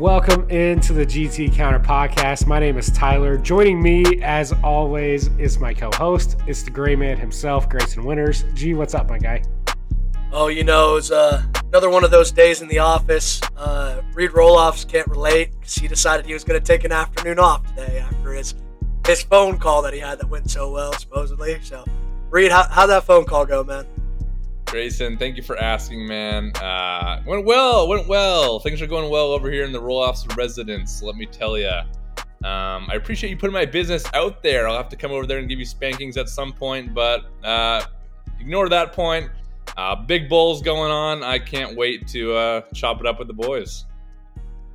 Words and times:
Welcome 0.00 0.48
into 0.48 0.94
the 0.94 1.04
GT 1.04 1.52
Counter 1.52 1.78
Podcast. 1.78 2.46
My 2.46 2.58
name 2.58 2.78
is 2.78 2.90
Tyler. 2.90 3.36
Joining 3.36 3.82
me, 3.82 4.22
as 4.22 4.54
always, 4.64 5.26
is 5.36 5.58
my 5.58 5.74
co-host. 5.74 6.38
It's 6.46 6.62
the 6.62 6.70
Gray 6.70 6.96
Man 6.96 7.18
himself, 7.18 7.68
Grayson 7.68 8.02
Winters. 8.06 8.46
G, 8.54 8.72
what's 8.72 8.94
up, 8.94 9.10
my 9.10 9.18
guy? 9.18 9.42
Oh, 10.32 10.48
you 10.48 10.64
know, 10.64 10.96
it's 10.96 11.10
uh, 11.10 11.42
another 11.66 11.90
one 11.90 12.02
of 12.02 12.10
those 12.10 12.32
days 12.32 12.62
in 12.62 12.68
the 12.68 12.78
office. 12.78 13.42
Uh, 13.58 14.00
Reid 14.14 14.30
Roelofs 14.30 14.88
can't 14.88 15.06
relate 15.06 15.50
because 15.60 15.74
he 15.74 15.86
decided 15.86 16.24
he 16.24 16.32
was 16.32 16.44
going 16.44 16.58
to 16.58 16.66
take 16.66 16.84
an 16.84 16.92
afternoon 16.92 17.38
off 17.38 17.66
today 17.66 17.98
after 17.98 18.32
his 18.32 18.54
his 19.06 19.22
phone 19.22 19.58
call 19.58 19.82
that 19.82 19.92
he 19.92 19.98
had 20.00 20.18
that 20.18 20.30
went 20.30 20.50
so 20.50 20.72
well, 20.72 20.94
supposedly. 20.94 21.60
So, 21.60 21.84
Reid, 22.30 22.50
how, 22.50 22.66
how'd 22.70 22.88
that 22.88 23.04
phone 23.04 23.26
call 23.26 23.44
go, 23.44 23.62
man? 23.62 23.84
Grayson, 24.70 25.16
thank 25.16 25.36
you 25.36 25.42
for 25.42 25.56
asking, 25.58 26.06
man. 26.06 26.52
Uh, 26.54 27.20
went 27.26 27.44
well, 27.44 27.88
went 27.88 28.06
well. 28.06 28.60
Things 28.60 28.80
are 28.80 28.86
going 28.86 29.10
well 29.10 29.32
over 29.32 29.50
here 29.50 29.64
in 29.64 29.72
the 29.72 29.82
Roelofs 29.82 30.36
residence. 30.36 31.02
Let 31.02 31.16
me 31.16 31.26
tell 31.26 31.58
you. 31.58 31.72
Um, 32.44 32.88
I 32.88 32.92
appreciate 32.94 33.30
you 33.30 33.36
putting 33.36 33.52
my 33.52 33.66
business 33.66 34.04
out 34.14 34.44
there. 34.44 34.68
I'll 34.68 34.76
have 34.76 34.88
to 34.90 34.96
come 34.96 35.10
over 35.10 35.26
there 35.26 35.38
and 35.38 35.48
give 35.48 35.58
you 35.58 35.64
spankings 35.64 36.16
at 36.16 36.28
some 36.28 36.52
point, 36.52 36.94
but 36.94 37.24
uh, 37.42 37.84
ignore 38.38 38.68
that 38.68 38.92
point. 38.92 39.28
Uh, 39.76 39.96
big 39.96 40.28
bowls 40.28 40.62
going 40.62 40.92
on. 40.92 41.24
I 41.24 41.40
can't 41.40 41.76
wait 41.76 42.06
to 42.08 42.32
uh, 42.34 42.60
chop 42.72 43.00
it 43.00 43.06
up 43.06 43.18
with 43.18 43.26
the 43.26 43.34
boys. 43.34 43.86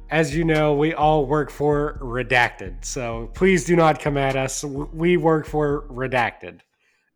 As 0.10 0.36
you 0.36 0.44
know, 0.44 0.74
we 0.74 0.94
all 0.94 1.26
work 1.26 1.50
for 1.50 1.98
Redacted, 2.02 2.84
so 2.84 3.32
please 3.34 3.64
do 3.64 3.78
not 3.78 4.02
come 4.02 4.18
at 4.18 4.36
us. 4.36 4.62
We 4.62 5.16
work 5.16 5.46
for 5.46 5.84
Redacted. 5.84 6.60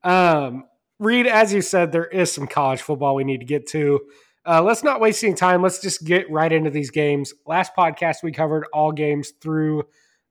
Um, 0.05 0.63
Reid, 0.99 1.27
as 1.27 1.53
you 1.53 1.61
said, 1.61 1.91
there 1.91 2.05
is 2.05 2.31
some 2.31 2.45
college 2.45 2.81
football 2.81 3.15
we 3.15 3.23
need 3.23 3.39
to 3.39 3.45
get 3.45 3.67
to. 3.67 4.01
Uh, 4.45 4.61
let's 4.61 4.83
not 4.83 4.99
waste 4.99 5.23
any 5.23 5.33
time. 5.33 5.61
Let's 5.61 5.79
just 5.79 6.03
get 6.03 6.29
right 6.29 6.51
into 6.51 6.69
these 6.69 6.91
games. 6.91 7.33
Last 7.45 7.71
podcast, 7.77 8.23
we 8.23 8.31
covered 8.31 8.65
all 8.73 8.91
games 8.91 9.31
through 9.41 9.83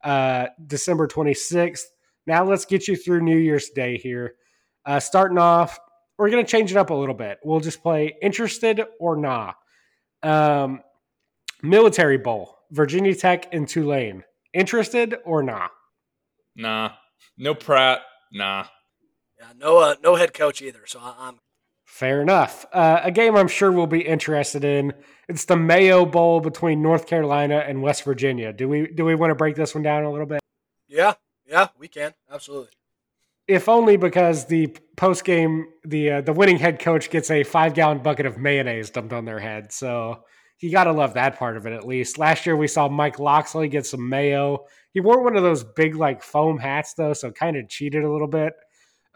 uh, 0.05 0.49
December 0.67 1.07
26th. 1.07 1.83
Now 2.27 2.45
let's 2.45 2.65
get 2.65 2.87
you 2.87 2.97
through 2.97 3.23
New 3.23 3.39
Year's 3.39 3.71
Day 3.71 3.97
here. 3.97 4.35
Uh, 4.85 5.01
starting 5.01 5.39
off, 5.39 5.79
we're 6.19 6.31
going 6.31 6.45
to 6.45 6.51
change 6.51 6.71
it 6.71 6.77
up 6.77 6.91
a 6.91 6.95
little 6.95 7.15
bit. 7.15 7.39
We'll 7.45 7.61
just 7.61 7.83
play 7.83 8.17
interested 8.21 8.83
or 8.99 9.17
nah. 9.17 9.53
Um, 10.23 10.83
Military 11.63 12.19
Bowl, 12.19 12.57
Virginia 12.71 13.15
Tech 13.15 13.53
and 13.55 13.69
Tulane. 13.69 14.25
Interested 14.53 15.17
or 15.25 15.43
nah? 15.43 15.69
Nah. 16.57 16.93
No 17.37 17.55
Pratt. 17.55 18.01
Nah. 18.33 18.67
Yeah, 19.39 19.47
no, 19.59 19.79
uh, 19.79 19.95
no 20.03 20.17
head 20.17 20.35
coach 20.35 20.63
either. 20.63 20.81
So 20.87 21.01
I, 21.01 21.29
am 21.29 21.39
fair 21.85 22.21
enough. 22.21 22.67
Uh, 22.73 23.01
a 23.03 23.11
game 23.11 23.37
I'm 23.37 23.49
sure 23.49 23.71
we'll 23.71 23.87
be 23.87 24.01
interested 24.01 24.65
in. 24.65 24.95
It's 25.29 25.45
the 25.45 25.57
Mayo 25.57 26.05
Bowl 26.05 26.41
between 26.41 26.83
North 26.83 27.07
Carolina 27.07 27.65
and 27.67 27.83
West 27.83 28.05
Virginia. 28.05 28.53
Do 28.53 28.69
we 28.69 28.89
do 28.89 29.05
we 29.05 29.15
want 29.15 29.31
to 29.31 29.35
break 29.35 29.57
this 29.57 29.75
one 29.75 29.83
down 29.83 30.05
a 30.05 30.11
little 30.11 30.27
bit? 30.27 30.41
Yeah, 30.89 31.15
yeah, 31.47 31.69
we 31.79 31.89
can 31.89 32.15
absolutely. 32.31 32.71
If 33.47 33.69
only 33.69 33.97
because 33.97 34.47
the 34.47 34.77
post 34.97 35.25
game, 35.25 35.67
the 35.85 36.11
uh, 36.11 36.21
the 36.21 36.33
winning 36.33 36.59
head 36.59 36.81
coach 36.81 37.11
gets 37.11 37.31
a 37.31 37.45
five 37.45 37.75
gallon 37.75 37.99
bucket 37.99 38.27
of 38.27 38.39
mayonnaise 38.39 38.91
dumped 38.91 39.13
on 39.13 39.25
their 39.25 39.39
head. 39.39 39.73
So 39.73 40.25
you 40.61 40.73
got 40.73 40.85
to 40.85 40.93
love 40.93 41.15
that 41.15 41.39
part 41.39 41.57
of 41.57 41.67
it 41.67 41.73
at 41.73 41.87
least. 41.87 42.19
Last 42.19 42.45
year 42.45 42.57
we 42.57 42.67
saw 42.67 42.89
Mike 42.89 43.19
Locksley 43.19 43.69
get 43.69 43.87
some 43.87 44.09
mayo. 44.09 44.65
He 44.93 45.01
wore 45.01 45.23
one 45.23 45.37
of 45.37 45.43
those 45.43 45.63
big 45.63 45.95
like 45.95 46.23
foam 46.23 46.59
hats 46.59 46.95
though, 46.95 47.13
so 47.13 47.31
kind 47.31 47.57
of 47.57 47.69
cheated 47.69 48.05
a 48.05 48.11
little 48.11 48.27
bit. 48.27 48.55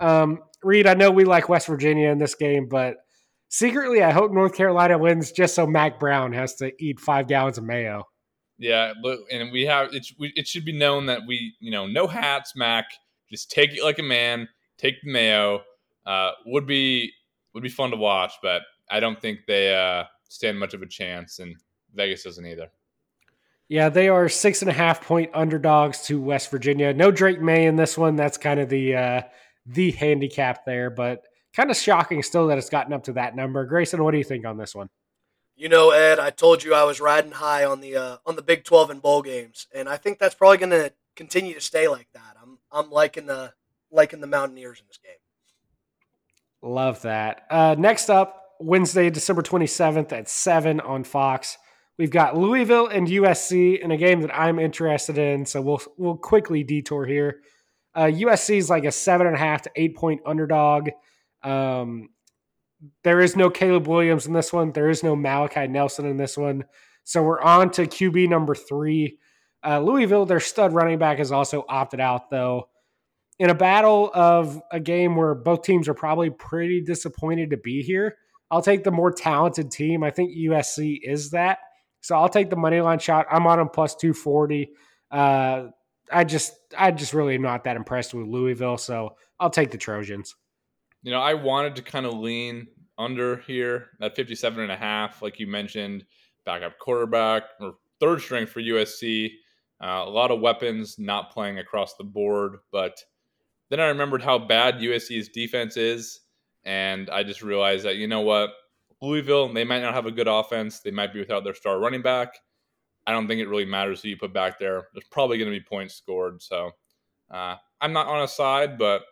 Um, 0.03 0.41
Reid, 0.62 0.86
I 0.86 0.95
know 0.95 1.11
we 1.11 1.25
like 1.25 1.48
West 1.48 1.67
Virginia 1.67 2.11
in 2.11 2.19
this 2.19 2.34
game, 2.34 2.69
but 2.69 2.97
secretly, 3.48 4.03
I 4.03 4.11
hope 4.11 4.33
North 4.33 4.55
Carolina 4.55 4.98
wins 4.98 5.33
just 5.33 5.55
so 5.55 5.67
Mack 5.67 6.00
Brown 6.00 6.33
has 6.33 6.56
to 6.56 6.72
eat 6.83 7.00
five 7.00 7.28
gallons 7.28 7.59
of 7.59 7.64
mayo. 7.64 8.04
Yeah, 8.59 8.93
and 9.31 9.50
we 9.50 9.62
have 9.62 9.93
it. 9.93 10.06
It 10.19 10.47
should 10.47 10.65
be 10.65 10.72
known 10.72 11.06
that 11.06 11.22
we, 11.27 11.54
you 11.60 11.71
know, 11.71 11.87
no 11.87 12.06
hats, 12.06 12.54
Mack. 12.54 12.87
Just 13.31 13.50
take 13.50 13.77
it 13.77 13.82
like 13.82 13.99
a 13.99 14.04
man. 14.04 14.49
Take 14.78 15.03
the 15.03 15.10
mayo. 15.10 15.62
Uh, 16.04 16.32
would 16.47 16.66
be 16.66 17.12
would 17.54 17.62
be 17.62 17.69
fun 17.69 17.91
to 17.91 17.97
watch, 17.97 18.32
but 18.43 18.62
I 18.91 19.00
don't 19.00 19.21
think 19.21 19.41
they 19.47 19.75
uh, 19.75 20.04
stand 20.28 20.59
much 20.59 20.75
of 20.75 20.82
a 20.82 20.87
chance, 20.87 21.38
and 21.38 21.56
Vegas 21.94 22.25
doesn't 22.25 22.47
either. 22.47 22.71
Yeah, 23.69 23.88
they 23.88 24.09
are 24.09 24.28
six 24.28 24.62
and 24.62 24.71
a 24.71 24.75
half 24.75 25.03
point 25.03 25.31
underdogs 25.34 26.03
to 26.03 26.21
West 26.21 26.50
Virginia. 26.50 26.93
No 26.93 27.10
Drake 27.10 27.41
Maye 27.41 27.66
in 27.66 27.77
this 27.77 27.97
one. 27.97 28.16
That's 28.16 28.37
kind 28.37 28.60
of 28.60 28.69
the 28.69 28.94
uh, 28.97 29.22
the 29.67 29.93
handicap 29.93 30.65
there, 30.65 30.91
but 30.91 31.23
kind 31.55 31.71
of 31.71 31.77
shocking 31.77 32.23
still 32.23 32.49
that 32.49 32.59
it's 32.59 32.71
gotten 32.71 32.93
up 32.93 33.05
to 33.05 33.12
that 33.15 33.37
number. 33.37 33.65
Grayson, 33.67 34.03
what 34.03 34.12
do 34.12 34.19
you 34.19 34.25
think 34.25 34.47
on 34.47 34.56
this 34.56 34.75
one? 34.75 34.89
You 35.55 35.69
know, 35.69 35.91
Ed, 35.91 36.19
I 36.19 36.31
told 36.31 36.65
you 36.65 36.75
I 36.75 36.84
was 36.84 37.00
riding 37.00 37.33
high 37.33 37.65
on 37.65 37.81
the 37.81 37.97
uh, 37.97 38.17
on 38.27 38.37
the 38.37 38.43
Big 38.43 38.65
Twelve 38.65 38.91
and 38.91 39.03
bowl 39.03 39.22
games, 39.22 39.69
and 39.75 39.89
I 39.89 39.97
think 39.97 40.19
that's 40.19 40.34
probably 40.34 40.59
going 40.59 40.71
to 40.71 40.93
continue 41.15 41.55
to 41.55 41.61
stay 41.61 41.89
like 41.89 42.09
that. 42.15 42.37
I'm 42.41 42.59
I'm 42.72 42.91
liking 42.91 43.27
the 43.27 43.53
liking 43.91 44.21
the 44.21 44.27
Mountaineers 44.27 44.81
in 44.81 44.87
this 44.89 44.99
game. 44.99 45.12
Love 46.62 47.03
that. 47.03 47.43
Uh, 47.51 47.75
next 47.78 48.09
up, 48.09 48.43
Wednesday, 48.61 49.11
December 49.11 49.43
27th 49.43 50.12
at 50.12 50.28
7 50.28 50.81
on 50.81 51.05
Fox. 51.05 51.59
We've 51.99 52.11
got 52.11 52.37
Louisville 52.37 52.87
and 52.87 53.06
USC 53.06 53.81
in 53.81 53.91
a 53.91 53.97
game 53.97 54.22
that 54.22 54.34
I'm 54.34 54.59
interested 54.59 55.19
in, 55.19 55.45
so 55.45 55.61
we'll 55.61 55.83
we'll 55.99 56.17
quickly 56.17 56.65
detour 56.65 57.05
here. 57.05 57.43
Uh, 57.94 58.04
USC 58.04 58.56
is 58.56 58.70
like 58.70 58.84
a 58.84 58.92
seven 58.92 59.26
and 59.26 59.36
a 59.36 59.38
half 59.38 59.62
to 59.62 59.70
eight 59.76 59.97
point 59.97 60.22
underdog. 60.26 60.91
Um, 61.42 62.08
there 63.04 63.20
is 63.20 63.36
no 63.36 63.50
Caleb 63.50 63.86
Williams 63.86 64.26
in 64.26 64.32
this 64.32 64.53
one. 64.53 64.72
There 64.72 64.91
is 64.91 65.03
no 65.03 65.14
Malachi 65.14 65.69
Nelson 65.69 66.06
in 66.06 66.16
this 66.16 66.36
one. 66.36 66.64
So 67.04 67.22
we're 67.22 67.41
on 67.41 67.70
to 67.72 67.82
QB 67.82 68.28
number 68.28 68.54
three. 68.54 69.19
Uh, 69.64 69.80
Louisville, 69.80 70.26
their 70.26 70.41
stud 70.41 70.72
running 70.72 70.98
back, 70.98 71.19
has 71.19 71.30
also 71.30 71.64
opted 71.69 72.00
out, 72.00 72.30
though. 72.30 72.69
In 73.38 73.50
a 73.50 73.54
battle 73.54 74.10
of 74.12 74.60
a 74.70 74.80
game 74.80 75.16
where 75.16 75.34
both 75.34 75.62
teams 75.62 75.88
are 75.88 75.94
probably 75.94 76.30
pretty 76.30 76.80
disappointed 76.80 77.50
to 77.50 77.56
be 77.56 77.82
here, 77.82 78.16
I'll 78.50 78.62
take 78.62 78.84
the 78.84 78.91
more 78.91 79.10
talented 79.10 79.70
team. 79.70 80.03
I 80.04 80.10
think 80.10 80.36
USC 80.36 80.98
is 81.03 81.30
that. 81.30 81.59
So 82.00 82.16
I'll 82.16 82.28
take 82.28 82.50
the 82.50 82.56
money 82.56 82.80
line 82.80 82.98
shot. 82.98 83.26
I'm 83.30 83.47
on 83.47 83.59
them 83.59 83.69
plus 83.69 83.94
240. 83.94 84.70
Uh, 85.10 85.69
I 86.12 86.25
just 86.25 86.55
I 86.77 86.91
just 86.91 87.15
really 87.15 87.34
am 87.34 87.43
not 87.43 87.65
that 87.65 87.77
impressed 87.77 88.15
with 88.15 88.27
Louisville, 88.27 88.78
so 88.78 89.17
I'll 89.41 89.50
take 89.50 89.71
the 89.71 89.78
Trojans. 89.78 90.34
You 91.03 91.11
know, 91.11 91.21
I 91.21 91.34
wanted 91.34 91.77
to 91.77 91.83
kind 91.83 92.06
of 92.06 92.15
lean 92.15 92.69
under 92.99 93.39
here 93.39 93.89
at 94.00 94.15
57 94.15 94.62
and 94.62 94.71
a 94.71 94.77
half, 94.77 95.22
like 95.22 95.41
you 95.41 95.47
mentioned, 95.47 96.05
backup 96.45 96.78
quarterback 96.78 97.45
or 97.61 97.75
third 98.01 98.21
string 98.21 98.47
for 98.47 98.61
USC. 98.61 99.31
Uh, 99.83 100.05
a 100.06 100.11
lot 100.11 100.31
of 100.31 100.41
weapons 100.41 100.97
not 100.99 101.33
playing 101.33 101.59
across 101.59 101.95
the 101.97 102.05
board, 102.05 102.59
but 102.71 103.03
then 103.71 103.81
I 103.81 103.87
remembered 103.87 104.22
how 104.22 104.39
bad 104.39 104.77
USC's 104.77 105.28
defense 105.28 105.77
is, 105.77 106.21
and 106.65 107.11
I 107.11 107.25
just 107.25 107.43
realized 107.43 107.84
that 107.84 107.97
you 107.97 108.06
know 108.06 108.21
what, 108.21 108.51
Louisville 109.01 109.53
they 109.53 109.65
might 109.65 109.83
not 109.83 109.95
have 109.95 110.06
a 110.06 110.12
good 110.12 110.28
offense, 110.28 110.81
they 110.81 110.93
might 110.93 111.12
be 111.12 111.19
without 111.19 111.43
their 111.43 111.55
star 111.55 111.81
running 111.81 112.03
back, 112.03 112.39
I 113.07 113.13
don't 113.13 113.27
think 113.27 113.41
it 113.41 113.49
really 113.49 113.65
matters 113.65 114.03
who 114.03 114.09
you 114.09 114.17
put 114.17 114.33
back 114.33 114.59
there. 114.59 114.89
There's 114.93 115.09
probably 115.11 115.39
going 115.39 115.51
to 115.51 115.59
be 115.59 115.65
points 115.65 115.95
scored. 115.95 116.41
So 116.43 116.71
uh, 117.31 117.57
I'm 117.81 117.93
not 117.93 118.07
on 118.07 118.23
a 118.23 118.29
side, 118.29 118.79
but 118.79 119.03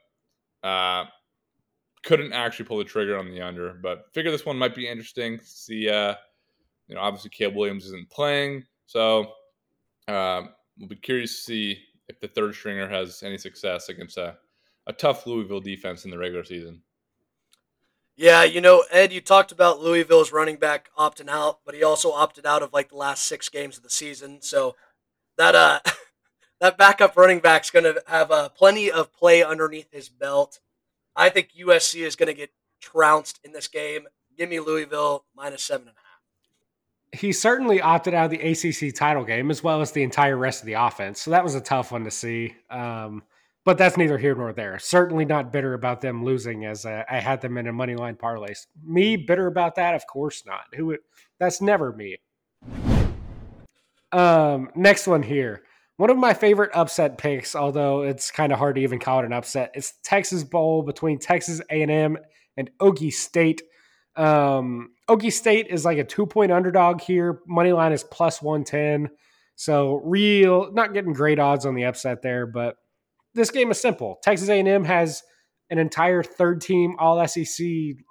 uh, 0.63 1.05
couldn't 2.05 2.33
actually 2.33 2.67
pull 2.67 2.79
the 2.79 2.85
trigger 2.85 3.19
on 3.19 3.31
the 3.31 3.41
under. 3.41 3.75
But 3.75 4.13
figure 4.13 4.31
this 4.31 4.47
one 4.47 4.59
might 4.59 4.75
be 4.75 4.89
interesting. 4.89 5.41
See, 5.43 5.89
uh, 5.89 6.15
you 6.87 6.95
know, 6.95 7.01
obviously 7.01 7.31
Caleb 7.31 7.57
Williams 7.57 7.87
isn't 7.87 8.11
playing, 8.11 8.65
so 8.87 9.33
uh, 10.09 10.43
we'll 10.79 10.89
be 10.89 10.97
curious 10.97 11.37
to 11.37 11.43
see 11.43 11.79
if 12.09 12.21
the 12.21 12.29
third 12.29 12.55
stringer 12.55 12.89
has 12.89 13.23
any 13.23 13.39
success 13.39 13.89
against 13.89 14.19
a, 14.19 14.37
a 14.87 14.93
tough 14.93 15.27
Louisville 15.27 15.61
defense 15.61 16.05
in 16.05 16.11
the 16.11 16.19
regular 16.19 16.45
season. 16.45 16.83
Yeah, 18.21 18.45
you 18.45 18.61
know, 18.61 18.85
Ed, 18.91 19.15
you 19.15 19.23
talked 19.23 19.51
about 19.51 19.81
Louisville's 19.81 20.31
running 20.31 20.57
back 20.57 20.91
opting 20.99 21.31
out, 21.31 21.61
but 21.65 21.75
he 21.75 21.83
also 21.83 22.13
opted 22.13 22.45
out 22.45 22.63
of 22.63 22.71
like 22.71 22.91
the 22.91 22.97
last 22.97 23.25
six 23.25 23.49
games 23.49 23.79
of 23.79 23.83
the 23.83 23.89
season. 23.89 24.43
So 24.43 24.77
that 25.39 25.55
uh 25.55 25.81
that 26.61 26.77
backup 26.77 27.17
running 27.17 27.39
back's 27.39 27.71
going 27.71 27.85
to 27.85 28.03
have 28.07 28.31
uh, 28.31 28.51
plenty 28.51 28.91
of 28.91 29.11
play 29.15 29.43
underneath 29.43 29.91
his 29.91 30.11
belt. 30.11 30.61
I 31.17 31.31
think 31.31 31.53
USC 31.59 32.07
is 32.07 32.15
going 32.15 32.27
to 32.27 32.35
get 32.35 32.51
trounced 32.79 33.41
in 33.43 33.53
this 33.53 33.69
game. 33.69 34.07
Give 34.37 34.51
me 34.51 34.61
Louisville 34.61 35.25
minus 35.35 35.65
seven 35.65 35.89
and 35.89 35.97
a 35.97 36.01
half. 37.13 37.21
He 37.23 37.33
certainly 37.33 37.81
opted 37.81 38.13
out 38.13 38.31
of 38.31 38.39
the 38.39 38.51
ACC 38.51 38.95
title 38.95 39.25
game 39.25 39.51
as 39.51 39.65
well 39.65 39.81
as 39.81 39.93
the 39.93 40.03
entire 40.03 40.37
rest 40.37 40.61
of 40.61 40.67
the 40.67 40.75
offense. 40.75 41.23
So 41.23 41.31
that 41.31 41.43
was 41.43 41.55
a 41.55 41.61
tough 41.63 41.91
one 41.91 42.05
to 42.05 42.11
see. 42.11 42.55
Um, 42.69 43.23
but 43.65 43.79
that's 43.79 43.97
neither 43.97 44.19
here 44.19 44.35
nor 44.35 44.53
there. 44.53 44.79
Certainly 44.79 45.27
not 45.27 45.53
bitter 45.53 45.75
about 45.75 46.01
them 46.01 46.25
losing, 46.25 46.65
as 46.65 46.87
I, 46.87 47.05
I 47.11 47.21
had 47.21 47.41
them 47.41 47.59
in 47.59 47.67
a 47.67 47.73
money 47.73 47.95
line 47.95 48.17
parlay. 48.17 48.55
Me 48.83 49.17
bitter 49.17 49.47
about 49.47 49.75
that? 49.75 49.95
Of 49.95 50.07
course 50.07 50.45
not. 50.47 50.63
Who? 50.75 50.97
That's 51.39 51.61
never 51.61 51.93
me. 51.93 52.17
Um, 54.13 54.71
next 54.75 55.07
one 55.07 55.23
here. 55.23 55.63
One 55.97 56.11
of 56.11 56.17
my 56.17 56.33
favorite 56.33 56.71
upset 56.73 57.19
picks, 57.19 57.55
although 57.55 58.03
it's 58.03 58.31
kind 58.31 58.53
of 58.53 58.59
hard 58.59 58.77
to 58.77 58.81
even 58.81 58.99
call 58.99 59.21
it 59.21 59.27
an 59.27 59.35
upset. 59.35 59.73
It's 59.75 59.93
Texas 60.03 60.43
Bowl 60.43 60.83
between 60.83 61.19
Texas 61.19 61.61
A&M 61.71 62.17
and 62.57 62.71
Okie 62.81 63.13
State. 63.13 63.63
Um, 64.17 64.93
Okie 65.09 65.33
State 65.33 65.67
is 65.69 65.85
like 65.85 65.99
a 65.99 66.05
two 66.05 66.25
point 66.25 66.53
underdog 66.53 67.03
here. 67.03 67.41
Money 67.47 67.73
line 67.73 67.93
is 67.93 68.03
plus 68.05 68.41
one 68.41 68.65
ten. 68.65 69.11
So 69.57 70.01
real, 70.03 70.73
not 70.73 70.95
getting 70.95 71.13
great 71.13 71.39
odds 71.39 71.67
on 71.67 71.75
the 71.75 71.85
upset 71.85 72.23
there, 72.23 72.47
but 72.47 72.77
this 73.35 73.51
game 73.51 73.71
is 73.71 73.81
simple. 73.81 74.19
Texas 74.23 74.49
A&M 74.49 74.85
has 74.85 75.23
an 75.71 75.79
entire 75.79 76.23
third 76.23 76.61
team 76.61 76.97
All 76.99 77.27
SEC 77.27 77.67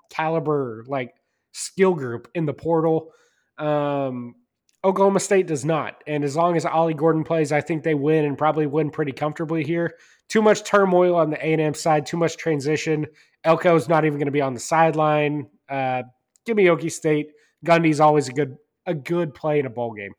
caliber 0.10 0.83
like 0.88 1.13
skill 1.51 1.94
group 1.94 2.30
in 2.36 2.45
the 2.45 2.54
portal. 2.54 3.12
Um, 3.57 4.36
Oklahoma 4.83 5.19
State 5.19 5.48
does 5.48 5.66
not, 5.66 6.01
and 6.07 6.24
as 6.24 6.38
long 6.38 6.56
as 6.56 6.66
Ollie 6.66 6.94
Gordon 6.94 7.25
plays, 7.25 7.51
I 7.51 7.60
think 7.60 7.83
they 7.83 7.95
win 7.95 8.24
and 8.24 8.38
probably 8.38 8.66
win 8.66 8.92
pretty 8.92 9.12
comfortably 9.12 9.66
here. 9.66 9.95
Too 10.30 10.42
much 10.42 10.63
turmoil 10.63 11.16
on 11.16 11.31
the 11.31 11.45
A&M 11.45 11.74
side, 11.74 12.06
too 12.06 12.15
much 12.15 12.38
transition. 12.38 13.06
Elko's 13.45 13.89
not 13.89 14.06
even 14.06 14.19
going 14.19 14.27
to 14.27 14.31
be 14.31 14.42
on 14.42 14.54
the 14.54 14.60
sideline. 14.60 15.48
Uh, 15.68 16.04
give 16.45 16.56
me 16.56 16.65
Okie 16.65 16.92
State. 16.92 17.31
Gundy's 17.65 18.00
always 18.00 18.30
a 18.30 18.33
good 18.33 18.56
a 18.86 18.94
good 18.94 19.33
play 19.33 19.60
in 19.60 19.65
a 19.65 19.69
bowl 19.69 19.94
game. 19.94 20.13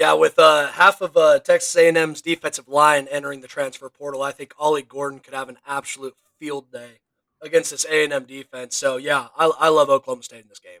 Yeah, 0.00 0.14
with 0.14 0.38
uh, 0.38 0.68
half 0.68 1.02
of 1.02 1.14
uh, 1.14 1.40
Texas 1.40 1.76
A&M's 1.76 2.22
defensive 2.22 2.66
line 2.68 3.06
entering 3.10 3.42
the 3.42 3.46
transfer 3.46 3.90
portal, 3.90 4.22
I 4.22 4.32
think 4.32 4.54
Ollie 4.58 4.80
Gordon 4.80 5.18
could 5.18 5.34
have 5.34 5.50
an 5.50 5.58
absolute 5.66 6.14
field 6.38 6.72
day 6.72 7.00
against 7.42 7.70
this 7.70 7.84
A&M 7.84 8.24
defense. 8.24 8.78
So 8.78 8.96
yeah, 8.96 9.26
I, 9.36 9.52
I 9.58 9.68
love 9.68 9.90
Oklahoma 9.90 10.22
State 10.22 10.40
in 10.40 10.48
this 10.48 10.58
game. 10.58 10.80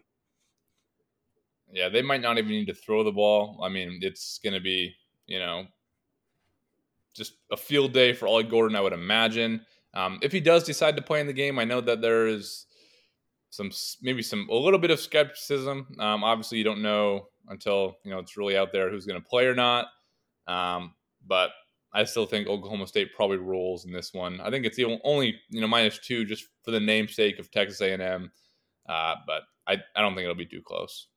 Yeah, 1.70 1.90
they 1.90 2.00
might 2.00 2.22
not 2.22 2.38
even 2.38 2.48
need 2.48 2.68
to 2.68 2.74
throw 2.74 3.04
the 3.04 3.12
ball. 3.12 3.60
I 3.62 3.68
mean, 3.68 3.98
it's 4.00 4.40
going 4.42 4.54
to 4.54 4.60
be 4.60 4.94
you 5.26 5.38
know 5.38 5.66
just 7.14 7.34
a 7.52 7.58
field 7.58 7.92
day 7.92 8.14
for 8.14 8.26
Ollie 8.26 8.44
Gordon, 8.44 8.74
I 8.74 8.80
would 8.80 8.94
imagine. 8.94 9.60
Um, 9.92 10.18
if 10.22 10.32
he 10.32 10.40
does 10.40 10.64
decide 10.64 10.96
to 10.96 11.02
play 11.02 11.20
in 11.20 11.26
the 11.26 11.34
game, 11.34 11.58
I 11.58 11.64
know 11.64 11.82
that 11.82 12.00
there 12.00 12.26
is 12.26 12.64
some 13.50 13.70
maybe 14.00 14.22
some 14.22 14.48
a 14.48 14.54
little 14.54 14.78
bit 14.78 14.90
of 14.90 14.98
skepticism. 14.98 15.88
Um, 15.98 16.24
obviously, 16.24 16.56
you 16.56 16.64
don't 16.64 16.80
know 16.80 17.26
until 17.48 17.96
you 18.04 18.10
know 18.10 18.18
it's 18.18 18.36
really 18.36 18.56
out 18.56 18.72
there 18.72 18.90
who's 18.90 19.06
going 19.06 19.20
to 19.20 19.28
play 19.28 19.46
or 19.46 19.54
not. 19.54 19.86
Um, 20.46 20.94
but 21.26 21.50
I 21.92 22.04
still 22.04 22.26
think 22.26 22.48
Oklahoma 22.48 22.86
State 22.86 23.14
probably 23.14 23.38
rolls 23.38 23.84
in 23.84 23.92
this 23.92 24.12
one. 24.14 24.40
I 24.40 24.50
think 24.50 24.64
it's 24.64 24.76
the 24.76 25.00
only 25.04 25.40
you 25.48 25.60
know 25.60 25.66
minus 25.66 25.98
two 25.98 26.24
just 26.24 26.44
for 26.62 26.70
the 26.70 26.80
namesake 26.80 27.38
of 27.38 27.50
Texas 27.50 27.80
A&M, 27.80 28.30
uh, 28.88 29.14
but 29.26 29.42
I 29.66 29.78
I 29.94 30.00
don't 30.00 30.14
think 30.14 30.24
it'll 30.24 30.34
be 30.34 30.46
too 30.46 30.62
close. 30.62 31.08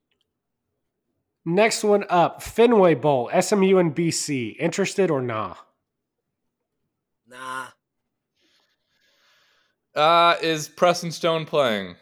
Next 1.46 1.84
one 1.84 2.06
up, 2.10 2.42
Fenway 2.42 2.96
Bowl, 2.96 3.30
SMU 3.38 3.78
and 3.78 3.94
BC. 3.94 4.56
Interested 4.60 5.12
or 5.12 5.22
nah? 5.22 5.56
Nah. 7.28 7.68
Uh, 9.94 10.38
is 10.42 10.70
Preston 10.70 11.12
Stone 11.12 11.46
playing? 11.46 11.96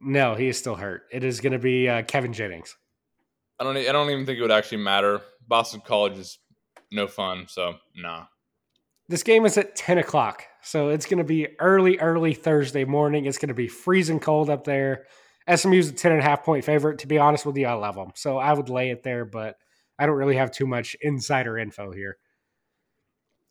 No, 0.00 0.34
he 0.34 0.48
is 0.48 0.58
still 0.58 0.74
hurt. 0.74 1.04
It 1.12 1.22
is 1.22 1.40
going 1.40 1.52
to 1.52 1.58
be 1.58 1.88
uh, 1.88 2.02
Kevin 2.02 2.32
Jennings. 2.32 2.76
I 3.58 3.64
don't. 3.64 3.76
I 3.76 3.92
don't 3.92 4.10
even 4.10 4.26
think 4.26 4.38
it 4.38 4.42
would 4.42 4.50
actually 4.50 4.78
matter. 4.78 5.20
Boston 5.46 5.80
College 5.84 6.18
is 6.18 6.38
no 6.90 7.06
fun, 7.06 7.46
so 7.48 7.74
nah. 7.96 8.24
This 9.08 9.22
game 9.22 9.44
is 9.44 9.58
at 9.58 9.76
ten 9.76 9.98
o'clock, 9.98 10.44
so 10.62 10.88
it's 10.88 11.06
going 11.06 11.18
to 11.18 11.24
be 11.24 11.48
early, 11.60 11.98
early 11.98 12.34
Thursday 12.34 12.84
morning. 12.84 13.26
It's 13.26 13.38
going 13.38 13.48
to 13.48 13.54
be 13.54 13.68
freezing 13.68 14.18
cold 14.20 14.50
up 14.50 14.64
there. 14.64 15.04
SMU's 15.54 15.90
a 15.90 15.92
ten 15.92 16.12
and 16.12 16.20
a 16.20 16.24
half 16.24 16.42
point 16.42 16.64
favorite. 16.64 17.00
To 17.00 17.06
be 17.06 17.18
honest 17.18 17.46
with 17.46 17.56
you, 17.56 17.66
I 17.66 17.74
love 17.74 17.94
them, 17.94 18.12
so 18.14 18.38
I 18.38 18.52
would 18.52 18.70
lay 18.70 18.90
it 18.90 19.02
there, 19.02 19.24
but 19.24 19.56
I 19.98 20.06
don't 20.06 20.16
really 20.16 20.36
have 20.36 20.50
too 20.50 20.66
much 20.66 20.96
insider 21.00 21.58
info 21.58 21.92
here. 21.92 22.16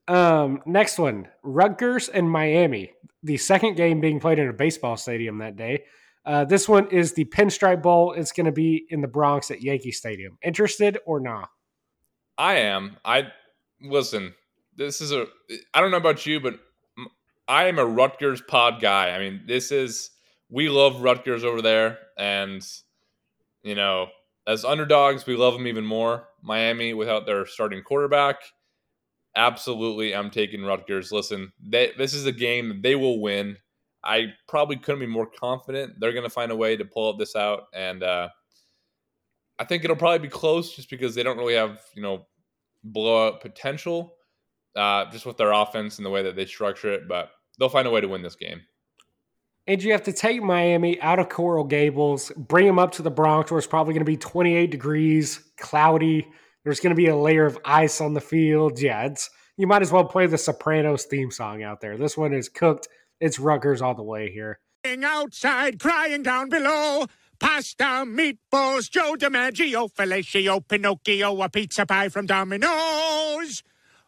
Um, 0.08 0.62
next 0.66 1.00
one, 1.00 1.30
Rutgers 1.44 2.10
and 2.10 2.30
Miami. 2.30 2.92
The 3.22 3.38
second 3.38 3.76
game 3.76 4.02
being 4.02 4.20
played 4.20 4.40
in 4.40 4.50
a 4.50 4.54
baseball 4.54 4.98
stadium 4.98 5.38
that 5.38 5.56
day. 5.56 5.86
Uh, 6.26 6.46
this 6.46 6.70
one 6.70 6.88
is 6.90 7.14
the 7.14 7.26
Pinstripe 7.26 7.82
Bowl. 7.82 8.14
It's 8.14 8.32
going 8.32 8.46
to 8.46 8.52
be 8.52 8.86
in 8.90 9.02
the 9.02 9.08
Bronx 9.08 9.52
at 9.52 9.62
Yankee 9.62 9.92
Stadium. 9.92 10.38
Interested 10.42 10.98
or 11.06 11.20
not? 11.20 11.50
I 12.38 12.56
am. 12.56 12.98
I 13.04 13.28
listen. 13.82 14.34
This 14.76 15.02
is 15.02 15.12
a. 15.12 15.28
I 15.74 15.82
don't 15.82 15.92
know 15.92 15.98
about 15.98 16.26
you, 16.26 16.40
but 16.40 16.60
I 17.48 17.66
am 17.66 17.78
a 17.78 17.86
Rutgers 17.86 18.42
pod 18.42 18.82
guy. 18.82 19.10
I 19.10 19.20
mean, 19.20 19.42
this 19.46 19.72
is 19.72 20.12
we 20.50 20.70
love 20.70 21.02
Rutgers 21.02 21.44
over 21.44 21.62
there, 21.62 22.00
and 22.18 22.66
you 23.64 23.76
know, 23.76 24.08
as 24.48 24.66
underdogs, 24.66 25.26
we 25.26 25.36
love 25.36 25.54
them 25.54 25.68
even 25.68 25.86
more. 25.86 26.28
Miami 26.42 26.94
without 26.94 27.26
their 27.26 27.46
starting 27.46 27.84
quarterback. 27.84 28.38
Absolutely, 29.36 30.16
I'm 30.16 30.30
taking 30.30 30.64
Rutgers. 30.64 31.12
Listen, 31.12 31.52
they, 31.62 31.92
this 31.98 32.14
is 32.14 32.26
a 32.26 32.32
game 32.32 32.82
they 32.82 32.96
will 32.96 33.20
win. 33.20 33.58
I 34.04 34.34
probably 34.48 34.76
couldn't 34.76 35.00
be 35.00 35.08
more 35.08 35.28
confident 35.28 36.00
they're 36.00 36.12
going 36.12 36.24
to 36.24 36.30
find 36.30 36.52
a 36.52 36.56
way 36.56 36.76
to 36.76 36.86
pull 36.86 37.16
this 37.16 37.36
out, 37.36 37.64
and 37.74 38.04
uh, 38.04 38.30
I 39.60 39.66
think 39.66 39.84
it'll 39.84 39.96
probably 39.96 40.20
be 40.20 40.32
close 40.32 40.76
just 40.76 40.90
because 40.90 41.16
they 41.16 41.24
don't 41.24 41.38
really 41.38 41.56
have 41.56 41.80
you 41.96 42.02
know 42.02 42.26
blowout 42.84 43.42
potential, 43.42 44.16
uh, 44.76 45.10
just 45.12 45.26
with 45.26 45.38
their 45.38 45.52
offense 45.52 45.98
and 45.98 46.06
the 46.06 46.10
way 46.10 46.24
that 46.24 46.36
they 46.36 46.46
structure 46.46 46.92
it. 46.92 47.08
But 47.08 47.32
they'll 47.58 47.70
find 47.70 47.88
a 47.88 47.92
way 47.92 48.02
to 48.02 48.08
win 48.08 48.22
this 48.22 48.36
game. 48.36 48.62
And 49.66 49.82
you 49.82 49.94
have 49.94 50.04
to 50.04 50.14
take 50.14 50.44
Miami 50.44 51.00
out 51.00 51.20
of 51.20 51.30
Coral 51.30 51.64
Gables, 51.64 52.34
bring 52.36 52.68
them 52.68 52.80
up 52.80 52.92
to 52.94 53.02
the 53.02 53.12
Bronx, 53.12 53.50
where 53.50 53.58
it's 53.58 53.68
probably 53.68 53.94
going 53.94 54.02
to 54.02 54.12
be 54.12 54.18
28 54.18 54.70
degrees, 54.70 55.40
cloudy. 55.58 56.28
There's 56.66 56.82
going 56.82 56.94
to 56.94 57.02
be 57.02 57.08
a 57.08 57.16
layer 57.16 57.46
of 57.46 57.58
ice 57.64 58.02
on 58.02 58.14
the 58.14 58.20
field. 58.20 58.82
Yeah, 58.82 59.04
it's 59.04 59.30
you 59.56 59.68
might 59.68 59.82
as 59.82 59.92
well 59.92 60.04
play 60.04 60.28
the 60.28 60.38
Sopranos 60.38 61.06
theme 61.06 61.32
song 61.32 61.64
out 61.64 61.80
there. 61.80 61.98
This 61.98 62.18
one 62.18 62.34
is 62.34 62.50
cooked 62.50 62.90
it's 63.24 63.40
Rutgers 63.40 63.82
all 63.82 63.96
the 63.96 64.04
way 64.04 64.30
here. 64.30 64.60
Outside, 64.86 65.80
crying 65.80 66.24
down 66.24 66.50
below. 66.50 67.06
Pasta, 67.40 68.04
meatballs, 68.06 68.90
Joe 68.90 69.16
DiMaggio, 69.18 69.90
fellatio, 69.94 70.68
Pinocchio, 70.68 71.42
a 71.42 71.50
pizza 71.50 71.86
pie 71.86 72.10
from 72.10 72.26
Domino's. 72.26 73.64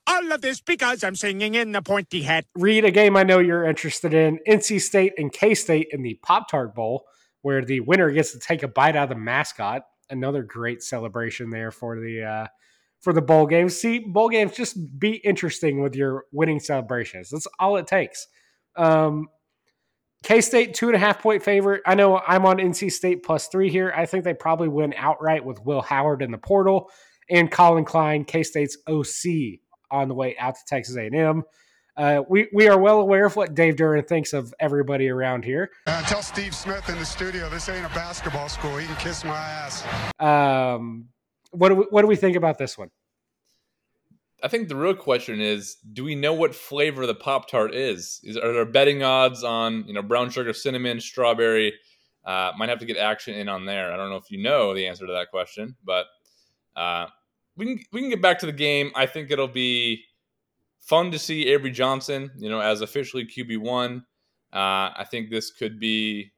All 0.06 0.32
of 0.32 0.42
this 0.42 0.60
because 0.60 1.02
I'm 1.04 1.16
singing 1.16 1.56
in 1.56 1.72
the 1.72 1.82
pointy 1.82 2.24
hat. 2.24 2.46
Read 2.56 2.84
a 2.84 2.92
game 2.92 3.16
I 3.16 3.24
know 3.24 3.40
you're 3.40 3.64
interested 3.64 4.14
in 4.14 4.40
NC 4.48 4.82
State 4.82 5.14
and 5.18 5.32
K 5.32 5.56
State 5.56 5.88
in 5.92 6.04
the 6.04 6.20
Pop 6.22 6.50
Tart 6.50 6.76
Bowl, 6.76 7.06
where 7.42 7.64
the 7.64 7.80
winner 7.80 8.12
gets 8.12 8.34
to 8.34 8.40
take 8.40 8.64
a 8.64 8.68
bite 8.68 8.98
out 8.98 9.04
of 9.04 9.10
the 9.10 9.16
mascot. 9.16 9.84
Another 10.10 10.44
great 10.44 10.84
celebration 10.84 11.50
there 11.50 11.72
for 11.72 12.00
the 12.00 12.24
uh, 12.24 12.48
for 13.00 13.14
the 13.14 13.22
bowl 13.22 13.48
games. 13.48 13.80
See, 13.80 14.00
bowl 14.00 14.30
games 14.30 14.56
just 14.56 15.00
be 15.00 15.16
interesting 15.16 15.82
with 15.82 15.96
your 15.96 16.26
winning 16.34 16.60
celebrations. 16.60 17.30
That's 17.30 17.48
all 17.60 17.78
it 17.78 17.88
takes. 17.88 18.28
Um, 18.76 19.30
K 20.24 20.42
State 20.42 20.74
two 20.74 20.88
and 20.88 20.96
a 20.96 21.00
half 21.00 21.22
point 21.22 21.44
favorite. 21.44 21.84
I 21.86 21.96
know 21.96 22.18
I'm 22.18 22.46
on 22.46 22.58
NC 22.58 22.92
State 22.92 23.24
plus 23.24 23.48
three 23.48 23.70
here. 23.70 23.94
I 23.96 24.06
think 24.06 24.24
they 24.24 24.34
probably 24.34 24.68
win 24.68 24.94
outright 24.98 25.46
with 25.46 25.64
Will 25.64 25.82
Howard 25.82 26.22
in 26.22 26.32
the 26.32 26.38
portal 26.38 26.90
and 27.30 27.52
Collin 27.52 27.86
Klein, 27.86 28.26
K 28.26 28.44
State's 28.44 28.78
OC, 28.88 29.60
on 29.92 30.08
the 30.08 30.16
way 30.16 30.36
out 30.38 30.56
to 30.56 30.62
Texas 30.68 30.96
A&M. 30.96 31.44
Uh, 31.98 32.24
we 32.28 32.48
we 32.54 32.68
are 32.68 32.78
well 32.78 33.00
aware 33.00 33.26
of 33.26 33.36
what 33.36 33.54
Dave 33.54 33.76
Doeren 33.76 34.06
thinks 34.06 34.34
of 34.34 34.54
everybody 34.60 35.08
around 35.08 35.46
here. 35.46 35.72
Uh, 35.88 36.02
tell 36.04 36.22
Steve 36.22 36.54
Smith 36.54 36.90
in 36.90 36.98
the 36.98 37.06
studio 37.06 37.50
this 37.50 37.70
ain't 37.70 37.86
a 37.86 37.90
basketball 37.90 38.50
school. 38.50 38.76
He 38.76 38.86
can 38.86 38.96
kiss 38.98 39.24
my 39.24 39.38
ass. 39.38 39.84
Um, 40.20 41.08
what 41.52 41.70
do 41.70 41.76
we, 41.76 41.84
what 41.92 42.02
do 42.02 42.08
we 42.08 42.18
think 42.18 42.36
about 42.36 42.58
this 42.58 42.78
one? 42.78 42.90
I 44.46 44.48
think 44.48 44.68
the 44.68 44.76
real 44.76 44.94
question 44.94 45.42
is, 45.42 45.78
do 45.94 46.04
we 46.04 46.14
know 46.14 46.32
what 46.32 46.54
flavor 46.54 47.08
the 47.08 47.16
Pop 47.16 47.50
Tart 47.50 47.74
is? 47.74 48.22
is? 48.24 48.38
Are 48.38 48.54
there 48.54 48.64
betting 48.64 49.02
odds 49.02 49.44
on 49.44 49.84
you 49.88 49.94
know 49.94 50.04
brown 50.04 50.30
sugar, 50.30 50.54
cinnamon, 50.54 51.02
strawberry? 51.02 51.74
Uh, 52.24 52.52
might 52.56 52.70
have 52.70 52.78
to 52.78 52.86
get 52.86 52.96
action 52.96 53.34
in 53.34 53.50
on 53.50 53.66
there. 53.66 53.92
I 53.92 53.98
don't 53.98 54.12
know 54.12 54.18
if 54.18 54.30
you 54.30 54.38
know 54.38 54.76
the 54.76 54.86
answer 54.86 55.08
to 55.08 55.14
that 55.14 55.32
question, 55.32 55.76
but 55.84 56.06
uh, 56.76 57.08
we 57.58 57.66
can 57.66 57.80
we 57.92 58.02
can 58.02 58.12
get 58.12 58.22
back 58.22 58.38
to 58.38 58.46
the 58.46 58.52
game. 58.52 58.92
I 58.94 59.08
think 59.08 59.32
it'll 59.32 59.48
be 59.48 60.04
fun 60.80 61.10
to 61.10 61.18
see 61.18 61.48
Avery 61.48 61.72
Johnson, 61.72 62.30
you 62.38 62.50
know, 62.50 62.60
as 62.60 62.82
officially 62.82 63.26
QB 63.26 63.58
one. 63.58 64.06
Uh, 64.54 64.94
I 64.96 65.08
think 65.10 65.32
this 65.32 65.50
could 65.50 65.80
be 65.80 66.32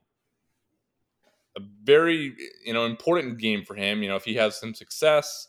a 1.58 1.60
very 1.84 2.34
you 2.66 2.72
know 2.72 2.86
important 2.86 3.38
game 3.38 3.66
for 3.66 3.76
him. 3.76 4.02
You 4.02 4.08
know, 4.08 4.16
if 4.16 4.24
he 4.24 4.36
has 4.36 4.58
some 4.58 4.74
success. 4.74 5.47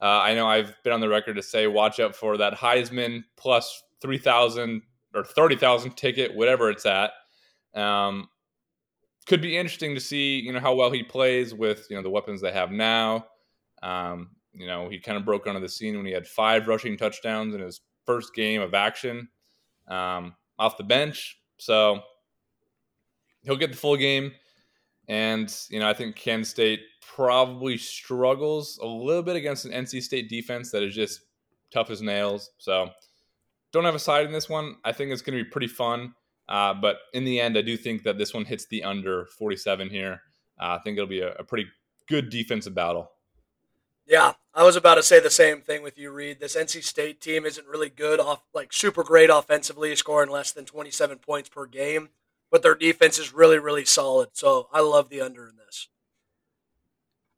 Uh, 0.00 0.20
I 0.20 0.34
know 0.34 0.46
I've 0.46 0.74
been 0.84 0.92
on 0.92 1.00
the 1.00 1.08
record 1.08 1.34
to 1.36 1.42
say 1.42 1.66
watch 1.66 1.98
out 1.98 2.14
for 2.14 2.36
that 2.36 2.54
Heisman 2.54 3.24
plus 3.36 3.82
3,000 4.00 4.82
or 5.14 5.24
30,000 5.24 5.96
ticket, 5.96 6.34
whatever 6.34 6.70
it's 6.70 6.86
at. 6.86 7.10
Um, 7.74 8.28
could 9.26 9.42
be 9.42 9.56
interesting 9.56 9.94
to 9.94 10.00
see, 10.00 10.38
you 10.38 10.52
know, 10.52 10.60
how 10.60 10.74
well 10.74 10.90
he 10.90 11.02
plays 11.02 11.52
with, 11.52 11.86
you 11.90 11.96
know, 11.96 12.02
the 12.02 12.10
weapons 12.10 12.40
they 12.40 12.52
have 12.52 12.70
now. 12.70 13.26
Um, 13.82 14.30
you 14.52 14.66
know, 14.66 14.88
he 14.88 14.98
kind 14.98 15.18
of 15.18 15.24
broke 15.24 15.46
onto 15.46 15.60
the 15.60 15.68
scene 15.68 15.96
when 15.96 16.06
he 16.06 16.12
had 16.12 16.26
five 16.26 16.66
rushing 16.66 16.96
touchdowns 16.96 17.54
in 17.54 17.60
his 17.60 17.80
first 18.06 18.34
game 18.34 18.60
of 18.60 18.74
action 18.74 19.28
um, 19.88 20.34
off 20.58 20.78
the 20.78 20.84
bench. 20.84 21.38
So 21.58 22.00
he'll 23.42 23.56
get 23.56 23.70
the 23.70 23.76
full 23.76 23.96
game. 23.96 24.32
And, 25.08 25.54
you 25.70 25.80
know, 25.80 25.88
I 25.88 25.94
think 25.94 26.16
Kansas 26.16 26.50
State 26.50 26.80
probably 27.00 27.78
struggles 27.78 28.78
a 28.82 28.86
little 28.86 29.22
bit 29.22 29.36
against 29.36 29.64
an 29.64 29.72
NC 29.72 30.02
State 30.02 30.28
defense 30.28 30.70
that 30.70 30.82
is 30.82 30.94
just 30.94 31.22
tough 31.72 31.90
as 31.90 32.02
nails. 32.02 32.50
So 32.58 32.90
don't 33.72 33.84
have 33.84 33.94
a 33.94 33.98
side 33.98 34.26
in 34.26 34.32
this 34.32 34.48
one. 34.48 34.76
I 34.84 34.92
think 34.92 35.10
it's 35.10 35.22
going 35.22 35.38
to 35.38 35.44
be 35.44 35.50
pretty 35.50 35.68
fun. 35.68 36.14
Uh, 36.48 36.74
but 36.74 36.98
in 37.12 37.24
the 37.24 37.40
end, 37.40 37.58
I 37.58 37.62
do 37.62 37.76
think 37.76 38.02
that 38.04 38.18
this 38.18 38.32
one 38.32 38.44
hits 38.44 38.66
the 38.66 38.84
under 38.84 39.26
47 39.26 39.90
here. 39.90 40.22
Uh, 40.60 40.76
I 40.76 40.78
think 40.78 40.96
it'll 40.96 41.08
be 41.08 41.20
a, 41.20 41.34
a 41.34 41.44
pretty 41.44 41.66
good 42.06 42.30
defensive 42.30 42.74
battle. 42.74 43.10
Yeah, 44.06 44.32
I 44.54 44.62
was 44.62 44.74
about 44.74 44.94
to 44.94 45.02
say 45.02 45.20
the 45.20 45.28
same 45.28 45.60
thing 45.60 45.82
with 45.82 45.98
you, 45.98 46.10
Reid. 46.10 46.40
This 46.40 46.56
NC 46.56 46.82
State 46.82 47.20
team 47.20 47.44
isn't 47.44 47.66
really 47.66 47.90
good 47.90 48.18
off, 48.18 48.42
like 48.54 48.72
super 48.72 49.04
great 49.04 49.28
offensively, 49.28 49.94
scoring 49.96 50.30
less 50.30 50.50
than 50.50 50.64
27 50.64 51.18
points 51.18 51.50
per 51.50 51.66
game, 51.66 52.08
but 52.50 52.62
their 52.62 52.74
defense 52.74 53.18
is 53.18 53.32
really, 53.32 53.58
really 53.58 53.84
solid. 53.84 54.30
So 54.32 54.68
I 54.72 54.80
love 54.80 55.08
the 55.08 55.20
under 55.20 55.48
in 55.48 55.56
this. 55.56 55.88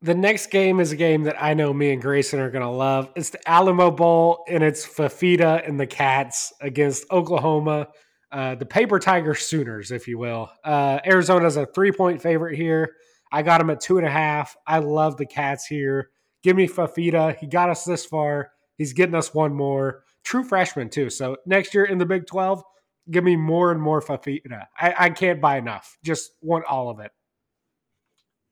The 0.03 0.15
next 0.15 0.49
game 0.49 0.79
is 0.79 0.91
a 0.91 0.95
game 0.95 1.23
that 1.23 1.41
I 1.41 1.53
know 1.53 1.71
me 1.71 1.91
and 1.91 2.01
Grayson 2.01 2.39
are 2.39 2.49
going 2.49 2.63
to 2.63 2.69
love. 2.69 3.09
It's 3.15 3.29
the 3.29 3.49
Alamo 3.49 3.91
Bowl, 3.91 4.43
and 4.49 4.63
it's 4.63 4.83
Fifita 4.85 5.67
and 5.67 5.79
the 5.79 5.85
Cats 5.85 6.51
against 6.59 7.05
Oklahoma, 7.11 7.89
uh, 8.31 8.55
the 8.55 8.65
Paper 8.65 8.97
Tiger 8.97 9.35
Sooners, 9.35 9.91
if 9.91 10.07
you 10.07 10.17
will. 10.17 10.49
Uh, 10.63 10.99
Arizona's 11.05 11.55
a 11.55 11.67
three 11.67 11.91
point 11.91 12.19
favorite 12.19 12.55
here. 12.55 12.95
I 13.31 13.43
got 13.43 13.59
them 13.59 13.69
at 13.69 13.79
two 13.79 13.99
and 13.99 14.07
a 14.07 14.11
half. 14.11 14.57
I 14.65 14.79
love 14.79 15.17
the 15.17 15.25
Cats 15.27 15.67
here. 15.67 16.09
Give 16.41 16.55
me 16.55 16.67
Fifita. 16.67 17.37
He 17.37 17.45
got 17.45 17.69
us 17.69 17.85
this 17.85 18.03
far. 18.03 18.51
He's 18.77 18.93
getting 18.93 19.13
us 19.13 19.35
one 19.35 19.53
more. 19.53 20.03
True 20.23 20.43
freshman, 20.43 20.89
too. 20.89 21.11
So 21.11 21.37
next 21.45 21.75
year 21.75 21.85
in 21.85 21.99
the 21.99 22.05
Big 22.07 22.25
12, 22.25 22.63
give 23.09 23.23
me 23.23 23.35
more 23.35 23.71
and 23.71 23.81
more 23.81 24.01
Fifita. 24.01 24.67
I, 24.77 24.95
I 24.97 25.09
can't 25.09 25.41
buy 25.41 25.57
enough. 25.57 25.97
Just 26.03 26.31
want 26.41 26.65
all 26.65 26.89
of 26.89 26.99
it. 26.99 27.11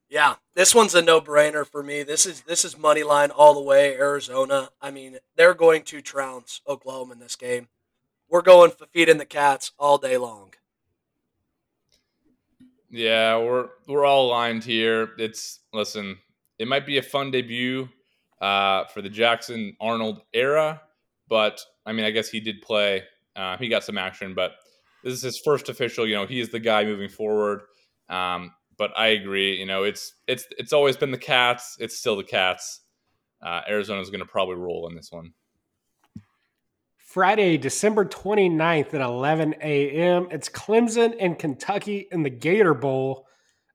Yeah, 0.10 0.36
this 0.56 0.74
one's 0.74 0.96
a 0.96 1.03
no-brainer 1.03 1.68
for 1.68 1.84
me. 1.84 2.01
This 2.01 2.25
is 2.25 2.41
this 2.41 2.65
is 2.65 2.75
money 2.75 3.03
line 3.03 3.29
all 3.29 3.53
the 3.53 3.62
way. 3.62 3.96
Arizona. 3.96 4.70
I 4.82 4.89
mean, 4.89 5.18
they're 5.36 5.53
going 5.53 5.84
to 5.84 6.01
trounce 6.01 6.62
Oklahoma 6.68 7.13
in 7.13 7.20
this 7.20 7.36
game. 7.36 7.68
We're 8.27 8.41
going 8.41 8.72
Fifita 8.72 9.12
and 9.12 9.20
the 9.20 9.25
Cats 9.25 9.72
all 9.77 10.00
day 10.00 10.18
long. 10.18 10.53
Yeah, 12.89 13.38
we're 13.38 13.70
we're 13.88 14.06
all 14.06 14.27
aligned 14.27 14.63
here. 14.63 15.12
It's 15.20 15.60
listen, 15.74 16.18
it 16.58 16.68
might 16.68 16.88
be 16.88 16.98
a 16.98 17.03
fun 17.03 17.29
debut 17.29 17.88
uh, 18.41 18.86
for 18.86 19.03
the 19.03 19.10
Jackson 19.10 19.75
Arnold 19.79 20.22
era, 20.34 20.82
but 21.27 21.62
I 21.86 21.91
mean, 21.91 22.06
I 22.06 22.10
guess 22.10 22.29
he 22.29 22.39
did 22.39 22.63
play. 22.63 23.03
Uh, 23.36 23.57
he 23.57 23.69
got 23.69 23.83
some 23.83 23.98
action, 23.98 24.33
but 24.33 24.51
this 25.03 25.13
is 25.13 25.21
his 25.21 25.39
first 25.39 25.69
official. 25.69 26.07
You 26.07 26.15
know, 26.15 26.25
he 26.25 26.39
is 26.39 26.50
the 26.50 26.59
guy 26.59 26.83
moving 26.83 27.09
forward. 27.09 27.62
Um, 28.09 28.51
but 28.77 28.91
I 28.98 29.07
agree. 29.07 29.57
You 29.57 29.65
know, 29.65 29.83
it's 29.83 30.13
it's 30.27 30.48
it's 30.57 30.74
always 30.74 30.98
been 30.98 31.12
the 31.12 31.17
Cats. 31.17 31.77
It's 31.79 31.98
still 31.98 32.15
the 32.15 32.24
Cats. 32.24 32.81
Uh, 33.45 33.62
Arizona's 33.69 34.09
going 34.09 34.21
to 34.21 34.25
probably 34.25 34.55
roll 34.55 34.88
in 34.89 34.95
this 34.95 35.12
one. 35.12 35.33
Friday, 36.98 37.57
December 37.57 38.05
29th 38.05 38.93
at 38.93 39.01
11 39.01 39.55
a.m. 39.62 40.27
It's 40.29 40.48
Clemson 40.48 41.15
and 41.19 41.39
Kentucky 41.39 42.07
in 42.12 42.21
the 42.21 42.29
Gator 42.29 42.74
Bowl. 42.74 43.25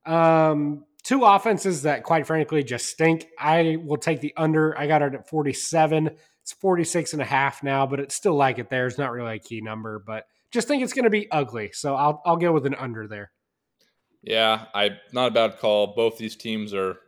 Um, 0.07 0.85
two 1.03 1.25
offenses 1.25 1.83
that, 1.83 2.05
quite 2.05 2.27
frankly, 2.27 2.63
just 2.63 2.87
stink. 2.87 3.27
I 3.39 3.77
will 3.83 3.97
take 3.97 4.21
the 4.21 4.33
under. 4.37 4.79
I 4.79 4.87
got 4.87 5.03
it 5.03 5.15
at 5.15 5.29
47. 5.29 6.11
It's 6.45 6.53
46 6.53 7.15
and 7.15 7.23
a 7.23 7.25
half 7.25 7.63
now, 7.63 7.87
but 7.87 8.01
it's 8.01 8.15
still 8.15 8.35
like 8.35 8.59
it 8.59 8.69
there. 8.69 8.87
It's 8.87 8.99
not 8.99 9.13
really 9.13 9.37
a 9.37 9.39
key 9.39 9.63
number, 9.63 9.99
but 9.99 10.27
just 10.53 10.69
think 10.69 10.83
it's 10.83 10.93
going 10.93 11.05
to 11.05 11.11
be 11.11 11.31
ugly. 11.31 11.71
So 11.73 11.95
I'll, 11.95 12.21
I'll 12.27 12.37
go 12.37 12.53
with 12.53 12.67
an 12.67 12.75
under 12.75 13.09
there. 13.09 13.31
Yeah, 14.23 14.67
I 14.75 14.91
not 15.13 15.29
a 15.29 15.35
bad 15.35 15.59
call. 15.59 15.95
Both 15.95 16.19
these 16.19 16.37
teams 16.37 16.75
are, 16.75 16.99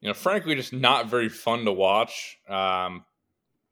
you 0.00 0.08
know, 0.08 0.14
frankly, 0.14 0.54
just 0.54 0.72
not 0.72 1.10
very 1.10 1.28
fun 1.28 1.66
to 1.66 1.72
watch. 1.72 2.38
Um, 2.48 3.04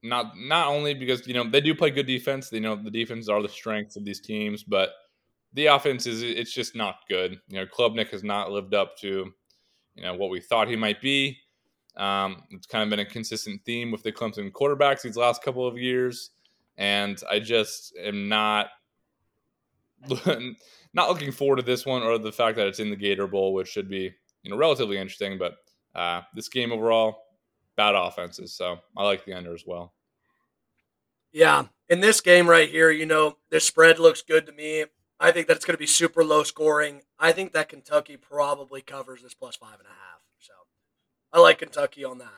not 0.02 0.36
not 0.36 0.68
only 0.68 0.92
because 0.92 1.26
you 1.26 1.32
know 1.32 1.48
they 1.48 1.62
do 1.62 1.74
play 1.74 1.88
good 1.88 2.06
defense. 2.06 2.52
You 2.52 2.60
know 2.60 2.76
the 2.76 2.90
defense 2.90 3.30
are 3.30 3.40
the 3.40 3.48
strengths 3.48 3.96
of 3.96 4.04
these 4.04 4.20
teams, 4.20 4.64
but 4.64 4.90
the 5.54 5.66
offense 5.66 6.06
is 6.06 6.22
it's 6.22 6.52
just 6.52 6.76
not 6.76 6.96
good. 7.08 7.40
You 7.48 7.60
know, 7.60 7.66
Klubnik 7.66 8.10
has 8.10 8.22
not 8.22 8.52
lived 8.52 8.74
up 8.74 8.98
to 8.98 9.32
you 9.94 10.02
know 10.02 10.14
what 10.14 10.28
we 10.28 10.40
thought 10.40 10.68
he 10.68 10.76
might 10.76 11.00
be. 11.00 11.38
Um, 11.98 12.44
it's 12.50 12.66
kind 12.66 12.84
of 12.84 12.90
been 12.90 13.00
a 13.00 13.04
consistent 13.04 13.62
theme 13.64 13.90
with 13.90 14.02
the 14.02 14.12
Clemson 14.12 14.50
quarterbacks 14.52 15.02
these 15.02 15.16
last 15.16 15.42
couple 15.42 15.66
of 15.66 15.76
years, 15.76 16.30
and 16.76 17.20
I 17.28 17.40
just 17.40 17.94
am 18.02 18.28
not 18.28 18.68
not 20.94 21.08
looking 21.08 21.32
forward 21.32 21.56
to 21.56 21.62
this 21.62 21.84
one 21.84 22.02
or 22.02 22.18
the 22.18 22.32
fact 22.32 22.56
that 22.56 22.68
it's 22.68 22.78
in 22.78 22.90
the 22.90 22.96
Gator 22.96 23.26
Bowl, 23.26 23.52
which 23.52 23.68
should 23.68 23.88
be 23.88 24.14
you 24.42 24.50
know 24.50 24.56
relatively 24.56 24.96
interesting. 24.96 25.38
But 25.38 25.56
uh, 25.94 26.22
this 26.34 26.48
game 26.48 26.72
overall, 26.72 27.24
bad 27.76 27.94
offenses. 27.94 28.54
So 28.54 28.78
I 28.96 29.04
like 29.04 29.24
the 29.24 29.34
under 29.34 29.54
as 29.54 29.64
well. 29.66 29.92
Yeah. 31.32 31.66
In 31.88 32.00
this 32.00 32.20
game 32.20 32.48
right 32.48 32.68
here, 32.68 32.90
you 32.90 33.06
know, 33.06 33.36
this 33.50 33.64
spread 33.64 33.98
looks 33.98 34.22
good 34.22 34.46
to 34.46 34.52
me. 34.52 34.84
I 35.20 35.32
think 35.32 35.48
that 35.48 35.56
it's 35.56 35.64
going 35.64 35.74
to 35.74 35.78
be 35.78 35.86
super 35.86 36.24
low 36.24 36.42
scoring. 36.42 37.02
I 37.18 37.32
think 37.32 37.52
that 37.52 37.68
Kentucky 37.68 38.16
probably 38.16 38.82
covers 38.82 39.22
this 39.22 39.34
plus 39.34 39.56
five 39.56 39.78
and 39.78 39.86
a 39.86 39.90
half. 39.90 40.07
I 41.32 41.40
like 41.40 41.58
Kentucky 41.58 42.04
on 42.04 42.18
that. 42.18 42.28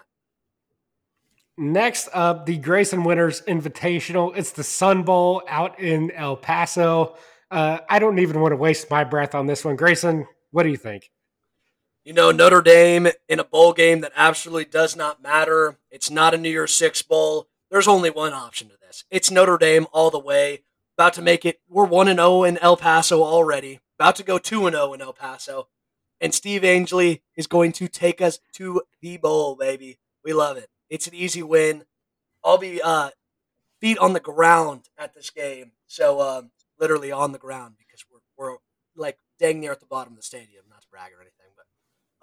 Next 1.57 2.09
up, 2.13 2.47
the 2.47 2.57
Grayson 2.57 3.05
Winners 3.05 3.43
Invitational. 3.43 4.33
It's 4.37 4.53
the 4.53 4.65
Sun 4.65 5.03
Bowl 5.03 5.43
out 5.49 5.79
in 5.79 6.11
El 6.13 6.37
Paso. 6.37 7.17
Uh, 7.51 7.79
I 7.89 7.99
don't 7.99 8.19
even 8.19 8.41
want 8.41 8.53
to 8.53 8.57
waste 8.57 8.91
my 8.91 9.05
breath 9.05 9.35
on 9.35 9.47
this 9.47 9.65
one. 9.65 9.77
Grayson, 9.77 10.27
what 10.53 10.63
do 10.63 10.71
you 10.71 10.77
think? 10.77 11.11
you 12.05 12.13
know, 12.13 12.31
Notre 12.31 12.63
Dame 12.63 13.09
in 13.29 13.39
a 13.39 13.45
bowl 13.45 13.73
game 13.73 14.01
that 14.01 14.13
absolutely 14.17 14.65
does 14.65 14.97
not 14.97 15.23
matter. 15.23 15.79
It's 15.91 16.11
not 16.11 16.35
a 16.35 16.39
New 16.39 16.51
Year's 16.51 16.75
Six 16.75 17.03
bowl. 17.03 17.49
There's 17.71 17.89
only 17.89 18.11
one 18.11 18.33
option 18.33 18.69
to 18.69 18.77
this. 18.81 19.05
It's 19.11 19.31
Notre 19.31 19.59
Dame 19.59 19.87
all 19.93 20.11
the 20.11 20.19
way. 20.19 20.63
About 20.97 21.13
to 21.15 21.23
make 21.23 21.45
it. 21.45 21.61
We're 21.69 21.85
one 21.85 22.09
and 22.09 22.19
zero 22.19 22.29
oh 22.29 22.45
in 22.45 22.59
El 22.59 22.77
Paso 22.77 23.23
already. 23.23 23.81
About 23.99 24.17
to 24.17 24.23
go 24.23 24.39
two 24.39 24.67
and 24.67 24.75
zero 24.75 24.89
oh 24.89 24.95
in 24.95 25.03
El 25.03 25.13
Paso, 25.13 25.69
and 26.21 26.35
Steve 26.35 26.65
Angeli 26.65 27.23
is 27.37 27.47
going 27.47 27.73
to 27.73 27.89
take 27.89 28.21
us 28.21 28.39
to 28.55 28.83
the 29.01 29.17
bowl, 29.17 29.57
baby. 29.57 29.99
We 30.25 30.33
love 30.33 30.57
it. 30.57 30.69
It's 30.89 31.07
an 31.07 31.15
easy 31.15 31.43
win. 31.43 31.85
I'll 32.45 32.59
be 32.59 32.81
uh, 32.83 33.11
feet 33.81 33.99
on 33.99 34.13
the 34.13 34.21
ground 34.21 34.89
at 34.99 35.15
this 35.15 35.31
game, 35.31 35.73
so 35.87 36.21
um, 36.21 36.51
literally 36.79 37.13
on 37.13 37.33
the 37.33 37.39
ground 37.39 37.75
because 37.79 38.05
we're 38.11 38.21
we're 38.37 38.57
like 38.97 39.19
dang 39.39 39.61
near 39.61 39.73
at 39.73 39.81
the 39.81 39.87
bottom 39.87 40.13
of 40.13 40.19
the 40.19 40.23
stadium. 40.23 40.65
Not 40.69 40.83
to 40.83 40.89
brag 40.91 41.13
or 41.13 41.21
anything. 41.21 41.41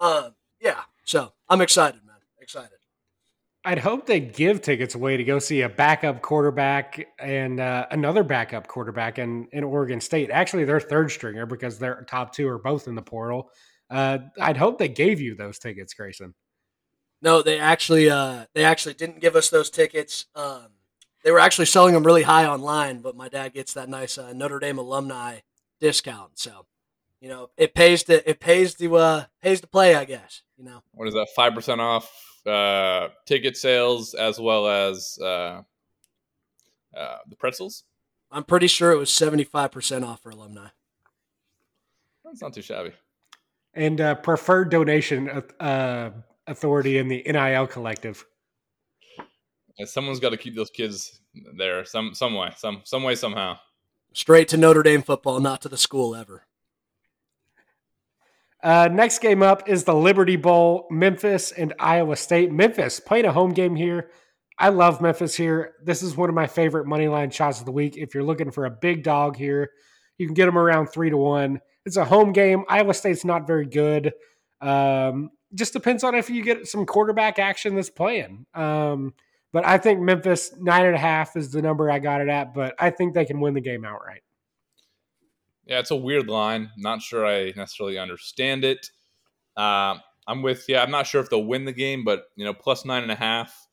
Um, 0.00 0.34
yeah. 0.60 0.82
So 1.04 1.32
I'm 1.48 1.60
excited, 1.60 2.04
man. 2.06 2.16
Excited. 2.40 2.78
I'd 3.64 3.78
hope 3.78 4.06
they 4.06 4.20
give 4.20 4.62
tickets 4.62 4.94
away 4.94 5.16
to 5.16 5.24
go 5.24 5.38
see 5.38 5.62
a 5.62 5.68
backup 5.68 6.22
quarterback 6.22 7.08
and 7.18 7.60
uh, 7.60 7.86
another 7.90 8.22
backup 8.22 8.66
quarterback 8.68 9.18
in, 9.18 9.48
in 9.52 9.64
Oregon 9.64 10.00
State. 10.00 10.30
Actually, 10.30 10.64
their 10.64 10.80
third 10.80 11.10
stringer 11.10 11.44
because 11.44 11.78
their 11.78 12.04
top 12.08 12.32
two 12.32 12.48
are 12.48 12.58
both 12.58 12.86
in 12.86 12.94
the 12.94 13.02
portal. 13.02 13.50
Uh, 13.90 14.18
I'd 14.40 14.56
hope 14.56 14.78
they 14.78 14.88
gave 14.88 15.20
you 15.20 15.34
those 15.34 15.58
tickets, 15.58 15.94
Grayson. 15.94 16.34
No, 17.20 17.42
they 17.42 17.58
actually 17.58 18.10
uh, 18.10 18.44
they 18.54 18.64
actually 18.64 18.94
didn't 18.94 19.20
give 19.20 19.34
us 19.34 19.50
those 19.50 19.70
tickets. 19.70 20.26
Um, 20.34 20.68
they 21.24 21.32
were 21.32 21.40
actually 21.40 21.66
selling 21.66 21.94
them 21.94 22.04
really 22.04 22.22
high 22.22 22.46
online, 22.46 23.00
but 23.00 23.16
my 23.16 23.28
dad 23.28 23.54
gets 23.54 23.72
that 23.74 23.88
nice 23.88 24.18
uh, 24.18 24.32
Notre 24.32 24.58
Dame 24.58 24.78
alumni 24.78 25.40
discount, 25.80 26.38
so 26.38 26.66
you 27.20 27.28
know, 27.28 27.50
it 27.56 27.74
pays 27.74 28.04
to 28.04 28.28
it 28.28 28.40
pays 28.40 28.74
to 28.74 28.96
uh 28.96 29.24
pays 29.42 29.60
to 29.60 29.66
play, 29.66 29.94
I 29.94 30.04
guess. 30.04 30.42
You 30.56 30.64
know, 30.64 30.82
what 30.92 31.08
is 31.08 31.14
that? 31.14 31.28
Five 31.34 31.54
percent 31.54 31.80
off 31.80 32.10
uh, 32.46 33.08
ticket 33.26 33.56
sales 33.56 34.14
as 34.14 34.38
well 34.38 34.68
as 34.68 35.18
uh, 35.20 35.62
uh, 36.96 37.16
the 37.28 37.36
pretzels. 37.36 37.84
I'm 38.30 38.44
pretty 38.44 38.66
sure 38.66 38.92
it 38.92 38.98
was 38.98 39.12
seventy 39.12 39.44
five 39.44 39.72
percent 39.72 40.04
off 40.04 40.22
for 40.22 40.30
alumni. 40.30 40.68
That's 42.24 42.42
not 42.42 42.52
too 42.52 42.62
shabby. 42.62 42.92
And 43.74 44.00
uh, 44.00 44.16
preferred 44.16 44.70
donation 44.70 45.28
uh, 45.60 46.10
authority 46.46 46.98
in 46.98 47.08
the 47.08 47.22
NIL 47.26 47.66
collective. 47.66 48.24
Yeah, 49.78 49.86
someone's 49.86 50.18
got 50.18 50.30
to 50.30 50.36
keep 50.36 50.56
those 50.56 50.70
kids 50.70 51.20
there 51.56 51.84
some 51.84 52.14
some 52.14 52.34
way, 52.34 52.50
some 52.56 52.80
some 52.84 53.02
way 53.04 53.14
somehow. 53.14 53.58
Straight 54.12 54.48
to 54.48 54.56
Notre 54.56 54.82
Dame 54.82 55.02
football, 55.02 55.38
not 55.38 55.62
to 55.62 55.68
the 55.68 55.76
school 55.76 56.16
ever. 56.16 56.44
Uh, 58.62 58.88
next 58.90 59.20
game 59.20 59.42
up 59.42 59.68
is 59.68 59.84
the 59.84 59.94
Liberty 59.94 60.34
Bowl, 60.34 60.88
Memphis 60.90 61.52
and 61.52 61.72
Iowa 61.78 62.16
State. 62.16 62.50
Memphis 62.50 62.98
playing 62.98 63.26
a 63.26 63.32
home 63.32 63.52
game 63.52 63.76
here. 63.76 64.10
I 64.58 64.70
love 64.70 65.00
Memphis 65.00 65.36
here. 65.36 65.74
This 65.84 66.02
is 66.02 66.16
one 66.16 66.28
of 66.28 66.34
my 66.34 66.48
favorite 66.48 66.86
money 66.86 67.06
line 67.06 67.30
shots 67.30 67.60
of 67.60 67.66
the 67.66 67.72
week. 67.72 67.96
If 67.96 68.14
you're 68.14 68.24
looking 68.24 68.50
for 68.50 68.64
a 68.64 68.70
big 68.70 69.04
dog 69.04 69.36
here, 69.36 69.70
you 70.16 70.26
can 70.26 70.34
get 70.34 70.46
them 70.46 70.58
around 70.58 70.88
three 70.88 71.10
to 71.10 71.16
one. 71.16 71.60
It's 71.88 71.96
a 71.96 72.04
home 72.04 72.34
game. 72.34 72.64
Iowa 72.68 72.92
State's 72.92 73.24
not 73.24 73.46
very 73.46 73.64
good. 73.64 74.12
Um, 74.60 75.30
just 75.54 75.72
depends 75.72 76.04
on 76.04 76.14
if 76.14 76.28
you 76.28 76.44
get 76.44 76.66
some 76.66 76.84
quarterback 76.84 77.38
action 77.38 77.74
that's 77.74 77.88
playing. 77.88 78.44
Um, 78.52 79.14
but 79.54 79.64
I 79.66 79.78
think 79.78 80.00
Memphis 80.00 80.52
nine 80.60 80.84
and 80.84 80.94
a 80.94 80.98
half 80.98 81.34
is 81.34 81.50
the 81.50 81.62
number 81.62 81.90
I 81.90 81.98
got 81.98 82.20
it 82.20 82.28
at. 82.28 82.52
But 82.52 82.74
I 82.78 82.90
think 82.90 83.14
they 83.14 83.24
can 83.24 83.40
win 83.40 83.54
the 83.54 83.62
game 83.62 83.86
outright. 83.86 84.20
Yeah, 85.64 85.78
it's 85.78 85.90
a 85.90 85.96
weird 85.96 86.28
line. 86.28 86.68
Not 86.76 87.00
sure 87.00 87.26
I 87.26 87.52
necessarily 87.56 87.96
understand 87.96 88.64
it. 88.64 88.90
Uh, 89.56 89.96
I'm 90.26 90.42
with 90.42 90.68
you. 90.68 90.76
I'm 90.76 90.90
not 90.90 91.06
sure 91.06 91.22
if 91.22 91.30
they'll 91.30 91.42
win 91.42 91.64
the 91.64 91.72
game, 91.72 92.04
but 92.04 92.24
you 92.36 92.44
know, 92.44 92.52
plus 92.52 92.84
nine 92.84 93.02
and 93.02 93.10
a 93.10 93.16
half, 93.16 93.66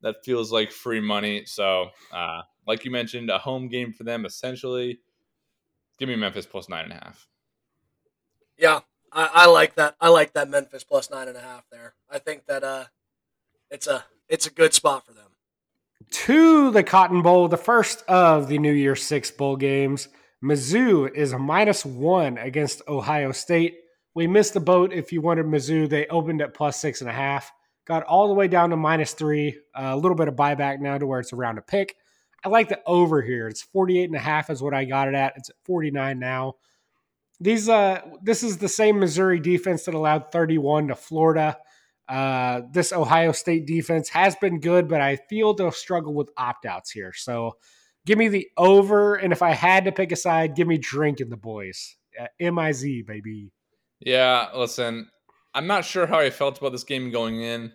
that 0.00 0.24
feels 0.24 0.50
like 0.50 0.72
free 0.72 1.00
money. 1.00 1.44
So, 1.44 1.90
uh, 2.14 2.40
like 2.66 2.86
you 2.86 2.90
mentioned, 2.90 3.28
a 3.28 3.36
home 3.36 3.68
game 3.68 3.92
for 3.92 4.04
them 4.04 4.24
essentially. 4.24 5.00
Give 5.98 6.08
me 6.08 6.16
Memphis 6.16 6.46
plus 6.46 6.70
nine 6.70 6.84
and 6.84 6.94
a 6.94 6.96
half. 7.04 7.28
Yeah, 8.58 8.80
I, 9.12 9.30
I 9.32 9.46
like 9.46 9.76
that. 9.76 9.94
I 10.00 10.08
like 10.08 10.32
that 10.32 10.50
Memphis 10.50 10.84
plus 10.84 11.10
nine 11.10 11.28
and 11.28 11.36
a 11.36 11.40
half 11.40 11.64
there. 11.70 11.94
I 12.10 12.18
think 12.18 12.46
that 12.46 12.64
uh, 12.64 12.84
it's 13.70 13.86
a 13.86 14.04
it's 14.28 14.46
a 14.46 14.50
good 14.50 14.74
spot 14.74 15.06
for 15.06 15.12
them. 15.12 15.24
To 16.10 16.70
the 16.70 16.82
Cotton 16.82 17.22
Bowl, 17.22 17.48
the 17.48 17.56
first 17.56 18.02
of 18.08 18.48
the 18.48 18.58
New 18.58 18.72
Year 18.72 18.96
Six 18.96 19.30
bowl 19.30 19.56
games. 19.56 20.08
Mizzou 20.42 21.12
is 21.12 21.32
a 21.32 21.38
minus 21.38 21.84
one 21.84 22.38
against 22.38 22.82
Ohio 22.86 23.32
State. 23.32 23.78
We 24.14 24.26
missed 24.28 24.54
the 24.54 24.60
boat 24.60 24.92
if 24.92 25.12
you 25.12 25.20
wanted 25.20 25.46
Mizzou. 25.46 25.88
They 25.88 26.06
opened 26.06 26.42
at 26.42 26.54
plus 26.54 26.76
six 26.76 27.00
and 27.00 27.10
a 27.10 27.12
half, 27.12 27.50
got 27.86 28.04
all 28.04 28.28
the 28.28 28.34
way 28.34 28.48
down 28.48 28.70
to 28.70 28.76
minus 28.76 29.12
three. 29.12 29.58
A 29.74 29.96
little 29.96 30.16
bit 30.16 30.28
of 30.28 30.34
buyback 30.34 30.80
now 30.80 30.98
to 30.98 31.06
where 31.06 31.20
it's 31.20 31.32
around 31.32 31.58
a 31.58 31.62
pick. 31.62 31.96
I 32.44 32.48
like 32.48 32.68
the 32.68 32.80
over 32.86 33.20
here. 33.20 33.48
It's 33.48 33.62
48 33.62 34.04
and 34.04 34.14
a 34.14 34.20
half 34.20 34.48
is 34.48 34.62
what 34.62 34.74
I 34.74 34.84
got 34.84 35.08
it 35.08 35.14
at. 35.14 35.34
It's 35.36 35.50
at 35.50 35.56
49 35.64 36.18
now. 36.18 36.54
These 37.40 37.68
uh 37.68 38.00
this 38.22 38.42
is 38.42 38.58
the 38.58 38.68
same 38.68 38.98
Missouri 38.98 39.40
defense 39.40 39.84
that 39.84 39.94
allowed 39.94 40.32
31 40.32 40.88
to 40.88 40.94
Florida. 40.94 41.58
Uh, 42.08 42.62
this 42.72 42.92
Ohio 42.92 43.32
State 43.32 43.66
defense 43.66 44.08
has 44.08 44.34
been 44.36 44.60
good, 44.60 44.88
but 44.88 45.00
I 45.00 45.16
feel 45.28 45.52
they'll 45.52 45.70
struggle 45.70 46.14
with 46.14 46.30
opt 46.38 46.64
outs 46.64 46.90
here. 46.90 47.12
So 47.14 47.56
give 48.06 48.16
me 48.16 48.28
the 48.28 48.48
over. 48.56 49.16
And 49.16 49.32
if 49.32 49.42
I 49.42 49.50
had 49.50 49.84
to 49.84 49.92
pick 49.92 50.10
a 50.10 50.16
side, 50.16 50.56
give 50.56 50.66
me 50.66 50.78
drinking 50.78 51.28
the 51.28 51.36
boys. 51.36 51.96
Uh, 52.18 52.26
MIZ, 52.40 53.04
baby. 53.06 53.52
Yeah, 54.00 54.48
listen, 54.54 55.10
I'm 55.54 55.66
not 55.66 55.84
sure 55.84 56.06
how 56.06 56.18
I 56.18 56.30
felt 56.30 56.58
about 56.58 56.72
this 56.72 56.84
game 56.84 57.10
going 57.10 57.42
in. 57.42 57.72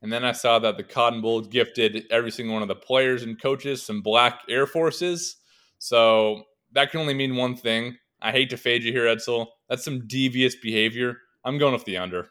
And 0.00 0.12
then 0.12 0.24
I 0.24 0.32
saw 0.32 0.58
that 0.60 0.76
the 0.76 0.82
Cotton 0.82 1.20
Bowl 1.20 1.40
gifted 1.42 2.04
every 2.10 2.30
single 2.30 2.54
one 2.54 2.62
of 2.62 2.68
the 2.68 2.76
players 2.76 3.22
and 3.22 3.40
coaches 3.40 3.82
some 3.82 4.02
black 4.02 4.40
Air 4.48 4.66
Forces. 4.66 5.36
So 5.78 6.44
that 6.72 6.90
can 6.90 7.00
only 7.00 7.14
mean 7.14 7.36
one 7.36 7.56
thing. 7.56 7.96
I 8.20 8.32
hate 8.32 8.50
to 8.50 8.56
fade 8.56 8.82
you 8.82 8.92
here, 8.92 9.04
Edsel. 9.04 9.48
That's 9.68 9.84
some 9.84 10.06
devious 10.06 10.54
behavior. 10.54 11.18
I'm 11.44 11.58
going 11.58 11.72
with 11.72 11.84
the 11.84 11.98
under. 11.98 12.30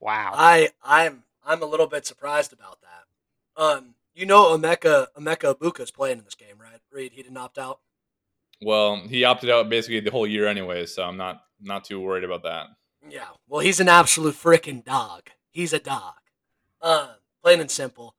Wow. 0.00 0.32
I 0.34 0.70
I'm 0.84 1.24
I'm 1.44 1.62
a 1.62 1.66
little 1.66 1.86
bit 1.86 2.06
surprised 2.06 2.52
about 2.52 2.78
that. 2.82 3.62
Um, 3.62 3.94
you 4.14 4.26
know, 4.26 4.56
Emeka 4.56 5.08
Emeka 5.16 5.54
Egbuka 5.54 5.80
is 5.80 5.90
playing 5.90 6.18
in 6.18 6.24
this 6.24 6.34
game, 6.34 6.56
right? 6.60 6.80
Reid, 6.90 7.12
he 7.12 7.22
didn't 7.22 7.36
opt 7.36 7.58
out. 7.58 7.80
Well, 8.62 8.96
he 8.96 9.24
opted 9.24 9.50
out 9.50 9.68
basically 9.68 10.00
the 10.00 10.10
whole 10.10 10.26
year 10.26 10.46
anyway, 10.46 10.86
so 10.86 11.02
I'm 11.02 11.16
not 11.16 11.42
not 11.60 11.84
too 11.84 12.00
worried 12.00 12.24
about 12.24 12.42
that. 12.44 12.66
Yeah. 13.08 13.28
Well, 13.48 13.60
he's 13.60 13.80
an 13.80 13.88
absolute 13.88 14.34
freaking 14.34 14.84
dog. 14.84 15.30
He's 15.50 15.72
a 15.72 15.78
dog. 15.78 16.14
Uh, 16.80 17.14
plain 17.42 17.60
and 17.60 17.70
simple. 17.70 18.14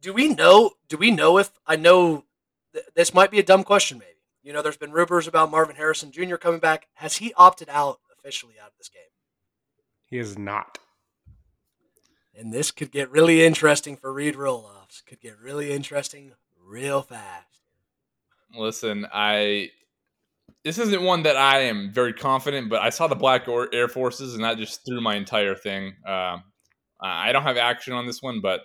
Do 0.00 0.12
we 0.12 0.28
know? 0.28 0.72
Do 0.88 0.96
we 0.96 1.10
know 1.10 1.38
if 1.38 1.50
I 1.66 1.76
know? 1.76 2.24
Th- 2.72 2.84
this 2.94 3.14
might 3.14 3.30
be 3.30 3.38
a 3.38 3.42
dumb 3.42 3.64
question, 3.64 3.98
maybe. 3.98 4.12
You 4.42 4.52
know, 4.52 4.62
there's 4.62 4.76
been 4.76 4.92
rumors 4.92 5.26
about 5.26 5.50
Marvin 5.50 5.76
Harrison 5.76 6.12
Jr. 6.12 6.36
coming 6.36 6.60
back. 6.60 6.88
Has 6.94 7.16
he 7.16 7.32
opted 7.34 7.68
out 7.68 7.98
officially 8.18 8.54
out 8.60 8.68
of 8.68 8.78
this 8.78 8.88
game? 8.88 9.02
He 10.06 10.18
is 10.18 10.38
not. 10.38 10.78
And 12.34 12.52
this 12.52 12.70
could 12.70 12.92
get 12.92 13.10
really 13.10 13.44
interesting 13.44 13.96
for 13.96 14.12
Reid 14.12 14.36
Roelofs. 14.36 15.04
Could 15.04 15.20
get 15.20 15.38
really 15.38 15.72
interesting 15.72 16.32
real 16.64 17.02
fast. 17.02 17.62
Listen, 18.56 19.06
I 19.12 19.70
this 20.64 20.78
isn't 20.78 21.02
one 21.02 21.22
that 21.24 21.36
I 21.36 21.60
am 21.62 21.92
very 21.92 22.12
confident, 22.12 22.68
but 22.68 22.80
I 22.80 22.90
saw 22.90 23.06
the 23.06 23.14
Black 23.14 23.46
Air 23.48 23.88
Forces, 23.88 24.34
and 24.34 24.44
that 24.44 24.58
just 24.58 24.84
threw 24.86 25.00
my 25.00 25.16
entire 25.16 25.54
thing. 25.54 25.94
Um, 26.06 26.42
I 27.00 27.32
don't 27.32 27.42
have 27.42 27.56
action 27.56 27.92
on 27.92 28.06
this 28.06 28.20
one, 28.22 28.40
but 28.40 28.60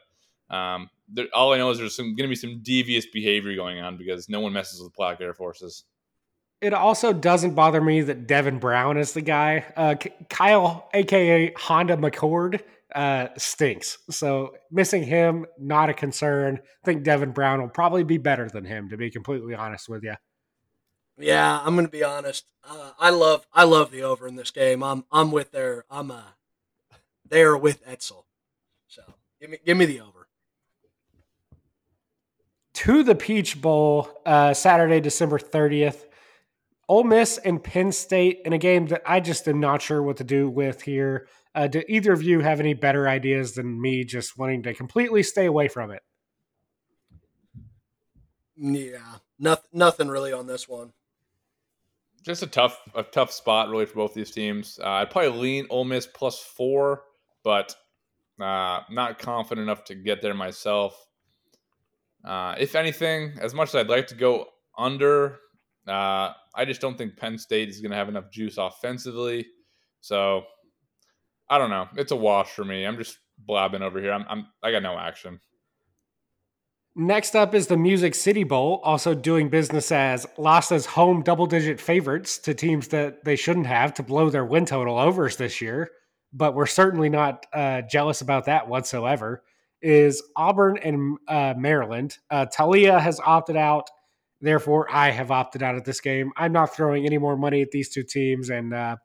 um, 0.50 0.90
there, 1.14 1.28
all 1.34 1.54
I 1.54 1.58
know 1.58 1.70
is 1.70 1.80
there's 1.80 1.98
going 1.98 2.16
to 2.16 2.28
be 2.28 2.36
some 2.36 2.62
devious 2.62 3.06
behavior 3.06 3.56
going 3.56 3.80
on 3.80 3.98
because 3.98 4.30
no 4.30 4.40
one 4.40 4.54
messes 4.54 4.82
with 4.82 4.94
Black 4.94 5.22
Air 5.22 5.34
Forces. 5.34 5.84
It 6.62 6.74
also 6.74 7.12
doesn't 7.12 7.56
bother 7.56 7.82
me 7.82 8.02
that 8.02 8.26
Devin 8.26 8.60
Brown 8.60 8.98
is 8.98 9.12
the 9.12 9.22
guy. 9.22 9.66
Uh, 9.76 9.96
Kyle, 10.30 10.90
aka 10.94 11.54
Honda 11.58 11.98
McCord, 11.98 12.62
uh, 12.96 13.28
stinks. 13.38 13.98
So 14.10 14.56
missing 14.72 15.04
him, 15.04 15.46
not 15.60 15.90
a 15.90 15.94
concern. 15.94 16.60
I 16.62 16.86
think 16.86 17.04
Devin 17.04 17.32
Brown 17.32 17.62
will 17.62 17.70
probably 17.70 18.04
be 18.04 18.18
better 18.18 18.48
than 18.48 18.64
him, 18.64 18.90
to 18.90 18.98
be 18.98 19.10
completely 19.10 19.56
honest 19.56 19.90
with 19.90 20.04
you. 20.04 20.16
Yeah, 21.18 21.62
I'm 21.64 21.76
gonna 21.76 21.90
be 21.90 22.04
honest. 22.04 22.46
Uh, 22.64 22.92
I 22.98 23.10
love 23.10 23.46
I 23.54 23.66
love 23.66 23.92
the 23.92 24.04
over 24.04 24.28
in 24.28 24.36
this 24.36 24.52
game. 24.52 24.84
I'm 24.84 25.06
I'm 25.12 25.32
with 25.32 25.52
their 25.52 25.86
I'm 25.90 26.12
uh 26.12 26.22
they 27.28 27.44
are 27.44 27.58
with 27.58 27.82
Etzel. 27.86 28.26
So 28.88 29.02
give 29.40 29.50
me 29.50 29.58
give 29.66 29.78
me 29.78 29.86
the 29.86 30.00
over. 30.00 30.13
To 32.84 33.02
the 33.02 33.16
Peach 33.16 33.62
Bowl, 33.62 34.10
uh, 34.26 34.54
Saturday, 34.54 35.00
December 35.00 35.40
30th. 35.40 36.04
Ole 36.90 37.06
Miss 37.06 37.38
and 37.38 37.64
Penn 37.64 37.94
State 37.94 38.42
in 38.44 38.52
a 38.52 38.58
game 38.58 38.88
that 38.88 39.02
I 39.06 39.22
just 39.22 39.48
am 39.48 39.62
not 39.62 39.82
sure 39.82 40.04
what 40.04 40.18
to 40.18 40.26
do 40.26 40.50
with 40.50 40.82
here. 40.82 41.30
Uh, 41.56 41.68
do 41.68 41.82
either 41.88 42.12
of 42.12 42.22
you 42.22 42.42
have 42.42 42.60
any 42.60 42.74
better 42.74 43.08
ideas 43.08 43.54
than 43.54 43.82
me 43.82 44.04
just 44.04 44.38
wanting 44.38 44.64
to 44.64 44.74
completely 44.74 45.24
stay 45.24 45.46
away 45.46 45.70
from 45.70 45.92
it? 45.92 46.02
Yeah, 48.58 48.98
nothing, 49.40 49.70
nothing 49.72 50.10
really 50.10 50.34
on 50.34 50.48
this 50.48 50.68
one. 50.68 50.92
Just 52.22 52.44
a 52.44 52.48
tough, 52.48 52.78
a 52.94 53.04
tough 53.04 53.32
spot 53.32 53.70
really 53.70 53.86
for 53.86 53.96
both 53.96 54.14
these 54.14 54.32
teams. 54.32 54.78
Uh, 54.84 54.90
I'd 54.90 55.10
probably 55.10 55.40
lean 55.40 55.68
Ole 55.70 55.86
Miss 55.86 56.06
plus 56.06 56.38
four, 56.38 57.04
but 57.46 57.74
uh, 58.42 58.82
not 58.90 59.20
confident 59.20 59.64
enough 59.64 59.86
to 59.86 59.96
get 59.96 60.22
there 60.22 60.34
myself. 60.34 61.02
Uh, 62.24 62.56
if 62.58 62.76
anything, 62.76 63.38
as 63.42 63.54
much 63.54 63.70
as 63.70 63.76
I'd 63.76 63.90
like 63.90 64.08
to 64.08 64.16
go 64.16 64.46
under, 64.78 65.40
uh, 65.88 66.32
I 66.56 66.66
just 66.66 66.82
don't 66.82 66.98
think 66.98 67.18
Penn 67.18 67.38
State 67.38 67.70
is 67.70 67.82
going 67.82 67.92
to 67.92 67.98
have 67.98 68.10
enough 68.10 68.32
juice 68.32 68.58
offensively. 68.58 69.46
So 70.02 70.44
I 71.50 71.58
don't 71.58 71.70
know. 71.70 71.88
It's 71.98 72.12
a 72.12 72.16
wash 72.16 72.50
for 72.50 72.64
me. 72.64 72.86
I'm 72.86 72.98
just 72.98 73.18
blabbing 73.38 73.82
over 73.82 74.00
here. 74.00 74.14
I'm, 74.14 74.26
I'm 74.30 74.48
I 74.64 74.72
got 74.72 74.84
no 74.84 74.98
action. 74.98 75.40
Next 76.96 77.36
up 77.36 77.56
is 77.56 77.68
the 77.68 77.78
Music 77.78 78.14
City 78.14 78.44
Bowl, 78.44 78.80
also 78.84 79.16
doing 79.16 79.50
business 79.50 79.92
as 79.92 80.28
lost 80.38 80.72
as 80.72 80.86
home 80.86 81.24
double 81.24 81.48
digit 81.48 81.82
favorites 81.82 82.38
to 82.40 82.54
teams 82.54 82.90
that 82.90 83.24
they 83.24 83.36
shouldn't 83.36 83.66
have 83.66 83.96
to 83.96 84.04
blow 84.04 84.30
their 84.30 84.46
win 84.46 84.66
total 84.66 85.00
overs 85.00 85.38
this 85.38 85.60
year. 85.60 85.90
But 86.32 86.54
we're 86.54 86.68
certainly 86.68 87.10
not 87.10 87.48
uh, 87.52 87.82
jealous 87.82 88.22
about 88.22 88.46
that 88.46 88.68
whatsoever. 88.68 89.44
Is 89.84 90.24
Auburn 90.38 90.78
and 90.78 91.18
uh, 91.28 91.54
Maryland. 91.58 92.18
Uh, 92.32 92.46
Taulia 92.46 93.02
has 93.02 93.20
opted 93.20 93.58
out. 93.58 93.90
Therefore, 94.40 94.88
I 94.90 95.12
have 95.12 95.30
opted 95.30 95.62
out 95.62 95.76
of 95.76 95.84
this 95.84 96.00
game. 96.00 96.32
I'm 96.38 96.54
not 96.54 96.74
throwing 96.74 97.06
any 97.06 97.18
more 97.18 97.36
money 97.36 97.62
at 97.62 97.72
these 97.72 97.90
two 97.90 98.04
teams, 98.04 98.50
and 98.50 98.74
uh, 98.74 98.96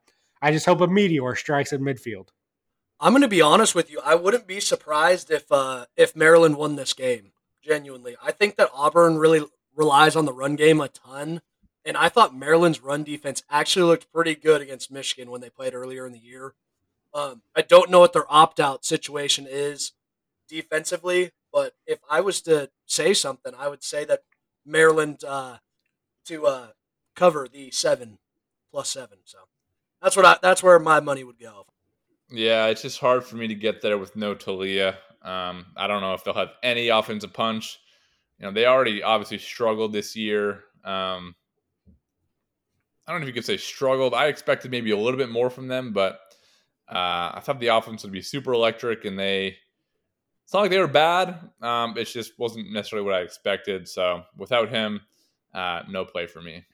I 0.40 0.52
just 0.52 0.66
hope 0.66 0.80
a 0.80 0.86
meteor 0.86 1.34
strikes 1.34 1.72
in 1.72 1.80
midfield. 1.80 2.28
I'm 3.00 3.12
going 3.12 3.22
to 3.22 3.28
be 3.28 3.40
honest 3.40 3.74
with 3.74 3.90
you. 3.90 4.00
I 4.04 4.14
wouldn't 4.14 4.46
be 4.46 4.60
surprised 4.60 5.32
if 5.32 5.50
uh, 5.50 5.86
if 5.96 6.14
Maryland 6.14 6.56
won 6.56 6.76
this 6.76 6.92
game. 6.92 7.32
Genuinely, 7.60 8.16
I 8.22 8.30
think 8.30 8.54
that 8.56 8.70
Auburn 8.72 9.18
really 9.18 9.44
relies 9.74 10.14
on 10.14 10.26
the 10.26 10.32
run 10.32 10.54
game 10.54 10.80
a 10.80 10.86
ton, 10.86 11.40
and 11.84 11.96
I 11.96 12.08
thought 12.08 12.36
Maryland's 12.36 12.82
run 12.82 13.02
defense 13.02 13.42
actually 13.50 13.86
looked 13.86 14.12
pretty 14.12 14.36
good 14.36 14.60
against 14.60 14.92
Michigan 14.92 15.30
when 15.30 15.40
they 15.40 15.50
played 15.50 15.74
earlier 15.74 16.06
in 16.06 16.12
the 16.12 16.20
year. 16.20 16.54
Um, 17.12 17.42
I 17.56 17.62
don't 17.62 17.90
know 17.90 17.98
what 17.98 18.12
their 18.12 18.32
opt 18.32 18.60
out 18.60 18.84
situation 18.84 19.46
is 19.48 19.92
defensively, 20.48 21.30
but 21.52 21.74
if 21.86 21.98
I 22.10 22.20
was 22.20 22.40
to 22.42 22.70
say 22.86 23.14
something, 23.14 23.52
I 23.58 23.68
would 23.68 23.82
say 23.82 24.04
that 24.06 24.22
Maryland 24.64 25.22
uh, 25.26 25.58
to 26.26 26.46
uh, 26.46 26.66
cover 27.14 27.48
the 27.50 27.70
seven 27.70 28.18
plus 28.70 28.90
seven. 28.90 29.18
So 29.24 29.38
that's 30.02 30.16
what 30.16 30.26
I, 30.26 30.36
that's 30.42 30.62
where 30.62 30.78
my 30.78 31.00
money 31.00 31.24
would 31.24 31.38
go. 31.38 31.66
Yeah, 32.30 32.66
it's 32.66 32.82
just 32.82 33.00
hard 33.00 33.24
for 33.24 33.36
me 33.36 33.48
to 33.48 33.54
get 33.54 33.80
there 33.80 33.96
with 33.98 34.14
no 34.14 34.34
Taulia. 34.34 34.96
Um, 35.22 35.66
I 35.76 35.86
don't 35.86 36.02
know 36.02 36.14
if 36.14 36.24
they'll 36.24 36.34
have 36.34 36.52
any 36.62 36.88
offensive 36.88 37.32
punch. 37.32 37.78
You 38.38 38.46
know, 38.46 38.52
they 38.52 38.66
already 38.66 39.02
obviously 39.02 39.38
struggled 39.38 39.92
this 39.92 40.14
year. 40.14 40.64
Um, 40.84 41.34
I 43.06 43.12
don't 43.12 43.20
know 43.20 43.24
if 43.24 43.28
you 43.28 43.32
could 43.34 43.46
say 43.46 43.56
struggled. 43.56 44.12
I 44.12 44.26
expected 44.26 44.70
maybe 44.70 44.90
a 44.90 44.96
little 44.96 45.18
bit 45.18 45.30
more 45.30 45.48
from 45.48 45.66
them, 45.66 45.92
but 45.92 46.20
uh, 46.88 47.32
I 47.34 47.40
thought 47.42 47.58
the 47.58 47.68
offense 47.68 48.02
would 48.02 48.12
be 48.12 48.22
super 48.22 48.52
electric, 48.52 49.04
and 49.04 49.18
they. 49.18 49.56
It's 50.48 50.54
not 50.54 50.60
like 50.60 50.70
they 50.70 50.78
were 50.78 50.86
bad. 50.86 51.40
Um, 51.60 51.98
it 51.98 52.06
just 52.06 52.38
wasn't 52.38 52.72
necessarily 52.72 53.04
what 53.04 53.14
I 53.14 53.20
expected. 53.20 53.86
So 53.86 54.22
without 54.34 54.70
him, 54.70 55.02
uh, 55.52 55.82
no 55.90 56.06
play 56.06 56.26
for 56.26 56.40
me. 56.40 56.64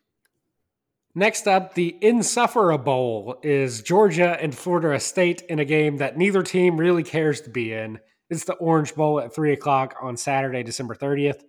Next 1.16 1.48
up, 1.48 1.74
the 1.74 1.96
Insufferable 2.00 3.40
is 3.42 3.82
Georgia 3.82 4.40
and 4.40 4.56
Florida 4.56 5.00
State 5.00 5.42
in 5.48 5.58
a 5.58 5.64
game 5.64 5.96
that 5.96 6.16
neither 6.16 6.44
team 6.44 6.76
really 6.76 7.02
cares 7.02 7.40
to 7.40 7.50
be 7.50 7.72
in. 7.72 7.98
It's 8.30 8.44
the 8.44 8.52
Orange 8.54 8.94
Bowl 8.94 9.18
at 9.18 9.34
3 9.34 9.52
o'clock 9.52 9.96
on 10.00 10.16
Saturday, 10.16 10.62
December 10.62 10.94
30th. 10.94 11.42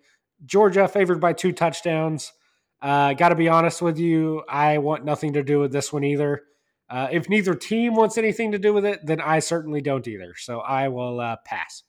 Georgia 0.43 0.87
favored 0.87 1.21
by 1.21 1.33
two 1.33 1.51
touchdowns. 1.51 2.33
Uh, 2.81 3.13
Got 3.13 3.29
to 3.29 3.35
be 3.35 3.49
honest 3.49 3.83
with 3.83 3.99
you, 3.99 4.41
I 4.49 4.79
want 4.79 5.05
nothing 5.05 5.33
to 5.33 5.43
do 5.43 5.59
with 5.59 5.71
this 5.71 5.93
one 5.93 6.03
either. 6.03 6.41
Uh, 6.89 7.07
if 7.11 7.29
neither 7.29 7.53
team 7.53 7.93
wants 7.93 8.17
anything 8.17 8.53
to 8.53 8.57
do 8.57 8.73
with 8.73 8.83
it, 8.83 9.05
then 9.05 9.21
I 9.21 9.37
certainly 9.37 9.81
don't 9.81 10.07
either. 10.07 10.33
So 10.35 10.61
I 10.61 10.87
will 10.87 11.19
uh, 11.19 11.35
pass. 11.45 11.83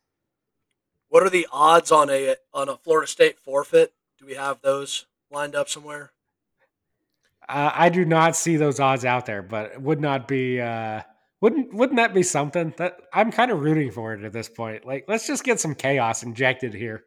What 1.16 1.22
are 1.22 1.30
the 1.30 1.48
odds 1.50 1.90
on 1.90 2.10
a 2.10 2.36
on 2.52 2.68
a 2.68 2.76
Florida 2.76 3.06
State 3.06 3.38
forfeit? 3.38 3.94
Do 4.18 4.26
we 4.26 4.34
have 4.34 4.60
those 4.60 5.06
lined 5.30 5.54
up 5.54 5.66
somewhere? 5.66 6.12
Uh, 7.48 7.70
I 7.72 7.88
do 7.88 8.04
not 8.04 8.36
see 8.36 8.58
those 8.58 8.80
odds 8.80 9.06
out 9.06 9.24
there, 9.24 9.40
but 9.40 9.72
it 9.72 9.80
would 9.80 9.98
not 9.98 10.28
be 10.28 10.60
uh, 10.60 11.00
Wouldn't 11.40 11.72
wouldn't 11.72 11.96
that 11.96 12.12
be 12.12 12.22
something? 12.22 12.74
That 12.76 12.98
I'm 13.14 13.32
kind 13.32 13.50
of 13.50 13.60
rooting 13.60 13.90
for 13.92 14.12
it 14.12 14.24
at 14.24 14.34
this 14.34 14.50
point. 14.50 14.84
Like, 14.84 15.06
let's 15.08 15.26
just 15.26 15.42
get 15.42 15.58
some 15.58 15.74
chaos 15.74 16.22
injected 16.22 16.74
here. 16.74 17.04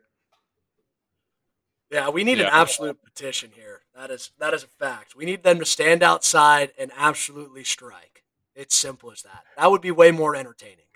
Yeah, 1.91 2.09
we 2.09 2.23
need 2.23 2.39
Yeah. 2.39 2.45
an 2.45 2.49
absolute 2.51 3.03
petition 3.03 3.51
here. 3.53 3.81
That 3.95 4.09
is 4.09 4.31
that 4.39 4.55
is 4.55 4.63
a 4.63 4.67
fact. 4.67 5.15
We 5.15 5.25
need 5.25 5.43
them 5.43 5.59
to 5.59 5.65
stand 5.65 6.01
outside 6.01 6.71
and 6.79 6.91
absolutely 6.97 7.63
strike. 7.63 8.23
It's 8.55 8.75
simple 8.75 9.11
as 9.11 9.21
that. 9.21 9.43
That 9.55 9.69
would 9.69 9.81
be 9.81 9.91
way 9.91 10.09
more 10.09 10.35
entertaining. 10.35 10.88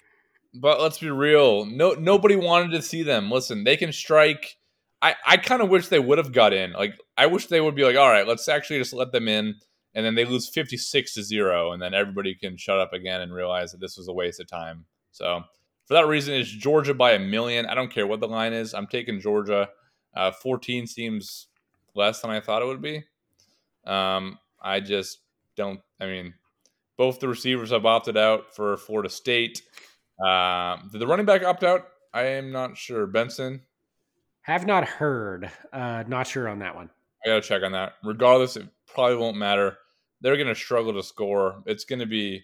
But 0.55 0.79
let's 0.79 0.99
be 0.99 1.09
real. 1.09 1.65
No, 1.65 1.93
nobody 1.93 2.35
wanted 2.35 2.71
to 2.73 2.81
see 2.83 3.01
them. 3.01 3.31
Listen, 3.31 3.63
they 3.63 3.75
can 3.75 3.91
strike. 3.91 4.57
I, 5.01 5.15
I 5.25 5.37
kind 5.37 5.61
of 5.61 5.69
wish 5.69 5.87
they 5.87 5.99
would 5.99 6.19
have 6.19 6.31
got 6.31 6.53
in. 6.53 6.73
Like, 6.73 6.93
I 7.17 7.25
wish 7.25 7.47
they 7.47 7.59
would 7.59 7.75
be 7.75 7.83
like, 7.83 7.97
all 7.97 8.07
right, 8.07 8.27
let's 8.27 8.47
actually 8.47 8.77
just 8.77 8.93
let 8.93 9.11
them 9.11 9.27
in, 9.27 9.55
and 9.95 10.05
then 10.05 10.15
they 10.15 10.25
lose 10.25 10.47
fifty 10.47 10.77
six 10.77 11.15
to 11.15 11.23
zero, 11.23 11.71
and 11.71 11.81
then 11.81 11.93
everybody 11.93 12.35
can 12.35 12.55
shut 12.55 12.79
up 12.79 12.93
again 12.93 13.21
and 13.21 13.33
realize 13.33 13.71
that 13.71 13.81
this 13.81 13.97
was 13.97 14.07
a 14.07 14.13
waste 14.13 14.39
of 14.39 14.47
time. 14.47 14.85
So 15.11 15.41
for 15.85 15.95
that 15.95 16.07
reason, 16.07 16.35
it's 16.35 16.49
Georgia 16.49 16.93
by 16.93 17.13
a 17.13 17.19
million. 17.19 17.65
I 17.65 17.73
don't 17.73 17.91
care 17.91 18.07
what 18.07 18.19
the 18.19 18.27
line 18.27 18.53
is. 18.53 18.73
I'm 18.73 18.87
taking 18.87 19.19
Georgia. 19.19 19.69
Uh, 20.15 20.31
Fourteen 20.31 20.85
seems 20.85 21.47
less 21.95 22.21
than 22.21 22.29
I 22.31 22.39
thought 22.39 22.61
it 22.61 22.67
would 22.67 22.81
be. 22.81 23.03
Um, 23.85 24.37
I 24.61 24.79
just 24.79 25.19
don't. 25.57 25.81
I 25.99 26.05
mean, 26.05 26.35
both 26.95 27.19
the 27.19 27.27
receivers 27.27 27.71
have 27.71 27.87
opted 27.87 28.17
out 28.17 28.55
for 28.55 28.77
Florida 28.77 29.09
State. 29.09 29.63
Um, 30.19 30.89
did 30.91 30.99
the 30.99 31.07
running 31.07 31.25
back 31.25 31.43
opt 31.43 31.63
out? 31.63 31.87
I 32.13 32.23
am 32.23 32.51
not 32.51 32.77
sure. 32.77 33.07
Benson, 33.07 33.61
Have 34.41 34.65
not 34.67 34.85
heard. 34.85 35.51
Uh, 35.71 36.03
not 36.07 36.27
sure 36.27 36.47
on 36.47 36.59
that 36.59 36.75
one. 36.75 36.89
I 37.25 37.29
gotta 37.29 37.41
check 37.41 37.63
on 37.63 37.71
that. 37.71 37.93
Regardless, 38.03 38.57
it 38.57 38.67
probably 38.85 39.17
won't 39.17 39.37
matter. 39.37 39.77
They're 40.21 40.37
gonna 40.37 40.55
struggle 40.55 40.93
to 40.93 41.03
score. 41.03 41.63
It's 41.65 41.85
gonna 41.85 42.05
be 42.05 42.43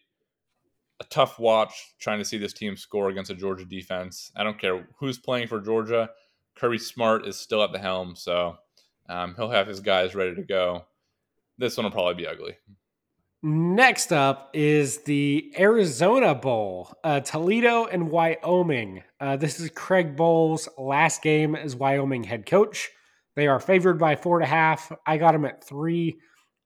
a 0.99 1.03
tough 1.05 1.39
watch 1.39 1.95
trying 1.99 2.19
to 2.19 2.25
see 2.25 2.37
this 2.37 2.53
team 2.53 2.75
score 2.75 3.09
against 3.09 3.31
a 3.31 3.35
Georgia 3.35 3.65
defense. 3.65 4.31
I 4.35 4.43
don't 4.43 4.59
care 4.59 4.87
who's 4.97 5.17
playing 5.17 5.47
for 5.47 5.61
Georgia. 5.61 6.09
Kirby 6.55 6.77
Smart 6.77 7.25
is 7.25 7.37
still 7.37 7.63
at 7.63 7.71
the 7.71 7.79
helm, 7.79 8.15
so 8.15 8.57
um, 9.07 9.33
he'll 9.35 9.49
have 9.49 9.67
his 9.67 9.79
guys 9.79 10.15
ready 10.15 10.35
to 10.35 10.43
go. 10.43 10.85
This 11.57 11.77
one 11.77 11.85
will 11.85 11.91
probably 11.91 12.15
be 12.15 12.27
ugly. 12.27 12.57
Next 13.41 14.11
up 14.11 14.49
is 14.53 15.03
the 15.03 15.53
Arizona 15.57 16.35
Bowl, 16.35 16.91
uh, 17.05 17.21
Toledo 17.21 17.85
and 17.85 18.09
Wyoming. 18.09 19.01
Uh, 19.17 19.37
this 19.37 19.61
is 19.61 19.69
Craig 19.69 20.17
Bohl's 20.17 20.67
last 20.77 21.21
game 21.21 21.55
as 21.55 21.73
Wyoming 21.73 22.25
head 22.25 22.45
coach. 22.45 22.89
They 23.37 23.47
are 23.47 23.61
favored 23.61 23.97
by 23.97 24.17
four 24.17 24.37
and 24.37 24.43
a 24.43 24.49
half. 24.49 24.91
I 25.07 25.17
got 25.17 25.31
them 25.31 25.45
at 25.45 25.63
three. 25.63 26.19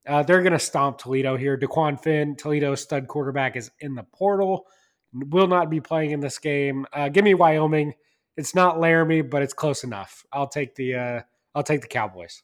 Uh, 0.08 0.24
they're 0.24 0.42
going 0.42 0.54
to 0.54 0.60
stomp 0.60 0.98
Toledo 0.98 1.38
here. 1.38 1.60
Dequan 1.60 2.02
Finn, 2.02 2.36
Toledo's 2.36 2.82
stud 2.82 3.08
quarterback, 3.08 3.56
is 3.56 3.70
in 3.80 3.94
the 3.94 4.04
portal. 4.04 4.66
Will 5.14 5.48
not 5.48 5.70
be 5.70 5.80
playing 5.80 6.10
in 6.10 6.22
this 6.22 6.40
game. 6.40 6.88
Uh, 6.92 7.08
give 7.08 7.24
me 7.24 7.36
Wyoming. 7.36 7.94
It's 8.36 8.56
not 8.56 8.80
Laramie, 8.80 9.22
but 9.22 9.44
it's 9.44 9.54
close 9.54 9.84
enough. 9.84 10.26
I'll 10.34 10.48
take 10.48 10.74
the 10.74 10.96
uh, 10.96 11.22
I'll 11.54 11.62
take 11.62 11.82
the 11.82 11.88
Cowboys. 11.88 12.42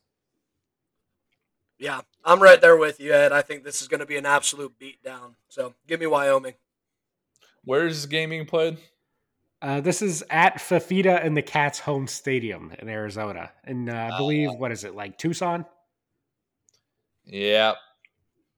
Yeah, 1.79 2.01
I'm 2.23 2.41
right 2.41 2.59
there 2.59 2.77
with 2.77 2.99
you, 2.99 3.13
Ed. 3.13 3.31
I 3.31 3.41
think 3.41 3.63
this 3.63 3.81
is 3.81 3.87
going 3.87 4.01
to 4.01 4.05
be 4.05 4.17
an 4.17 4.25
absolute 4.25 4.73
beatdown. 4.79 5.35
So 5.47 5.73
give 5.87 5.99
me 5.99 6.07
Wyoming. 6.07 6.53
Where 7.63 7.85
is 7.85 8.01
this 8.01 8.05
game 8.05 8.29
being 8.29 8.45
played? 8.45 8.77
Uh, 9.61 9.81
this 9.81 10.01
is 10.01 10.23
at 10.29 10.55
Fifita 10.55 11.23
in 11.23 11.33
the 11.33 11.41
Cats' 11.41 11.79
home 11.79 12.07
stadium 12.07 12.71
in 12.79 12.87
Arizona, 12.87 13.51
and 13.65 13.89
uh, 13.89 14.11
I 14.13 14.17
believe 14.17 14.51
what 14.53 14.71
is 14.71 14.85
it 14.85 14.95
like 14.95 15.17
Tucson? 15.17 15.65
Yeah, 17.25 17.73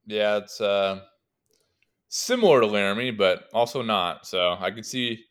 yeah, 0.06 0.36
it's 0.36 0.60
uh, 0.60 1.00
similar 2.08 2.60
to 2.60 2.66
Laramie, 2.66 3.10
but 3.10 3.48
also 3.52 3.82
not. 3.82 4.26
So 4.26 4.56
I 4.58 4.70
could 4.70 4.86
see. 4.86 5.24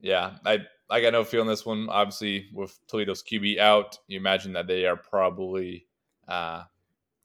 Yeah, 0.00 0.32
I 0.44 0.58
I 0.90 1.00
got 1.00 1.12
no 1.12 1.22
feeling 1.22 1.48
this 1.48 1.64
one. 1.64 1.88
Obviously, 1.88 2.48
with 2.52 2.76
Toledo's 2.88 3.22
QB 3.22 3.58
out, 3.58 3.96
you 4.08 4.18
imagine 4.18 4.52
that 4.54 4.66
they 4.66 4.84
are 4.84 4.96
probably. 4.96 5.86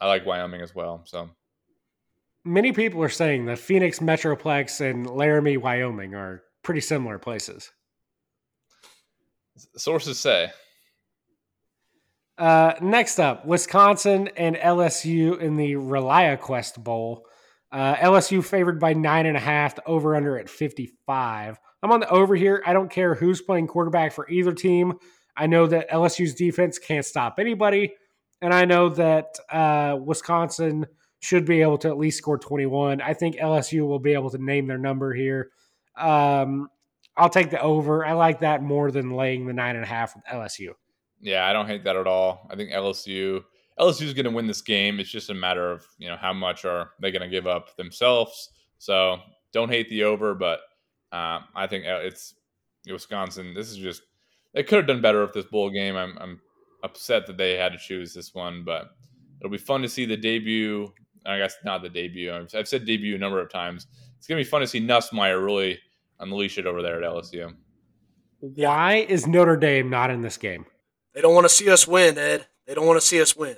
I 0.01 0.07
like 0.07 0.25
Wyoming 0.25 0.61
as 0.61 0.73
well. 0.73 1.01
So 1.05 1.29
Many 2.45 2.71
people 2.71 3.03
are 3.03 3.09
saying 3.09 3.45
the 3.45 3.55
Phoenix 3.55 3.99
Metroplex 3.99 4.79
and 4.81 5.09
Laramie, 5.09 5.57
Wyoming, 5.57 6.15
are 6.15 6.41
pretty 6.63 6.81
similar 6.81 7.19
places. 7.19 7.71
sources 9.75 10.17
say. 10.17 10.51
Uh, 12.37 12.73
next 12.81 13.19
up, 13.19 13.45
Wisconsin 13.45 14.29
and 14.37 14.55
LSU 14.55 15.37
in 15.39 15.57
the 15.57 15.73
ReliaQuest 15.73 16.81
Bowl. 16.81 17.25
Uh, 17.71 17.95
LSU 17.95 18.43
favored 18.43 18.79
by 18.79 18.93
nine 18.93 19.25
and 19.25 19.35
a 19.35 19.41
half, 19.41 19.75
the 19.75 19.85
over 19.85 20.15
under 20.15 20.37
at 20.37 20.49
55. 20.49 21.59
I'm 21.83 21.91
on 21.91 21.99
the 21.99 22.09
over 22.09 22.35
here. 22.35 22.63
I 22.65 22.71
don't 22.71 22.89
care 22.89 23.15
who's 23.15 23.41
playing 23.41 23.67
quarterback 23.67 24.13
for 24.13 24.29
either 24.29 24.53
team. 24.53 24.93
I 25.35 25.47
know 25.47 25.67
that 25.67 25.89
LSU's 25.89 26.33
defense 26.33 26.79
can't 26.79 27.05
stop 27.05 27.35
anybody. 27.37 27.93
And 28.41 28.53
I 28.53 28.65
know 28.65 28.89
that 28.89 29.37
uh, 29.51 29.97
Wisconsin 30.01 30.85
should 31.19 31.45
be 31.45 31.61
able 31.61 31.77
to 31.79 31.89
at 31.89 31.97
least 31.97 32.17
score 32.17 32.37
21. 32.37 33.01
I 33.01 33.13
think 33.13 33.35
LSU 33.35 33.85
will 33.85 33.99
be 33.99 34.13
able 34.13 34.29
to 34.29 34.37
name 34.37 34.67
their 34.67 34.77
number 34.77 35.13
here. 35.13 35.51
Um, 35.97 36.69
I'll 37.17 37.29
take 37.29 37.49
the 37.49 37.61
over. 37.61 38.05
I 38.05 38.13
like 38.13 38.39
that 38.39 38.63
more 38.63 38.91
than 38.91 39.11
laying 39.11 39.45
the 39.45 39.53
nine 39.53 39.75
and 39.75 39.83
a 39.83 39.87
half 39.87 40.15
with 40.15 40.23
LSU. 40.25 40.69
Yeah, 41.19 41.45
I 41.45 41.51
don't 41.51 41.67
hate 41.67 41.83
that 41.83 41.97
at 41.97 42.07
all. 42.07 42.47
I 42.49 42.55
think 42.55 42.71
LSU 42.71 43.43
LSU 43.79 44.01
is 44.03 44.13
going 44.13 44.25
to 44.25 44.31
win 44.31 44.47
this 44.47 44.61
game. 44.61 44.99
It's 44.99 45.09
just 45.09 45.29
a 45.29 45.33
matter 45.33 45.71
of 45.71 45.85
you 45.97 46.09
know 46.09 46.17
how 46.17 46.33
much 46.33 46.65
are 46.65 46.91
they 47.01 47.11
going 47.11 47.21
to 47.21 47.29
give 47.29 47.47
up 47.47 47.75
themselves. 47.77 48.49
So 48.77 49.17
don't 49.53 49.69
hate 49.69 49.89
the 49.89 50.03
over, 50.03 50.35
but 50.35 50.59
uh, 51.11 51.39
I 51.55 51.67
think 51.67 51.85
uh, 51.85 51.99
it's 52.01 52.35
Wisconsin. 52.89 53.53
This 53.53 53.69
is 53.69 53.77
just 53.77 54.01
they 54.53 54.63
could 54.63 54.79
have 54.79 54.87
done 54.87 55.01
better 55.01 55.21
with 55.21 55.33
this 55.33 55.45
bowl 55.45 55.69
game. 55.69 55.95
I'm, 55.95 56.17
I'm 56.19 56.41
upset 56.83 57.27
that 57.27 57.37
they 57.37 57.55
had 57.57 57.71
to 57.71 57.77
choose 57.77 58.13
this 58.13 58.33
one, 58.33 58.63
but 58.63 58.89
it'll 59.39 59.51
be 59.51 59.57
fun 59.57 59.81
to 59.81 59.89
see 59.89 60.05
the 60.05 60.17
debut. 60.17 60.91
I 61.25 61.37
guess 61.37 61.55
not 61.65 61.81
the 61.81 61.89
debut. 61.89 62.33
I've, 62.33 62.53
I've 62.55 62.67
said 62.67 62.85
debut 62.85 63.15
a 63.15 63.19
number 63.19 63.41
of 63.41 63.51
times. 63.51 63.87
It's 64.17 64.27
going 64.27 64.37
to 64.37 64.43
be 64.43 64.49
fun 64.49 64.61
to 64.61 64.67
see 64.67 64.81
Nussmeier 64.81 65.43
really 65.43 65.79
unleash 66.19 66.57
it 66.57 66.65
over 66.65 66.81
there 66.81 67.01
at 67.01 67.09
LSU. 67.09 67.53
Why 68.39 68.95
is 68.95 69.27
Notre 69.27 69.57
Dame 69.57 69.89
not 69.89 70.11
in 70.11 70.21
this 70.21 70.37
game? 70.37 70.65
They 71.13 71.21
don't 71.21 71.33
want 71.33 71.45
to 71.45 71.53
see 71.53 71.69
us 71.69 71.87
win, 71.87 72.17
Ed. 72.17 72.47
They 72.65 72.73
don't 72.73 72.85
want 72.85 72.99
to 72.99 73.05
see 73.05 73.21
us 73.21 73.35
win. 73.35 73.57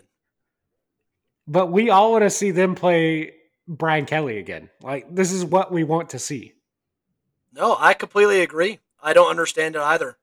But 1.47 1.71
we 1.71 1.89
all 1.89 2.11
want 2.11 2.23
to 2.23 2.29
see 2.29 2.51
them 2.51 2.75
play 2.75 3.33
Brian 3.67 4.05
Kelly 4.05 4.37
again. 4.37 4.69
Like 4.81 5.13
this 5.13 5.31
is 5.31 5.45
what 5.45 5.71
we 5.71 5.83
want 5.83 6.11
to 6.11 6.19
see. 6.19 6.53
No, 7.53 7.75
I 7.77 7.93
completely 7.93 8.41
agree. 8.41 8.79
I 9.01 9.13
don't 9.13 9.29
understand 9.29 9.75
it 9.75 9.81
either. 9.81 10.17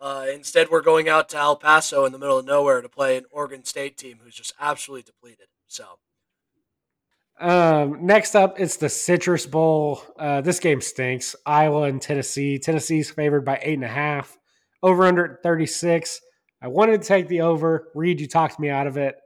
Uh, 0.00 0.26
instead, 0.32 0.70
we're 0.70 0.80
going 0.80 1.08
out 1.08 1.28
to 1.28 1.36
El 1.36 1.56
Paso 1.56 2.04
in 2.06 2.12
the 2.12 2.18
middle 2.18 2.38
of 2.38 2.46
nowhere 2.46 2.80
to 2.80 2.88
play 2.88 3.16
an 3.18 3.24
Oregon 3.30 3.64
State 3.64 3.98
team 3.98 4.20
who's 4.24 4.34
just 4.34 4.54
absolutely 4.60 5.02
depleted. 5.02 5.48
So, 5.68 5.98
Um, 7.38 8.04
next 8.04 8.34
up, 8.34 8.60
it's 8.60 8.76
the 8.76 8.88
Citrus 8.88 9.46
Bowl. 9.46 10.02
Uh, 10.18 10.40
this 10.40 10.60
game 10.60 10.80
stinks. 10.80 11.34
Iowa 11.46 11.82
and 11.82 12.00
Tennessee. 12.00 12.58
Tennessee's 12.58 13.10
favored 13.10 13.44
by 13.44 13.58
eight 13.62 13.74
and 13.74 13.84
a 13.84 13.88
half. 13.88 14.36
Over 14.82 15.04
under 15.04 15.38
36. 15.42 16.20
I 16.62 16.68
wanted 16.68 17.00
to 17.02 17.08
take 17.08 17.28
the 17.28 17.42
over. 17.42 17.88
Reed, 17.94 18.20
you 18.20 18.26
talked 18.26 18.58
me 18.58 18.68
out 18.68 18.86
of 18.86 18.96
it. 18.96 19.16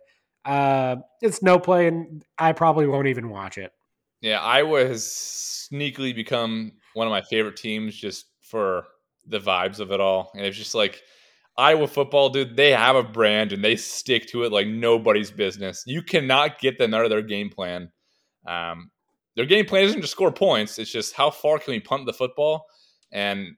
Uh, 0.44 0.96
it's 1.22 1.42
no 1.42 1.58
play, 1.58 1.88
and 1.88 2.24
I 2.38 2.52
probably 2.52 2.86
won't 2.86 3.06
even 3.08 3.30
watch 3.30 3.58
it. 3.58 3.72
Yeah, 4.20 4.40
Iowa 4.40 4.86
has 4.86 5.04
sneakily 5.04 6.14
become 6.14 6.72
one 6.94 7.06
of 7.06 7.10
my 7.10 7.22
favorite 7.22 7.56
teams 7.56 7.96
just 7.96 8.26
for 8.42 8.84
the 9.26 9.40
vibes 9.40 9.80
of 9.80 9.90
it 9.90 10.00
all. 10.00 10.30
And 10.34 10.44
it's 10.44 10.56
just 10.56 10.74
like 10.74 11.02
Iowa 11.56 11.86
football, 11.86 12.30
dude, 12.30 12.56
they 12.56 12.72
have 12.72 12.96
a 12.96 13.02
brand 13.02 13.52
and 13.52 13.62
they 13.62 13.76
stick 13.76 14.26
to 14.28 14.44
it 14.44 14.52
like 14.52 14.66
nobody's 14.66 15.30
business. 15.30 15.84
You 15.86 16.02
cannot 16.02 16.58
get 16.58 16.78
them 16.78 16.94
out 16.94 17.04
of 17.04 17.10
their 17.10 17.22
game 17.22 17.48
plan. 17.48 17.90
Um, 18.46 18.90
their 19.36 19.46
game 19.46 19.66
plan 19.66 19.84
isn't 19.84 20.00
to 20.00 20.06
score 20.06 20.32
points, 20.32 20.78
it's 20.78 20.90
just 20.90 21.14
how 21.14 21.30
far 21.30 21.58
can 21.58 21.72
we 21.72 21.80
punt 21.80 22.06
the 22.06 22.12
football 22.12 22.66
and 23.12 23.56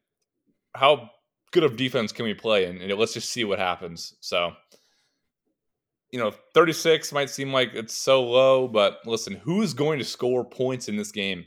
how 0.74 1.10
good 1.52 1.64
of 1.64 1.76
defense 1.76 2.12
can 2.12 2.24
we 2.24 2.34
play? 2.34 2.66
And, 2.66 2.80
and 2.80 2.92
let's 2.98 3.14
just 3.14 3.30
see 3.30 3.44
what 3.44 3.58
happens. 3.58 4.14
So, 4.20 4.52
you 6.10 6.18
know, 6.18 6.32
36 6.54 7.12
might 7.12 7.30
seem 7.30 7.52
like 7.52 7.70
it's 7.74 7.94
so 7.94 8.22
low, 8.22 8.68
but 8.68 8.98
listen, 9.06 9.34
who's 9.34 9.74
going 9.74 9.98
to 9.98 10.04
score 10.04 10.44
points 10.44 10.88
in 10.88 10.96
this 10.96 11.12
game? 11.12 11.44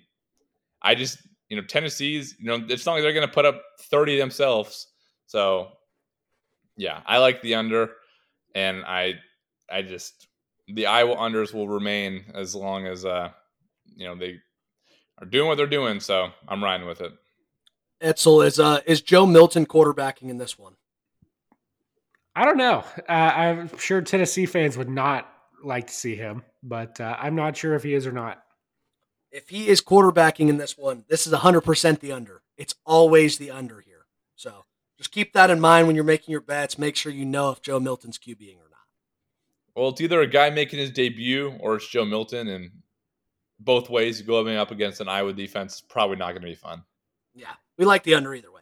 I 0.81 0.95
just, 0.95 1.19
you 1.49 1.57
know, 1.57 1.63
Tennessee's, 1.63 2.35
you 2.39 2.45
know, 2.45 2.63
it's 2.69 2.85
not 2.85 2.93
like 2.93 3.01
they're 3.01 3.13
going 3.13 3.27
to 3.27 3.33
put 3.33 3.45
up 3.45 3.61
30 3.81 4.17
themselves. 4.17 4.87
So, 5.25 5.69
yeah, 6.77 7.01
I 7.05 7.17
like 7.17 7.41
the 7.41 7.55
under, 7.55 7.91
and 8.55 8.85
I, 8.85 9.15
I 9.71 9.81
just, 9.81 10.27
the 10.67 10.85
Iowa 10.85 11.15
unders 11.15 11.53
will 11.53 11.67
remain 11.67 12.25
as 12.35 12.55
long 12.55 12.85
as, 12.85 13.05
uh, 13.05 13.29
you 13.95 14.07
know, 14.07 14.15
they 14.15 14.39
are 15.19 15.25
doing 15.25 15.47
what 15.47 15.55
they're 15.55 15.67
doing. 15.67 15.99
So 15.99 16.29
I'm 16.47 16.63
riding 16.63 16.87
with 16.87 17.01
it. 17.01 17.11
Etzel 18.01 18.41
is 18.43 18.59
uh, 18.59 18.79
is 18.85 19.01
Joe 19.01 19.25
Milton 19.25 19.65
quarterbacking 19.65 20.29
in 20.29 20.37
this 20.37 20.57
one? 20.57 20.73
I 22.35 22.45
don't 22.45 22.57
know. 22.57 22.85
Uh, 23.09 23.11
I'm 23.11 23.77
sure 23.77 24.01
Tennessee 24.01 24.45
fans 24.45 24.77
would 24.77 24.89
not 24.89 25.29
like 25.61 25.87
to 25.87 25.93
see 25.93 26.15
him, 26.15 26.43
but 26.63 26.99
uh, 27.01 27.17
I'm 27.19 27.35
not 27.35 27.57
sure 27.57 27.75
if 27.75 27.83
he 27.83 27.93
is 27.93 28.07
or 28.07 28.13
not. 28.13 28.41
If 29.31 29.49
he 29.49 29.67
is 29.67 29.81
quarterbacking 29.81 30.49
in 30.49 30.57
this 30.57 30.77
one, 30.77 31.05
this 31.07 31.27
is 31.27 31.33
100% 31.33 31.99
the 31.99 32.11
under. 32.11 32.41
It's 32.57 32.75
always 32.85 33.37
the 33.37 33.51
under 33.51 33.81
here. 33.81 34.05
So 34.35 34.65
just 34.97 35.11
keep 35.11 35.33
that 35.33 35.49
in 35.49 35.59
mind 35.59 35.87
when 35.87 35.95
you're 35.95 36.03
making 36.03 36.31
your 36.31 36.41
bets. 36.41 36.77
Make 36.77 36.95
sure 36.95 37.11
you 37.11 37.25
know 37.25 37.51
if 37.51 37.61
Joe 37.61 37.79
Milton's 37.79 38.17
QBing 38.17 38.57
or 38.57 38.69
not. 38.69 38.79
Well, 39.75 39.89
it's 39.89 40.01
either 40.01 40.21
a 40.21 40.27
guy 40.27 40.49
making 40.49 40.79
his 40.79 40.91
debut 40.91 41.53
or 41.59 41.75
it's 41.75 41.87
Joe 41.87 42.05
Milton, 42.05 42.47
and 42.47 42.71
both 43.59 43.89
ways 43.89 44.21
going 44.21 44.55
up 44.55 44.71
against 44.71 44.99
an 44.99 45.07
Iowa 45.07 45.33
defense 45.33 45.75
is 45.75 45.81
probably 45.81 46.17
not 46.17 46.31
going 46.31 46.41
to 46.41 46.47
be 46.47 46.55
fun. 46.55 46.83
Yeah, 47.33 47.53
we 47.77 47.85
like 47.85 48.03
the 48.03 48.15
under 48.15 48.33
either 48.33 48.51
way. 48.51 48.59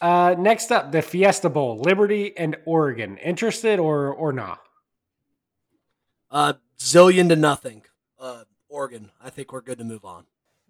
Uh, 0.00 0.34
next 0.38 0.70
up, 0.70 0.92
the 0.92 1.02
Fiesta 1.02 1.48
Bowl, 1.48 1.78
Liberty 1.78 2.36
and 2.36 2.56
Oregon. 2.66 3.16
Interested 3.18 3.78
or 3.78 4.12
or 4.12 4.32
not? 4.32 4.60
Uh, 6.30 6.54
zillion 6.78 7.28
to 7.28 7.36
nothing. 7.36 7.82
Uh, 8.18 8.44
Oregon. 8.74 9.10
I 9.22 9.30
think 9.30 9.52
we're 9.52 9.60
good 9.60 9.78
to 9.78 9.84
move 9.84 10.04
on. 10.04 10.24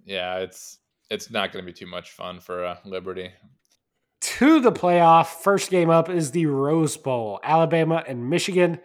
Yeah, 0.05 0.39
it's 0.39 0.79
it's 1.11 1.31
not 1.31 1.53
going 1.53 1.65
to 1.65 1.67
be 1.67 1.77
too 1.77 1.87
much 1.87 2.11
fun 2.11 2.39
for 2.39 2.65
uh, 2.65 2.77
Liberty. 2.85 3.31
To 4.21 4.61
the 4.61 4.73
playoff, 4.73 5.27
first 5.27 5.71
game 5.71 5.91
up 5.91 6.09
is 6.09 6.31
the 6.31 6.47
Rose 6.47 6.97
Bowl, 6.97 7.41
Alabama 7.43 8.05
and 8.07 8.29
Michigan. 8.29 8.79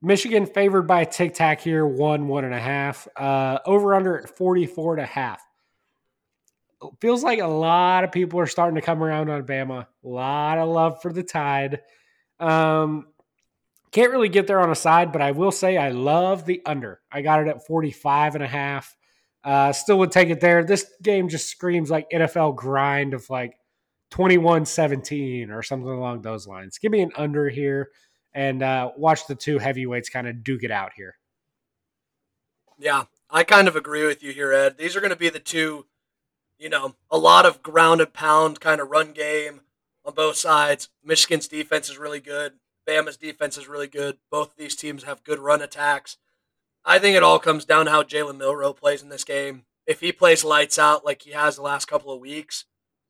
Michigan 0.00 0.46
favored 0.46 0.82
by 0.82 1.04
tic 1.04 1.34
tac 1.34 1.60
here, 1.60 1.86
one, 1.86 2.28
one 2.28 2.44
and 2.44 2.54
a 2.54 2.58
half. 2.58 3.08
Uh, 3.16 3.58
over 3.66 3.94
under 3.94 4.18
at 4.18 4.36
44 4.36 4.94
and 4.94 5.02
a 5.02 5.06
half. 5.06 5.42
Feels 7.00 7.24
like 7.24 7.40
a 7.40 7.46
lot 7.46 8.04
of 8.04 8.12
people 8.12 8.38
are 8.38 8.46
starting 8.46 8.76
to 8.76 8.82
come 8.82 9.02
around 9.02 9.30
on 9.30 9.42
Bama. 9.44 9.86
A 10.04 10.08
lot 10.08 10.58
of 10.58 10.68
love 10.68 11.02
for 11.02 11.12
the 11.12 11.24
Tide. 11.24 11.80
Um, 12.38 13.08
can't 13.90 14.12
really 14.12 14.28
get 14.28 14.46
there 14.46 14.60
on 14.60 14.70
a 14.70 14.74
side, 14.74 15.12
but 15.12 15.22
I 15.22 15.32
will 15.32 15.52
say 15.52 15.76
I 15.76 15.90
love 15.90 16.44
the 16.44 16.62
under. 16.66 17.00
I 17.10 17.22
got 17.22 17.40
it 17.40 17.48
at 17.48 17.66
45 17.66 18.34
and 18.34 18.44
a 18.44 18.48
half. 18.48 18.96
Uh, 19.44 19.72
still 19.72 19.98
would 19.98 20.12
take 20.12 20.30
it 20.30 20.40
there. 20.40 20.64
This 20.64 20.90
game 21.02 21.28
just 21.28 21.48
screams 21.48 21.90
like 21.90 22.10
NFL 22.10 22.56
grind 22.56 23.14
of 23.14 23.28
like 23.30 23.54
21 24.10 24.66
17 24.66 25.50
or 25.50 25.62
something 25.62 25.88
along 25.88 26.22
those 26.22 26.46
lines. 26.46 26.78
Give 26.78 26.92
me 26.92 27.00
an 27.00 27.12
under 27.16 27.48
here 27.48 27.90
and 28.34 28.62
uh, 28.62 28.90
watch 28.96 29.26
the 29.26 29.34
two 29.34 29.58
heavyweights 29.58 30.10
kind 30.10 30.26
of 30.26 30.44
duke 30.44 30.64
it 30.64 30.70
out 30.70 30.92
here. 30.96 31.16
Yeah, 32.78 33.04
I 33.30 33.44
kind 33.44 33.68
of 33.68 33.76
agree 33.76 34.06
with 34.06 34.22
you 34.22 34.32
here, 34.32 34.52
Ed. 34.52 34.78
These 34.78 34.96
are 34.96 35.00
going 35.00 35.10
to 35.10 35.16
be 35.16 35.28
the 35.28 35.40
two, 35.40 35.86
you 36.58 36.68
know, 36.68 36.94
a 37.10 37.18
lot 37.18 37.46
of 37.46 37.62
ground 37.62 38.00
and 38.00 38.12
pound 38.12 38.60
kind 38.60 38.80
of 38.80 38.90
run 38.90 39.12
game 39.12 39.62
on 40.04 40.14
both 40.14 40.36
sides. 40.36 40.88
Michigan's 41.04 41.48
defense 41.48 41.88
is 41.88 41.98
really 41.98 42.20
good. 42.20 42.54
Bama's 42.88 43.16
defense 43.16 43.58
is 43.58 43.68
really 43.68 43.86
good. 43.86 44.16
Both 44.30 44.52
of 44.52 44.56
these 44.56 44.74
teams 44.74 45.04
have 45.04 45.22
good 45.24 45.38
run 45.38 45.60
attacks. 45.60 46.16
I 46.84 46.98
think 46.98 47.16
it 47.16 47.22
all 47.22 47.38
comes 47.38 47.64
down 47.64 47.84
to 47.84 47.90
how 47.90 48.02
Jalen 48.02 48.38
Milroe 48.38 48.72
plays 48.72 49.02
in 49.02 49.10
this 49.10 49.24
game. 49.24 49.64
If 49.86 50.00
he 50.00 50.10
plays 50.10 50.44
lights 50.44 50.78
out 50.78 51.04
like 51.04 51.22
he 51.22 51.32
has 51.32 51.56
the 51.56 51.62
last 51.62 51.86
couple 51.86 52.12
of 52.12 52.20
weeks, 52.20 52.64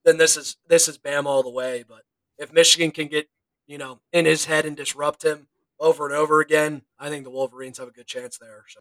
then 0.05 0.17
this 0.17 0.37
is 0.37 0.57
this 0.67 0.89
is 0.89 0.99
Bama 0.99 1.27
all 1.27 1.43
the 1.43 1.51
way. 1.51 1.85
But 1.87 2.03
if 2.39 2.53
Michigan 2.53 2.91
can 2.91 3.07
get 3.07 3.29
you 3.67 3.79
know 3.79 4.01
in 4.13 4.25
his 4.25 4.47
head 4.47 4.67
and 4.67 4.77
disrupt 4.77 5.25
him 5.25 5.47
over 5.79 6.07
and 6.07 6.15
over 6.15 6.41
again, 6.41 6.83
I 6.99 7.09
think 7.09 7.25
the 7.25 7.31
Wolverines 7.31 7.79
have 7.79 7.89
a 7.89 7.93
good 7.93 8.07
chance 8.07 8.37
there. 8.39 8.65
So. 8.69 8.81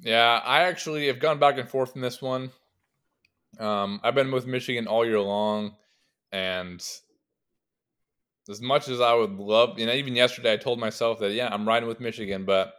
Yeah, 0.00 0.40
I 0.44 0.62
actually 0.62 1.08
have 1.08 1.18
gone 1.18 1.38
back 1.38 1.58
and 1.58 1.68
forth 1.68 1.96
in 1.96 2.02
this 2.02 2.22
one. 2.22 2.50
Um, 3.58 4.00
I've 4.02 4.14
been 4.14 4.30
with 4.30 4.46
Michigan 4.46 4.86
all 4.86 5.04
year 5.04 5.20
long, 5.20 5.76
and 6.30 6.82
as 8.48 8.60
much 8.60 8.88
as 8.88 9.00
I 9.00 9.14
would 9.14 9.32
love, 9.32 9.78
you 9.78 9.86
know, 9.86 9.92
even 9.92 10.16
yesterday 10.16 10.52
I 10.52 10.56
told 10.56 10.78
myself 10.78 11.18
that 11.20 11.32
yeah, 11.32 11.48
I'm 11.52 11.66
riding 11.66 11.88
with 11.88 12.00
Michigan, 12.00 12.44
but 12.44 12.74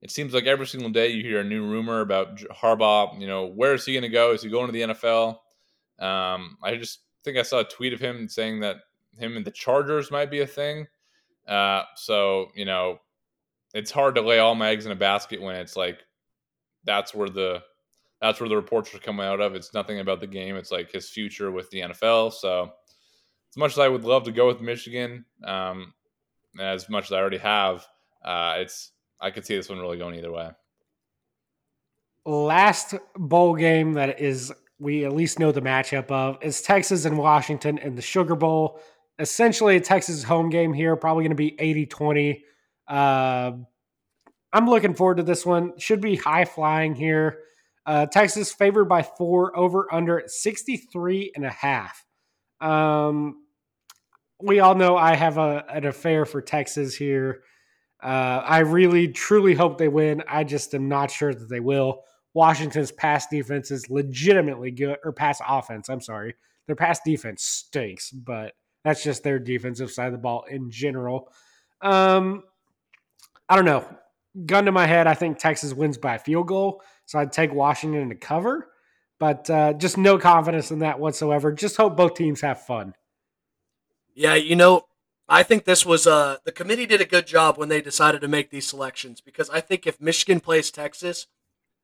it 0.00 0.10
seems 0.10 0.32
like 0.32 0.46
every 0.46 0.66
single 0.66 0.90
day 0.90 1.08
you 1.08 1.22
hear 1.22 1.40
a 1.40 1.44
new 1.44 1.66
rumor 1.66 2.00
about 2.00 2.36
Harbaugh. 2.38 3.20
You 3.20 3.26
know, 3.26 3.46
where 3.46 3.74
is 3.74 3.84
he 3.84 3.94
going 3.94 4.02
to 4.02 4.08
go? 4.08 4.32
Is 4.32 4.42
he 4.42 4.50
going 4.50 4.66
to 4.66 4.72
the 4.72 4.94
NFL? 4.94 5.38
Um, 5.98 6.56
I 6.62 6.76
just 6.76 7.00
think 7.24 7.36
I 7.36 7.42
saw 7.42 7.60
a 7.60 7.64
tweet 7.64 7.92
of 7.92 8.00
him 8.00 8.28
saying 8.28 8.60
that 8.60 8.76
him 9.16 9.36
and 9.36 9.44
the 9.44 9.50
Chargers 9.50 10.10
might 10.10 10.30
be 10.30 10.40
a 10.40 10.46
thing. 10.46 10.86
Uh, 11.46 11.82
so 11.96 12.48
you 12.54 12.64
know, 12.64 13.00
it's 13.74 13.90
hard 13.90 14.14
to 14.14 14.20
lay 14.20 14.38
all 14.38 14.54
my 14.54 14.68
eggs 14.70 14.86
in 14.86 14.92
a 14.92 14.96
basket 14.96 15.42
when 15.42 15.56
it's 15.56 15.76
like 15.76 15.98
that's 16.84 17.14
where 17.14 17.28
the 17.28 17.62
that's 18.20 18.40
where 18.40 18.48
the 18.48 18.56
reports 18.56 18.94
are 18.94 18.98
coming 18.98 19.26
out 19.26 19.40
of. 19.40 19.54
It's 19.54 19.74
nothing 19.74 20.00
about 20.00 20.20
the 20.20 20.26
game. 20.26 20.56
It's 20.56 20.72
like 20.72 20.90
his 20.90 21.08
future 21.08 21.50
with 21.50 21.70
the 21.70 21.80
NFL. 21.80 22.32
So 22.32 22.72
as 23.50 23.56
much 23.56 23.72
as 23.72 23.78
I 23.78 23.88
would 23.88 24.04
love 24.04 24.24
to 24.24 24.32
go 24.32 24.46
with 24.46 24.60
Michigan, 24.60 25.24
um, 25.44 25.94
as 26.58 26.88
much 26.88 27.06
as 27.06 27.12
I 27.12 27.18
already 27.18 27.38
have, 27.38 27.86
uh, 28.24 28.56
it's 28.58 28.92
I 29.20 29.30
could 29.30 29.44
see 29.44 29.56
this 29.56 29.68
one 29.68 29.78
really 29.78 29.98
going 29.98 30.14
either 30.14 30.32
way. 30.32 30.50
Last 32.24 32.94
bowl 33.16 33.54
game 33.54 33.94
that 33.94 34.20
is 34.20 34.52
we 34.78 35.04
at 35.04 35.12
least 35.12 35.38
know 35.38 35.50
the 35.50 35.62
matchup 35.62 36.10
of 36.10 36.38
is 36.42 36.62
Texas 36.62 37.04
and 37.04 37.18
Washington 37.18 37.78
in 37.78 37.94
the 37.94 38.02
Sugar 38.02 38.36
Bowl. 38.36 38.80
Essentially, 39.18 39.76
a 39.76 39.80
Texas 39.80 40.22
home 40.22 40.50
game 40.50 40.72
here, 40.72 40.94
probably 40.94 41.24
going 41.24 41.30
to 41.30 41.36
be 41.36 41.56
80 41.58 41.86
20. 41.86 42.44
Uh, 42.86 43.52
I'm 44.52 44.70
looking 44.70 44.94
forward 44.94 45.16
to 45.16 45.22
this 45.22 45.44
one. 45.44 45.78
Should 45.78 46.00
be 46.00 46.16
high 46.16 46.44
flying 46.44 46.94
here. 46.94 47.40
Uh, 47.84 48.06
Texas 48.06 48.52
favored 48.52 48.84
by 48.84 49.02
four, 49.02 49.56
over 49.56 49.92
under 49.92 50.22
63 50.26 51.32
and 51.34 51.44
a 51.44 51.50
half. 51.50 52.04
Um, 52.60 53.42
we 54.40 54.60
all 54.60 54.74
know 54.74 54.96
I 54.96 55.14
have 55.14 55.38
a, 55.38 55.64
an 55.68 55.86
affair 55.86 56.24
for 56.24 56.40
Texas 56.40 56.94
here. 56.94 57.42
Uh, 58.02 58.42
I 58.44 58.60
really, 58.60 59.08
truly 59.08 59.54
hope 59.54 59.78
they 59.78 59.88
win. 59.88 60.22
I 60.28 60.44
just 60.44 60.74
am 60.74 60.88
not 60.88 61.10
sure 61.10 61.34
that 61.34 61.48
they 61.48 61.60
will. 61.60 62.02
Washington's 62.34 62.92
pass 62.92 63.26
defense 63.26 63.70
is 63.70 63.90
legitimately 63.90 64.70
good, 64.70 64.98
or 65.04 65.12
pass 65.12 65.40
offense. 65.46 65.88
I'm 65.88 66.00
sorry. 66.00 66.34
Their 66.66 66.76
pass 66.76 67.00
defense 67.04 67.42
stinks, 67.42 68.12
but 68.12 68.52
that's 68.84 69.02
just 69.02 69.24
their 69.24 69.38
defensive 69.38 69.90
side 69.90 70.06
of 70.06 70.12
the 70.12 70.18
ball 70.18 70.44
in 70.48 70.70
general. 70.70 71.32
Um, 71.80 72.44
I 73.48 73.56
don't 73.56 73.64
know. 73.64 73.84
Gun 74.46 74.66
to 74.66 74.72
my 74.72 74.86
head, 74.86 75.06
I 75.06 75.14
think 75.14 75.38
Texas 75.38 75.74
wins 75.74 75.98
by 75.98 76.14
a 76.14 76.18
field 76.18 76.46
goal. 76.46 76.82
So 77.06 77.18
I'd 77.18 77.32
take 77.32 77.52
Washington 77.52 78.10
to 78.10 78.14
cover, 78.14 78.68
but 79.18 79.48
uh, 79.50 79.72
just 79.72 79.98
no 79.98 80.18
confidence 80.18 80.70
in 80.70 80.80
that 80.80 81.00
whatsoever. 81.00 81.52
Just 81.52 81.76
hope 81.76 81.96
both 81.96 82.14
teams 82.14 82.40
have 82.40 82.64
fun. 82.64 82.94
Yeah, 84.14 84.34
you 84.34 84.56
know, 84.56 84.86
I 85.28 85.42
think 85.42 85.64
this 85.64 85.84
was 85.84 86.06
uh, 86.06 86.38
the 86.44 86.52
committee 86.52 86.86
did 86.86 87.00
a 87.00 87.06
good 87.06 87.26
job 87.26 87.58
when 87.58 87.68
they 87.68 87.80
decided 87.80 88.20
to 88.22 88.28
make 88.28 88.50
these 88.50 88.66
selections 88.66 89.20
because 89.20 89.50
I 89.50 89.60
think 89.60 89.86
if 89.86 90.00
Michigan 90.00 90.40
plays 90.40 90.70
Texas, 90.70 91.26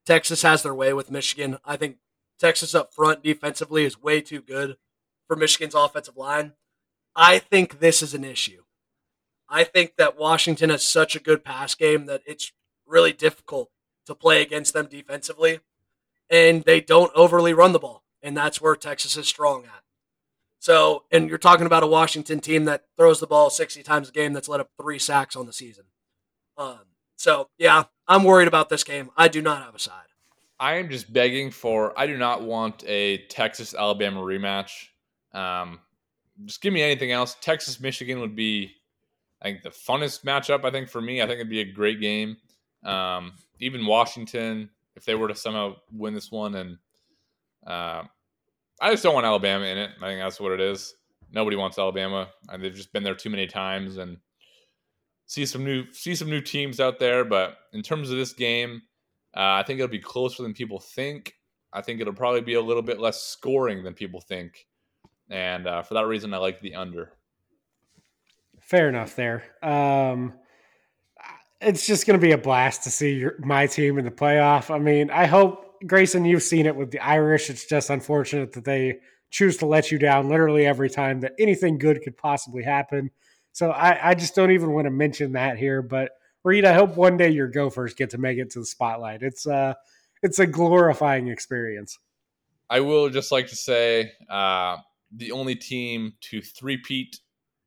Texas 0.05 0.41
has 0.41 0.63
their 0.63 0.73
way 0.73 0.93
with 0.93 1.11
Michigan. 1.11 1.57
I 1.63 1.77
think 1.77 1.97
Texas 2.39 2.75
up 2.75 2.93
front 2.93 3.23
defensively 3.23 3.85
is 3.85 4.01
way 4.01 4.21
too 4.21 4.41
good 4.41 4.77
for 5.27 5.35
Michigan's 5.35 5.75
offensive 5.75 6.17
line. 6.17 6.53
I 7.15 7.39
think 7.39 7.79
this 7.79 8.01
is 8.01 8.13
an 8.13 8.23
issue. 8.23 8.63
I 9.47 9.63
think 9.63 9.95
that 9.97 10.17
Washington 10.17 10.69
has 10.69 10.83
such 10.83 11.15
a 11.15 11.21
good 11.21 11.43
pass 11.43 11.75
game 11.75 12.07
that 12.07 12.21
it's 12.25 12.51
really 12.85 13.13
difficult 13.13 13.69
to 14.05 14.15
play 14.15 14.41
against 14.41 14.73
them 14.73 14.87
defensively, 14.87 15.59
and 16.29 16.63
they 16.63 16.81
don't 16.81 17.11
overly 17.15 17.53
run 17.53 17.71
the 17.73 17.79
ball, 17.79 18.03
and 18.21 18.35
that's 18.35 18.61
where 18.61 18.75
Texas 18.75 19.17
is 19.17 19.27
strong 19.27 19.65
at. 19.65 19.83
So, 20.59 21.03
and 21.11 21.29
you're 21.29 21.37
talking 21.37 21.67
about 21.67 21.83
a 21.83 21.87
Washington 21.87 22.39
team 22.39 22.65
that 22.65 22.85
throws 22.97 23.19
the 23.19 23.27
ball 23.27 23.51
60 23.51 23.83
times 23.83 24.09
a 24.09 24.11
game 24.11 24.33
that's 24.33 24.49
let 24.49 24.59
up 24.59 24.71
three 24.81 24.97
sacks 24.97 25.35
on 25.35 25.45
the 25.45 25.53
season. 25.53 25.85
Um, 26.57 26.79
so, 27.15 27.49
yeah, 27.57 27.83
I'm 28.07 28.23
worried 28.23 28.47
about 28.47 28.69
this 28.69 28.83
game. 28.83 29.11
I 29.15 29.27
do 29.27 29.41
not 29.43 29.63
have 29.63 29.75
a 29.75 29.79
side. 29.79 30.05
I 30.59 30.75
am 30.77 30.89
just 30.89 31.11
begging 31.11 31.51
for. 31.51 31.97
I 31.99 32.07
do 32.07 32.17
not 32.17 32.41
want 32.41 32.83
a 32.87 33.19
Texas 33.27 33.75
Alabama 33.75 34.21
rematch. 34.21 34.87
Um, 35.33 35.81
just 36.45 36.61
give 36.61 36.73
me 36.73 36.81
anything 36.81 37.11
else. 37.11 37.35
Texas 37.41 37.79
Michigan 37.79 38.19
would 38.21 38.35
be, 38.35 38.71
I 39.41 39.49
think, 39.49 39.63
the 39.63 39.69
funnest 39.69 40.23
matchup. 40.23 40.65
I 40.65 40.71
think 40.71 40.89
for 40.89 41.01
me, 41.01 41.21
I 41.21 41.27
think 41.27 41.35
it'd 41.35 41.49
be 41.49 41.61
a 41.61 41.71
great 41.71 41.99
game. 41.99 42.37
Um, 42.83 43.33
even 43.59 43.85
Washington, 43.85 44.69
if 44.95 45.05
they 45.05 45.15
were 45.15 45.27
to 45.27 45.35
somehow 45.35 45.75
win 45.91 46.13
this 46.13 46.31
one, 46.31 46.55
and 46.55 46.77
uh, 47.65 48.03
I 48.81 48.91
just 48.91 49.03
don't 49.03 49.13
want 49.13 49.25
Alabama 49.25 49.65
in 49.65 49.77
it. 49.77 49.91
I 50.01 50.07
think 50.07 50.21
that's 50.21 50.39
what 50.39 50.51
it 50.51 50.61
is. 50.61 50.93
Nobody 51.31 51.57
wants 51.57 51.79
Alabama, 51.79 52.29
and 52.49 52.63
they've 52.63 52.73
just 52.73 52.93
been 52.93 53.03
there 53.03 53.15
too 53.15 53.29
many 53.29 53.47
times. 53.47 53.97
And 53.97 54.17
see 55.25 55.45
some 55.45 55.63
new 55.63 55.91
see 55.91 56.15
some 56.15 56.29
new 56.29 56.41
teams 56.41 56.79
out 56.79 56.99
there. 56.99 57.25
But 57.25 57.57
in 57.73 57.81
terms 57.81 58.11
of 58.11 58.17
this 58.17 58.33
game, 58.33 58.81
uh, 59.35 59.59
I 59.59 59.63
think 59.63 59.79
it'll 59.79 59.89
be 59.89 59.99
closer 59.99 60.43
than 60.43 60.53
people 60.53 60.79
think. 60.79 61.33
I 61.73 61.81
think 61.81 61.99
it'll 61.99 62.13
probably 62.13 62.41
be 62.41 62.53
a 62.53 62.61
little 62.61 62.83
bit 62.83 62.99
less 62.99 63.21
scoring 63.21 63.83
than 63.83 63.93
people 63.93 64.21
think, 64.21 64.65
and 65.29 65.67
uh, 65.67 65.81
for 65.81 65.95
that 65.95 66.07
reason, 66.07 66.33
I 66.33 66.37
like 66.37 66.61
the 66.61 66.75
under. 66.75 67.11
Fair 68.61 68.89
enough 68.89 69.15
there. 69.15 69.43
Um, 69.61 70.33
it's 71.61 71.85
just 71.85 72.05
going 72.05 72.19
to 72.19 72.25
be 72.25 72.33
a 72.33 72.37
blast 72.37 72.83
to 72.83 72.91
see 72.91 73.13
your, 73.13 73.35
my 73.39 73.67
team 73.67 73.97
in 73.97 74.05
the 74.05 74.11
playoff. 74.11 74.73
I 74.73 74.79
mean, 74.79 75.09
I 75.09 75.25
hope 75.25 75.81
Grayson, 75.85 76.25
you've 76.25 76.43
seen 76.43 76.65
it 76.65 76.75
with 76.75 76.91
the 76.91 76.99
Irish. 76.99 77.49
It's 77.49 77.65
just 77.65 77.89
unfortunate 77.89 78.53
that 78.53 78.65
they 78.65 78.99
choose 79.29 79.57
to 79.57 79.65
let 79.65 79.91
you 79.91 79.99
down 79.99 80.29
literally 80.29 80.65
every 80.65 80.89
time 80.89 81.19
that 81.21 81.33
anything 81.39 81.77
good 81.77 82.01
could 82.03 82.17
possibly 82.17 82.63
happen. 82.63 83.11
So 83.51 83.71
I, 83.71 84.09
I 84.09 84.15
just 84.15 84.35
don't 84.35 84.51
even 84.51 84.71
want 84.71 84.85
to 84.85 84.91
mention 84.91 85.33
that 85.33 85.57
here. 85.57 85.81
But 85.81 86.11
Reid, 86.43 86.65
I 86.65 86.73
hope 86.73 86.95
one 86.95 87.17
day 87.17 87.29
your 87.29 87.47
Gophers 87.47 87.93
get 87.93 88.11
to 88.11 88.17
make 88.17 88.37
it 88.37 88.51
to 88.51 88.59
the 88.59 88.65
spotlight. 88.65 89.23
It's 89.23 89.47
uh, 89.47 89.73
it's 90.21 90.39
a 90.39 90.45
glorifying 90.45 91.27
experience. 91.27 91.97
I 92.69 92.79
will 92.79 93.09
just 93.09 93.31
like 93.31 93.47
to 93.47 93.55
say 93.55 94.11
uh, 94.29 94.77
the 95.11 95.31
only 95.31 95.55
team 95.55 96.13
to 96.21 96.41
three-peat 96.41 97.19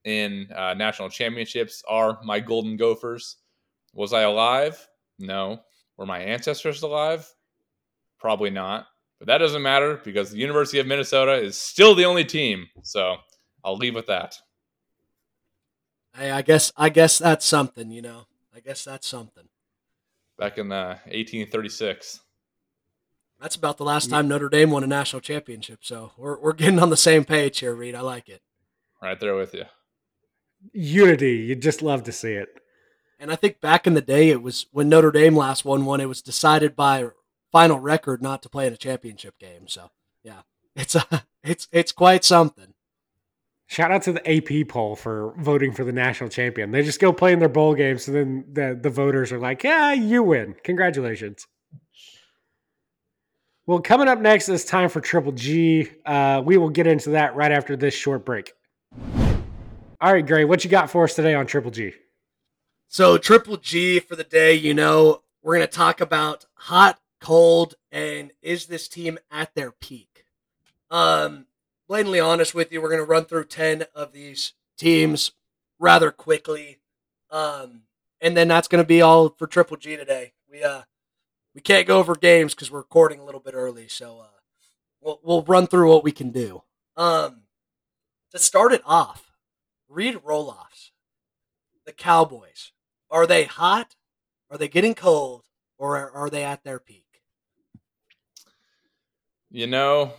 in 0.05 0.49
uh, 0.55 0.75
national 0.75 1.09
championships 1.09 1.83
are 1.89 2.19
my 2.25 2.41
Golden 2.41 2.77
Gophers. 2.77 3.37
Was 3.99 4.13
I 4.13 4.23
alive? 4.23 4.89
No. 5.19 5.61
Were 5.97 6.07
my 6.07 6.21
ancestors 6.21 6.83
alive? 6.83 7.29
Probably 8.21 8.49
not. 8.49 8.87
But 9.19 9.27
that 9.27 9.39
doesn't 9.39 9.61
matter 9.61 10.01
because 10.05 10.31
the 10.31 10.39
University 10.39 10.79
of 10.79 10.87
Minnesota 10.87 11.33
is 11.33 11.59
still 11.59 11.97
the 11.97 12.05
only 12.05 12.25
team. 12.25 12.69
So 12.83 13.17
I'll 13.65 13.77
leave 13.77 13.97
with 13.97 14.07
that. 14.07 14.37
Hey, 16.17 16.31
I 16.31 16.43
guess 16.43 16.73
I 16.77 16.91
guess 16.91 17.19
that's 17.19 17.45
something, 17.45 17.91
you 17.91 18.01
know. 18.01 18.27
I 18.55 18.61
guess 18.61 18.85
that's 18.85 19.09
something. 19.09 19.49
Back 20.39 20.59
in 20.59 20.71
uh, 20.71 20.99
1836. 21.07 22.21
That's 23.41 23.57
about 23.57 23.79
the 23.79 23.85
last 23.85 24.11
time 24.11 24.29
Notre 24.29 24.49
Dame 24.49 24.71
won 24.71 24.85
a 24.85 24.87
national 24.87 25.23
championship. 25.23 25.81
So 25.83 26.13
we're 26.17 26.39
we're 26.39 26.53
getting 26.53 26.79
on 26.79 26.91
the 26.91 26.97
same 26.97 27.25
page 27.25 27.59
here, 27.59 27.75
Reid. 27.75 27.97
I 27.97 28.03
like 28.03 28.29
it. 28.29 28.43
Right 29.03 29.19
there 29.19 29.35
with 29.35 29.55
you. 29.55 29.65
Unity, 30.73 31.39
You'd 31.39 31.63
just 31.63 31.83
love 31.83 32.05
to 32.05 32.13
see 32.13 32.35
it. 32.35 32.49
And 33.19 33.33
I 33.33 33.37
think 33.37 33.61
back 33.61 33.87
in 33.87 33.95
the 33.95 34.01
day, 34.01 34.31
it 34.31 34.43
was 34.43 34.67
when 34.71 34.89
Notre 34.89 35.11
Dame 35.11 35.37
last 35.37 35.65
won 35.65 35.85
one. 35.85 36.01
It 36.01 36.09
was 36.09 36.23
decided 36.23 36.77
by 36.77 37.09
final 37.51 37.81
record 37.81 38.23
not 38.23 38.43
to 38.43 38.49
play 38.49 38.67
in 38.67 38.73
a 38.73 38.77
championship 38.77 39.39
game. 39.39 39.67
So 39.67 39.91
yeah, 40.23 40.43
it's 40.77 40.95
a 40.95 41.05
it's 41.43 41.69
it's 41.73 41.93
quite 41.93 42.25
something. 42.25 42.75
Shout 43.67 43.91
out 43.91 44.03
to 44.03 44.13
the 44.13 44.27
AP 44.27 44.69
poll 44.69 44.97
for 44.97 45.35
voting 45.37 45.73
for 45.73 45.85
the 45.85 45.93
national 45.93 46.31
champion. 46.31 46.71
They 46.71 46.83
just 46.83 47.01
go 47.01 47.13
play 47.13 47.35
in 47.35 47.39
their 47.39 47.51
bowl 47.51 47.75
games, 47.75 48.09
and 48.09 48.17
then 48.17 48.45
the, 48.51 48.79
the 48.81 48.89
voters 48.89 49.31
are 49.31 49.39
like, 49.39 49.63
yeah, 49.63 49.93
you 49.93 50.23
win. 50.23 50.55
Congratulations. 50.65 51.47
Well, 53.67 53.81
coming 53.81 54.09
up 54.09 54.21
next 54.21 54.49
is 54.49 54.65
time 54.65 54.89
for 54.89 55.03
Triple 55.03 55.33
G. 55.33 55.91
Uh, 56.07 56.41
we 56.43 56.57
will 56.57 56.71
get 56.71 56.87
into 56.87 57.11
that 57.11 57.37
right 57.37 57.53
after 57.53 57.77
this 57.77 57.93
short 57.93 58.25
break. 58.25 58.55
All 60.01 60.15
right, 60.15 60.27
Gray, 60.27 60.47
what 60.47 60.65
you 60.65 60.71
got 60.71 60.89
for 60.89 61.05
us 61.05 61.15
today 61.15 61.35
on 61.35 61.47
Triple 61.47 61.71
G? 61.71 61.93
So, 62.91 63.19
Triple 63.19 63.59
G 63.59 64.01
for 64.01 64.17
the 64.17 64.25
day, 64.25 64.55
you 64.55 64.73
know, 64.73 65.23
we're 65.43 65.57
going 65.57 65.69
to 65.69 65.73
talk 65.73 66.01
about 66.01 66.47
hot, 66.55 66.99
cold, 67.21 67.75
and 67.93 68.33
is 68.41 68.65
this 68.65 68.89
team 68.89 69.19
at 69.31 69.55
their 69.55 69.71
peak? 69.71 70.25
Um, 70.91 71.45
blatantly 71.87 72.19
honest 72.19 72.55
with 72.55 72.73
you, 72.73 72.81
we're 72.81 72.89
going 72.89 73.03
to 73.03 73.05
run 73.05 73.27
through 73.27 73.45
10 73.45 73.85
of 73.95 74.13
these 74.13 74.55
teams 74.79 75.33
rather 75.79 76.11
quickly. 76.11 76.79
Um, 77.31 77.83
and 78.23 78.35
then 78.35 78.49
that's 78.49 78.69
going 78.69 78.83
to 78.83 78.89
be 78.89 79.03
all 79.03 79.29
for 79.29 79.47
Triple 79.47 79.77
G 79.77 79.95
today. 79.95 80.33
We, 80.51 80.65
uh, 80.65 80.83
we 81.55 81.61
can't 81.61 81.87
go 81.87 81.99
over 81.99 82.15
games 82.15 82.55
because 82.55 82.71
we're 82.71 82.79
recording 82.79 83.21
a 83.21 83.25
little 83.25 83.41
bit 83.41 83.53
early, 83.53 83.89
so 83.89 84.21
uh, 84.21 84.39
we'll 85.03 85.21
we'll 85.23 85.43
run 85.43 85.67
through 85.67 85.91
what 85.91 86.05
we 86.05 86.13
can 86.13 86.31
do. 86.31 86.63
Um, 86.97 87.43
to 88.33 88.39
start 88.39 88.73
it 88.73 88.83
off, 88.87 89.35
Reid 89.89 90.17
Roelofs, 90.25 90.93
the 91.85 91.93
Cowboys. 91.93 92.73
Are 93.11 93.27
they 93.27 93.45
hot? 93.45 93.95
Are 94.51 94.59
they 94.59 94.69
getting 94.69 94.95
cold? 94.95 95.45
Or 95.79 96.11
are, 96.11 96.29
they 96.29 96.43
at 96.43 96.65
their 96.65 96.81
peak? 96.81 97.05
You 99.51 99.67
know, 99.69 100.13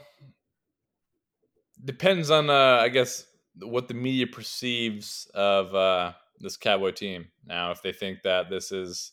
depends 1.83 2.31
on 2.31 2.49
uh, 2.49 2.79
I 2.81 2.87
guess 2.89 3.25
what 3.59 3.87
the 3.87 3.93
media 3.93 4.25
perceives 4.25 5.29
of 5.33 5.75
uh, 5.75 6.13
this 6.39 6.55
Cowboy 6.55 6.91
team. 6.91 7.27
Now, 7.45 7.71
if 7.71 7.81
they 7.81 7.91
think 7.91 8.21
that 8.23 8.49
this 8.49 8.71
is, 8.71 9.11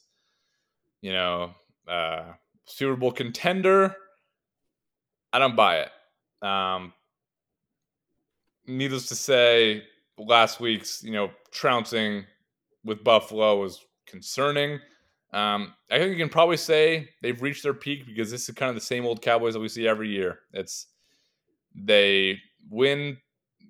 you 1.00 1.12
know, 1.12 1.50
uh, 1.88 2.32
Super 2.64 2.96
Bowl 2.96 3.12
contender, 3.12 3.96
I 5.32 5.38
don't 5.38 5.56
buy 5.56 5.80
it. 5.80 6.46
Um, 6.46 6.92
needless 8.66 9.08
to 9.08 9.14
say, 9.14 9.84
last 10.18 10.60
week's 10.60 11.02
you 11.02 11.12
know 11.12 11.30
trouncing 11.50 12.24
with 12.86 13.04
Buffalo 13.04 13.60
was 13.60 13.84
concerning. 14.06 14.80
Um, 15.32 15.74
I 15.90 15.98
think 15.98 16.12
you 16.12 16.16
can 16.16 16.30
probably 16.30 16.56
say 16.56 17.10
they've 17.20 17.42
reached 17.42 17.62
their 17.62 17.74
peak 17.74 18.06
because 18.06 18.30
this 18.30 18.48
is 18.48 18.54
kind 18.54 18.70
of 18.70 18.74
the 18.76 18.80
same 18.80 19.04
old 19.04 19.20
Cowboys 19.20 19.54
that 19.54 19.60
we 19.60 19.68
see 19.68 19.86
every 19.86 20.08
year. 20.08 20.38
It's 20.52 20.86
they 21.74 22.40
win 22.70 23.18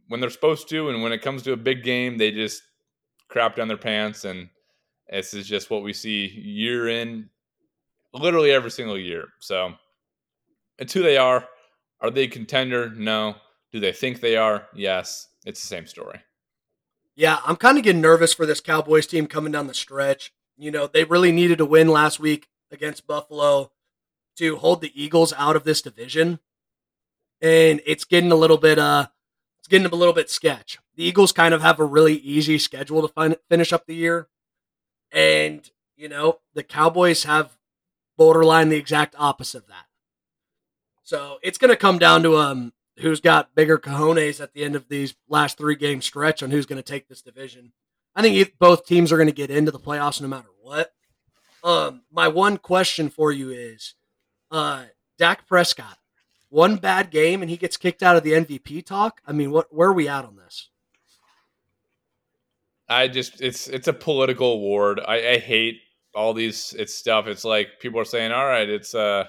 when 0.09 0.20
they're 0.20 0.31
supposed 0.31 0.68
to, 0.68 0.88
and 0.90 1.02
when 1.02 1.12
it 1.12 1.22
comes 1.22 1.42
to 1.42 1.52
a 1.52 1.57
big 1.57 1.83
game, 1.83 2.18
they 2.18 2.31
just 2.31 2.62
crap 3.29 3.57
down 3.57 3.68
their 3.68 3.76
pants, 3.76 4.24
and 4.24 4.48
this 5.11 5.35
is 5.35 5.48
just 5.48 5.70
what 5.70 5.83
we 5.83 5.92
see 5.92 6.26
year 6.29 6.88
in, 6.88 7.29
literally 8.12 8.52
every 8.52 8.70
single 8.70 8.98
year. 8.98 9.24
So 9.40 9.74
it's 10.79 10.92
who 10.92 11.02
they 11.02 11.16
are. 11.16 11.48
Are 12.00 12.11
they 12.11 12.24
a 12.24 12.29
contender? 12.29 12.90
No. 12.90 13.37
Do 13.72 13.81
they 13.81 13.92
think 13.92 14.20
they 14.20 14.37
are? 14.37 14.68
Yes. 14.74 15.29
It's 15.44 15.61
the 15.61 15.66
same 15.66 15.87
story. 15.87 16.20
Yeah, 17.16 17.38
I'm 17.46 17.57
kind 17.57 17.79
of 17.79 17.85
getting 17.85 18.02
nervous 18.02 18.35
for 18.35 18.44
this 18.44 18.61
Cowboys 18.61 19.07
team 19.07 19.26
coming 19.26 19.52
down 19.52 19.66
the 19.66 19.74
stretch. 19.74 20.33
You 20.59 20.70
know, 20.70 20.87
they 20.87 21.05
really 21.05 21.33
needed 21.33 21.59
to 21.59 21.64
win 21.64 21.88
last 21.88 22.20
week 22.20 22.48
against 22.70 23.07
Buffalo 23.07 23.72
to 24.37 24.57
hold 24.57 24.83
the 24.83 24.92
Eagles 25.02 25.33
out 25.37 25.57
of 25.57 25.64
this 25.64 25.81
division. 25.81 26.40
And 27.40 27.81
it's 27.87 28.05
getting 28.05 28.33
a 28.33 28.37
little 28.37 28.59
bit 28.59 28.79
uh 28.79 29.09
it's 29.59 29.68
getting 29.68 29.87
a 29.87 29.94
little 29.94 30.14
bit 30.14 30.31
sketch. 30.31 30.79
The 30.94 31.05
Eagles 31.05 31.33
kind 31.33 31.55
of 31.55 31.62
have 31.62 31.81
a 31.81 31.85
really 31.85 32.14
easy 32.14 32.59
schedule 32.59 33.07
to 33.07 33.12
fin- 33.12 33.37
finish 33.48 33.72
up 33.72 33.87
the 33.87 33.94
year. 33.94 34.29
And, 35.11 35.68
you 35.96 36.09
know, 36.09 36.40
the 36.55 36.62
Cowboys 36.62 37.24
have 37.24 37.57
borderline 38.16 38.68
the 38.68 38.76
exact 38.76 39.14
opposite 39.18 39.64
of 39.64 39.68
that. 39.68 39.87
So 41.02 41.38
it's 41.42 41.59
going 41.59 41.70
to 41.70 41.76
come 41.76 41.98
down 41.98 42.22
to 42.24 42.37
um 42.37 42.72
who's 42.98 43.20
got 43.20 43.54
bigger 43.54 43.78
cojones 43.78 44.40
at 44.40 44.52
the 44.52 44.64
end 44.64 44.74
of 44.74 44.88
these 44.88 45.14
last 45.28 45.59
three 45.59 45.76
game 45.76 46.00
stretch 46.00 46.42
on 46.42 46.50
who's 46.50 46.66
going 46.66 46.82
to 46.82 46.82
take 46.82 47.09
this 47.09 47.22
division. 47.22 47.72
I 48.14 48.22
think 48.22 48.59
both 48.59 48.87
teams 48.87 49.12
are 49.12 49.16
going 49.16 49.28
to 49.28 49.35
get 49.35 49.50
into 49.50 49.70
the 49.70 49.78
playoffs 49.78 50.20
no 50.20 50.28
matter 50.28 50.48
what. 50.62 50.92
Um, 51.62 52.02
my 52.11 52.28
one 52.28 52.56
question 52.56 53.11
for 53.11 53.32
you 53.32 53.50
is, 53.50 53.94
uh, 54.50 54.85
Dak 55.18 55.46
Prescott, 55.46 55.98
one 56.48 56.76
bad 56.76 57.11
game 57.11 57.42
and 57.42 57.50
he 57.50 57.56
gets 57.56 57.76
kicked 57.76 58.02
out 58.02 58.16
of 58.16 58.22
the 58.22 58.32
MVP 58.32 58.87
talk. 58.87 59.20
I 59.26 59.32
mean, 59.32 59.50
what 59.50 59.74
where 59.74 59.88
are 59.88 59.94
we 59.94 60.09
at 60.09 60.24
on 60.24 60.37
this? 60.37 60.70
I 62.88 63.09
just 63.09 63.40
it's 63.40 63.68
it's 63.68 63.88
a 63.88 63.92
political 63.92 64.52
award. 64.52 65.00
I, 65.06 65.32
I 65.32 65.38
hate 65.38 65.80
all 66.14 66.32
these 66.32 66.74
it's 66.78 66.94
stuff. 66.94 67.26
It's 67.26 67.44
like 67.44 67.80
people 67.80 68.00
are 68.00 68.04
saying, 68.04 68.32
all 68.32 68.46
right, 68.46 68.68
it's 68.68 68.94
uh 68.94 69.26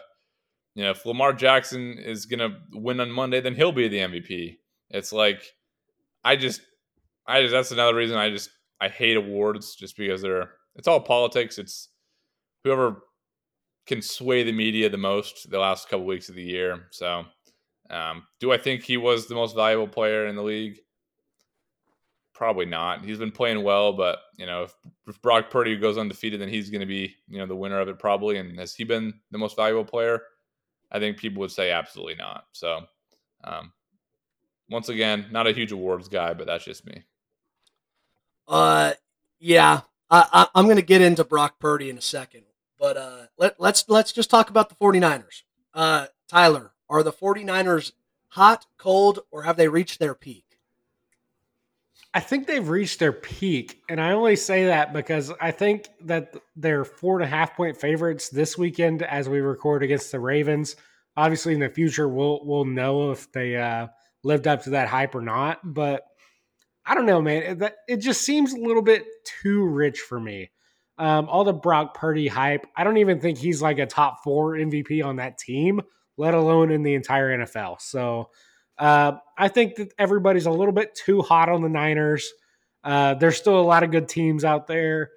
you 0.77 0.83
know, 0.83 0.91
if 0.91 1.07
Lamar 1.07 1.33
Jackson 1.33 1.97
is 1.97 2.27
gonna 2.27 2.59
win 2.71 2.99
on 2.99 3.09
Monday, 3.09 3.41
then 3.41 3.55
he'll 3.55 3.71
be 3.71 3.87
the 3.87 3.97
MVP. 3.97 4.57
It's 4.91 5.11
like 5.11 5.41
I 6.23 6.35
just 6.35 6.61
I 7.25 7.41
just 7.41 7.51
that's 7.51 7.71
another 7.71 7.95
reason 7.95 8.15
I 8.15 8.29
just 8.29 8.51
I 8.79 8.87
hate 8.87 9.17
awards 9.17 9.73
just 9.73 9.97
because 9.97 10.21
they're 10.21 10.51
it's 10.75 10.87
all 10.87 10.99
politics. 10.99 11.57
It's 11.57 11.89
whoever 12.63 13.01
can 13.87 14.03
sway 14.03 14.43
the 14.43 14.51
media 14.51 14.87
the 14.87 14.97
most 14.97 15.49
the 15.49 15.57
last 15.57 15.89
couple 15.89 16.05
weeks 16.05 16.29
of 16.29 16.35
the 16.35 16.43
year. 16.43 16.85
So 16.91 17.25
um, 17.89 18.27
do 18.39 18.51
I 18.51 18.59
think 18.59 18.83
he 18.83 18.97
was 18.97 19.25
the 19.25 19.33
most 19.33 19.55
valuable 19.55 19.87
player 19.87 20.27
in 20.27 20.35
the 20.35 20.43
league? 20.43 20.77
Probably 22.35 22.67
not. 22.67 23.03
He's 23.03 23.17
been 23.17 23.31
playing 23.31 23.63
well, 23.63 23.93
but 23.93 24.19
you 24.37 24.45
know, 24.45 24.61
if, 24.61 24.75
if 25.07 25.19
Brock 25.23 25.49
Purdy 25.49 25.75
goes 25.75 25.97
undefeated, 25.97 26.39
then 26.39 26.49
he's 26.49 26.69
going 26.69 26.81
to 26.81 26.85
be 26.85 27.15
you 27.27 27.39
know 27.39 27.47
the 27.47 27.55
winner 27.55 27.79
of 27.79 27.87
it 27.87 27.97
probably. 27.97 28.37
And 28.37 28.59
has 28.59 28.75
he 28.75 28.83
been 28.83 29.11
the 29.31 29.39
most 29.39 29.55
valuable 29.55 29.83
player? 29.83 30.21
I 30.91 30.99
think 30.99 31.17
people 31.17 31.41
would 31.41 31.51
say 31.51 31.71
absolutely 31.71 32.15
not. 32.15 32.45
So, 32.53 32.81
um, 33.43 33.71
once 34.69 34.89
again, 34.89 35.27
not 35.31 35.47
a 35.47 35.51
huge 35.51 35.71
awards 35.71 36.07
guy, 36.07 36.33
but 36.33 36.47
that's 36.47 36.65
just 36.65 36.85
me. 36.85 37.03
Uh, 38.47 38.93
yeah, 39.39 39.81
I, 40.09 40.47
I, 40.53 40.59
am 40.59 40.65
going 40.65 40.77
to 40.77 40.81
get 40.81 41.01
into 41.01 41.23
Brock 41.23 41.59
Purdy 41.59 41.89
in 41.89 41.97
a 41.97 42.01
second, 42.01 42.43
but 42.79 42.97
uh, 42.97 43.25
let, 43.37 43.59
let's 43.59 43.85
let's 43.87 44.13
just 44.13 44.29
talk 44.29 44.49
about 44.49 44.69
the 44.69 44.75
49ers. 44.75 45.43
Uh, 45.73 46.07
Tyler, 46.29 46.71
are 46.89 47.03
the 47.03 47.11
49ers 47.11 47.91
hot, 48.29 48.65
cold, 48.77 49.19
or 49.31 49.43
have 49.43 49.57
they 49.57 49.67
reached 49.67 49.99
their 49.99 50.15
peak? 50.15 50.43
I 52.13 52.19
think 52.19 52.47
they've 52.47 52.67
reached 52.67 52.99
their 52.99 53.11
peak, 53.11 53.83
and 53.89 54.01
I 54.01 54.11
only 54.11 54.35
say 54.35 54.65
that 54.65 54.93
because 54.93 55.31
I 55.39 55.51
think 55.51 55.89
that 56.01 56.35
they're 56.55 56.85
four 56.85 57.15
and 57.15 57.23
a 57.23 57.27
half 57.27 57.55
point 57.55 57.77
favorites 57.77 58.29
this 58.29 58.57
weekend 58.57 59.03
as 59.03 59.29
we 59.29 59.39
record 59.39 59.83
against 59.83 60.11
the 60.11 60.19
Ravens. 60.19 60.77
Obviously, 61.17 61.53
in 61.53 61.59
the 61.59 61.69
future, 61.69 62.07
we'll 62.07 62.39
we'll 62.43 62.65
know 62.65 63.11
if 63.11 63.31
they 63.31 63.57
uh, 63.57 63.87
lived 64.23 64.47
up 64.47 64.63
to 64.63 64.69
that 64.71 64.87
hype 64.87 65.15
or 65.15 65.21
not. 65.21 65.59
But 65.63 66.03
I 66.85 66.95
don't 66.95 67.05
know, 67.05 67.21
man. 67.21 67.61
It, 67.61 67.75
it 67.87 67.97
just 67.97 68.21
seems 68.21 68.53
a 68.53 68.59
little 68.59 68.81
bit 68.81 69.03
too 69.41 69.65
rich 69.65 69.99
for 69.99 70.19
me. 70.19 70.51
Um, 70.97 71.27
all 71.27 71.43
the 71.43 71.53
Brock 71.53 71.93
Purdy 71.93 72.27
hype. 72.27 72.65
I 72.75 72.83
don't 72.83 72.97
even 72.97 73.19
think 73.19 73.37
he's 73.37 73.61
like 73.61 73.79
a 73.79 73.85
top 73.85 74.23
four 74.23 74.53
MVP 74.53 75.03
on 75.03 75.17
that 75.17 75.37
team, 75.37 75.81
let 76.15 76.33
alone 76.33 76.71
in 76.71 76.83
the 76.83 76.93
entire 76.93 77.37
NFL. 77.37 77.81
So 77.81 78.29
uh, 78.77 79.13
I 79.37 79.47
think 79.47 79.75
that 79.75 79.93
everybody's 79.97 80.45
a 80.45 80.51
little 80.51 80.73
bit 80.73 80.95
too 80.95 81.21
hot 81.21 81.49
on 81.49 81.61
the 81.61 81.69
Niners. 81.69 82.31
Uh, 82.83 83.15
there's 83.15 83.37
still 83.37 83.59
a 83.59 83.61
lot 83.61 83.83
of 83.83 83.91
good 83.91 84.07
teams 84.07 84.43
out 84.43 84.67
there. 84.67 85.11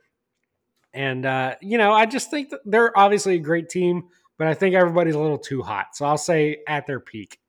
And, 0.92 1.24
uh, 1.24 1.54
you 1.60 1.78
know, 1.78 1.92
I 1.92 2.06
just 2.06 2.30
think 2.30 2.52
they're 2.64 2.96
obviously 2.98 3.36
a 3.36 3.38
great 3.40 3.68
team, 3.68 4.08
but 4.40 4.48
I 4.48 4.54
think 4.54 4.74
everybody's 4.74 5.16
a 5.16 5.20
little 5.20 5.36
too 5.36 5.60
hot. 5.60 5.94
So 5.94 6.06
I'll 6.06 6.16
say 6.16 6.62
at 6.66 6.86
their 6.86 6.98
peak. 6.98 7.40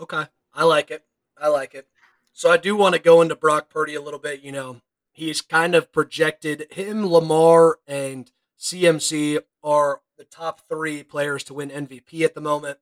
Okay. 0.00 0.24
I 0.54 0.64
like 0.64 0.90
it. 0.90 1.04
I 1.36 1.48
like 1.48 1.74
it. 1.74 1.86
So 2.32 2.50
I 2.50 2.56
do 2.56 2.74
want 2.74 2.94
to 2.94 2.98
go 2.98 3.20
into 3.20 3.36
Brock 3.36 3.68
Purdy 3.68 3.94
a 3.94 4.00
little 4.00 4.18
bit. 4.18 4.40
You 4.40 4.52
know, 4.52 4.80
he's 5.12 5.42
kind 5.42 5.74
of 5.74 5.92
projected 5.92 6.66
him, 6.70 7.06
Lamar, 7.06 7.78
and 7.86 8.32
CMC 8.58 9.40
are 9.62 10.00
the 10.16 10.24
top 10.24 10.62
three 10.66 11.02
players 11.02 11.44
to 11.44 11.54
win 11.54 11.68
MVP 11.68 12.24
at 12.24 12.34
the 12.34 12.40
moment. 12.40 12.78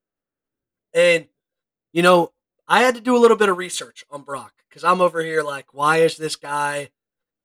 And, 0.95 1.27
you 1.93 2.03
know, 2.03 2.31
I 2.69 2.83
had 2.83 2.95
to 2.95 3.01
do 3.01 3.17
a 3.17 3.19
little 3.19 3.37
bit 3.37 3.49
of 3.49 3.59
research 3.59 4.05
on 4.09 4.23
Brock 4.23 4.53
because 4.69 4.85
I'm 4.85 5.01
over 5.01 5.21
here 5.21 5.43
like, 5.43 5.75
why 5.75 5.97
is 5.97 6.17
this 6.17 6.37
guy 6.37 6.91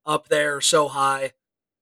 up 0.06 0.28
there 0.28 0.62
so 0.62 0.90
high? 0.90 1.32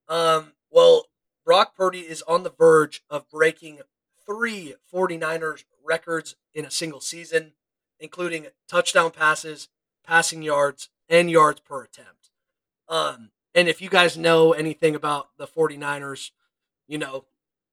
Um, 0.08 0.54
well, 0.72 1.08
Brock 1.46 1.76
Purdy 1.76 2.02
is 2.02 2.22
on 2.24 2.44
the 2.44 2.50
verge 2.50 3.04
of 3.10 3.30
breaking 3.30 3.80
three 4.26 4.76
49ers 4.94 5.66
records 5.84 6.36
in 6.54 6.66
a 6.66 6.72
single 6.72 7.02
season, 7.02 7.54
including 8.00 8.48
touchdown 8.68 9.12
passes, 9.12 9.70
passing 10.06 10.42
yards, 10.42 10.90
and 11.10 11.30
yards 11.30 11.60
per 11.60 11.84
attempt. 11.84 12.32
Um, 12.88 13.32
and 13.54 13.68
if 13.68 13.82
you 13.82 13.90
guys 13.90 14.18
know 14.18 14.54
anything 14.54 14.96
about 14.96 15.30
the 15.38 15.48
49ers, 15.48 16.32
you 16.88 16.98
know, 16.98 17.26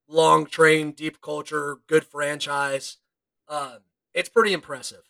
long 0.08 0.46
train, 0.46 0.92
deep 0.92 1.20
culture, 1.20 1.78
good 1.86 2.04
franchise, 2.04 2.98
um, 3.48 3.78
it's 4.12 4.28
pretty 4.28 4.52
impressive 4.52 5.02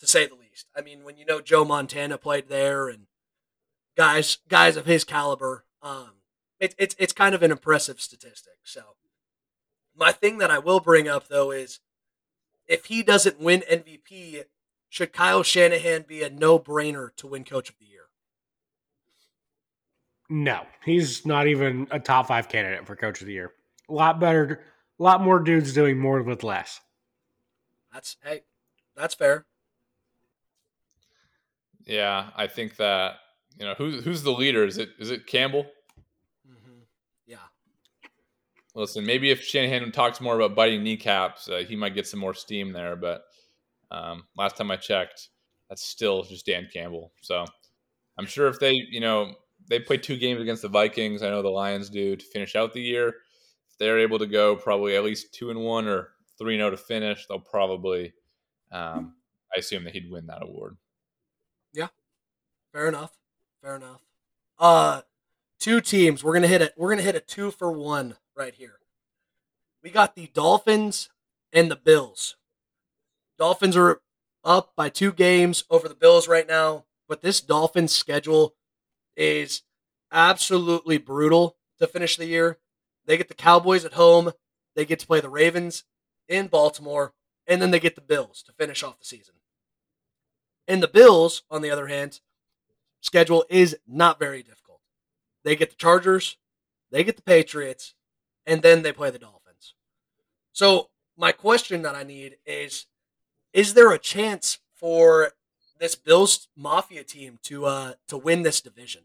to 0.00 0.06
say 0.06 0.26
the 0.26 0.34
least. 0.34 0.66
I 0.76 0.82
mean, 0.82 1.04
when 1.04 1.16
you 1.16 1.24
know 1.24 1.40
Joe 1.40 1.64
Montana 1.64 2.18
played 2.18 2.48
there 2.48 2.88
and 2.88 3.06
guys 3.96 4.38
guys 4.48 4.76
of 4.76 4.86
his 4.86 5.04
caliber, 5.04 5.64
um, 5.82 6.10
it's 6.60 6.74
it's 6.78 6.94
it's 6.98 7.12
kind 7.12 7.34
of 7.34 7.42
an 7.42 7.50
impressive 7.50 8.00
statistic. 8.00 8.54
So 8.64 8.96
my 9.96 10.12
thing 10.12 10.38
that 10.38 10.50
I 10.50 10.58
will 10.58 10.80
bring 10.80 11.08
up 11.08 11.28
though 11.28 11.50
is 11.50 11.80
if 12.66 12.86
he 12.86 13.02
doesn't 13.02 13.40
win 13.40 13.62
MVP, 13.70 14.44
should 14.88 15.12
Kyle 15.12 15.42
Shanahan 15.42 16.04
be 16.08 16.22
a 16.22 16.30
no-brainer 16.30 17.14
to 17.16 17.26
win 17.26 17.44
coach 17.44 17.68
of 17.68 17.78
the 17.78 17.84
year? 17.84 18.04
No, 20.30 20.62
he's 20.84 21.26
not 21.26 21.46
even 21.46 21.86
a 21.90 22.00
top 22.00 22.28
five 22.28 22.48
candidate 22.48 22.86
for 22.86 22.96
coach 22.96 23.20
of 23.20 23.26
the 23.26 23.32
year. 23.34 23.52
A 23.88 23.92
lot 23.92 24.18
better, 24.18 24.62
a 24.98 25.02
lot 25.02 25.20
more 25.20 25.38
dudes 25.38 25.74
doing 25.74 25.98
more 25.98 26.22
with 26.22 26.42
less. 26.42 26.80
That's 27.92 28.16
hey, 28.24 28.42
that's 28.96 29.14
fair. 29.14 29.44
Yeah, 31.84 32.30
I 32.34 32.46
think 32.46 32.76
that 32.76 33.16
you 33.58 33.66
know 33.66 33.74
who's 33.74 34.02
who's 34.04 34.22
the 34.22 34.32
leader? 34.32 34.64
Is 34.64 34.78
it 34.78 34.90
is 34.98 35.10
it 35.10 35.26
Campbell? 35.26 35.66
Listen, 38.74 39.06
maybe 39.06 39.30
if 39.30 39.42
Shanahan 39.42 39.92
talks 39.92 40.20
more 40.20 40.34
about 40.34 40.56
biting 40.56 40.82
kneecaps, 40.82 41.48
uh, 41.48 41.62
he 41.66 41.76
might 41.76 41.94
get 41.94 42.08
some 42.08 42.18
more 42.18 42.34
steam 42.34 42.72
there. 42.72 42.96
But 42.96 43.22
um, 43.90 44.24
last 44.36 44.56
time 44.56 44.70
I 44.70 44.76
checked, 44.76 45.28
that's 45.68 45.84
still 45.84 46.24
just 46.24 46.46
Dan 46.46 46.68
Campbell. 46.72 47.12
So 47.22 47.44
I'm 48.18 48.26
sure 48.26 48.48
if 48.48 48.58
they, 48.58 48.72
you 48.72 49.00
know, 49.00 49.34
they 49.68 49.78
play 49.78 49.96
two 49.96 50.16
games 50.16 50.40
against 50.40 50.62
the 50.62 50.68
Vikings. 50.68 51.22
I 51.22 51.30
know 51.30 51.40
the 51.40 51.48
Lions 51.48 51.88
do 51.88 52.16
to 52.16 52.24
finish 52.24 52.56
out 52.56 52.72
the 52.72 52.82
year. 52.82 53.08
If 53.08 53.78
they're 53.78 54.00
able 54.00 54.18
to 54.18 54.26
go 54.26 54.56
probably 54.56 54.96
at 54.96 55.04
least 55.04 55.32
two 55.32 55.50
and 55.50 55.60
one 55.60 55.86
or 55.86 56.10
three 56.36 56.54
and 56.54 56.60
zero 56.60 56.70
to 56.70 56.76
finish, 56.76 57.26
they'll 57.26 57.38
probably. 57.38 58.12
Um, 58.72 59.14
I 59.54 59.60
assume 59.60 59.84
that 59.84 59.92
he'd 59.92 60.10
win 60.10 60.26
that 60.26 60.42
award. 60.42 60.76
Yeah, 61.72 61.88
fair 62.72 62.88
enough. 62.88 63.12
Fair 63.62 63.76
enough. 63.76 64.00
Uh, 64.58 65.02
two 65.60 65.80
teams. 65.80 66.24
We're 66.24 66.34
gonna 66.34 66.48
hit 66.48 66.60
it. 66.60 66.74
We're 66.76 66.90
gonna 66.90 67.02
hit 67.02 67.14
a 67.14 67.20
two 67.20 67.52
for 67.52 67.70
one 67.70 68.16
right 68.36 68.54
here. 68.54 68.78
We 69.82 69.90
got 69.90 70.14
the 70.14 70.28
Dolphins 70.32 71.10
and 71.52 71.70
the 71.70 71.76
Bills. 71.76 72.36
Dolphins 73.38 73.76
are 73.76 74.00
up 74.44 74.72
by 74.76 74.88
two 74.88 75.12
games 75.12 75.64
over 75.70 75.88
the 75.88 75.94
Bills 75.94 76.28
right 76.28 76.46
now, 76.46 76.84
but 77.08 77.22
this 77.22 77.40
Dolphins 77.40 77.92
schedule 77.92 78.54
is 79.16 79.62
absolutely 80.12 80.98
brutal 80.98 81.56
to 81.78 81.86
finish 81.86 82.16
the 82.16 82.26
year. 82.26 82.58
They 83.06 83.16
get 83.16 83.28
the 83.28 83.34
Cowboys 83.34 83.84
at 83.84 83.94
home, 83.94 84.32
they 84.74 84.84
get 84.84 85.00
to 85.00 85.06
play 85.06 85.20
the 85.20 85.28
Ravens 85.28 85.84
in 86.28 86.46
Baltimore, 86.46 87.12
and 87.46 87.60
then 87.60 87.70
they 87.70 87.80
get 87.80 87.94
the 87.94 88.00
Bills 88.00 88.42
to 88.44 88.52
finish 88.52 88.82
off 88.82 88.98
the 88.98 89.04
season. 89.04 89.34
And 90.66 90.82
the 90.82 90.88
Bills, 90.88 91.42
on 91.50 91.60
the 91.60 91.70
other 91.70 91.88
hand, 91.88 92.20
schedule 93.00 93.44
is 93.50 93.76
not 93.86 94.18
very 94.18 94.42
difficult. 94.42 94.80
They 95.44 95.56
get 95.56 95.70
the 95.70 95.76
Chargers, 95.76 96.38
they 96.90 97.04
get 97.04 97.16
the 97.16 97.22
Patriots, 97.22 97.94
and 98.46 98.62
then 98.62 98.82
they 98.82 98.92
play 98.92 99.10
the 99.10 99.18
Dolphins. 99.18 99.74
So, 100.52 100.90
my 101.16 101.32
question 101.32 101.82
that 101.82 101.94
I 101.94 102.02
need 102.02 102.36
is 102.46 102.86
is 103.52 103.74
there 103.74 103.92
a 103.92 103.98
chance 103.98 104.58
for 104.74 105.32
this 105.78 105.94
Bills 105.94 106.48
Mafia 106.56 107.04
team 107.04 107.38
to 107.44 107.66
uh 107.66 107.92
to 108.08 108.16
win 108.16 108.42
this 108.42 108.60
division? 108.60 109.02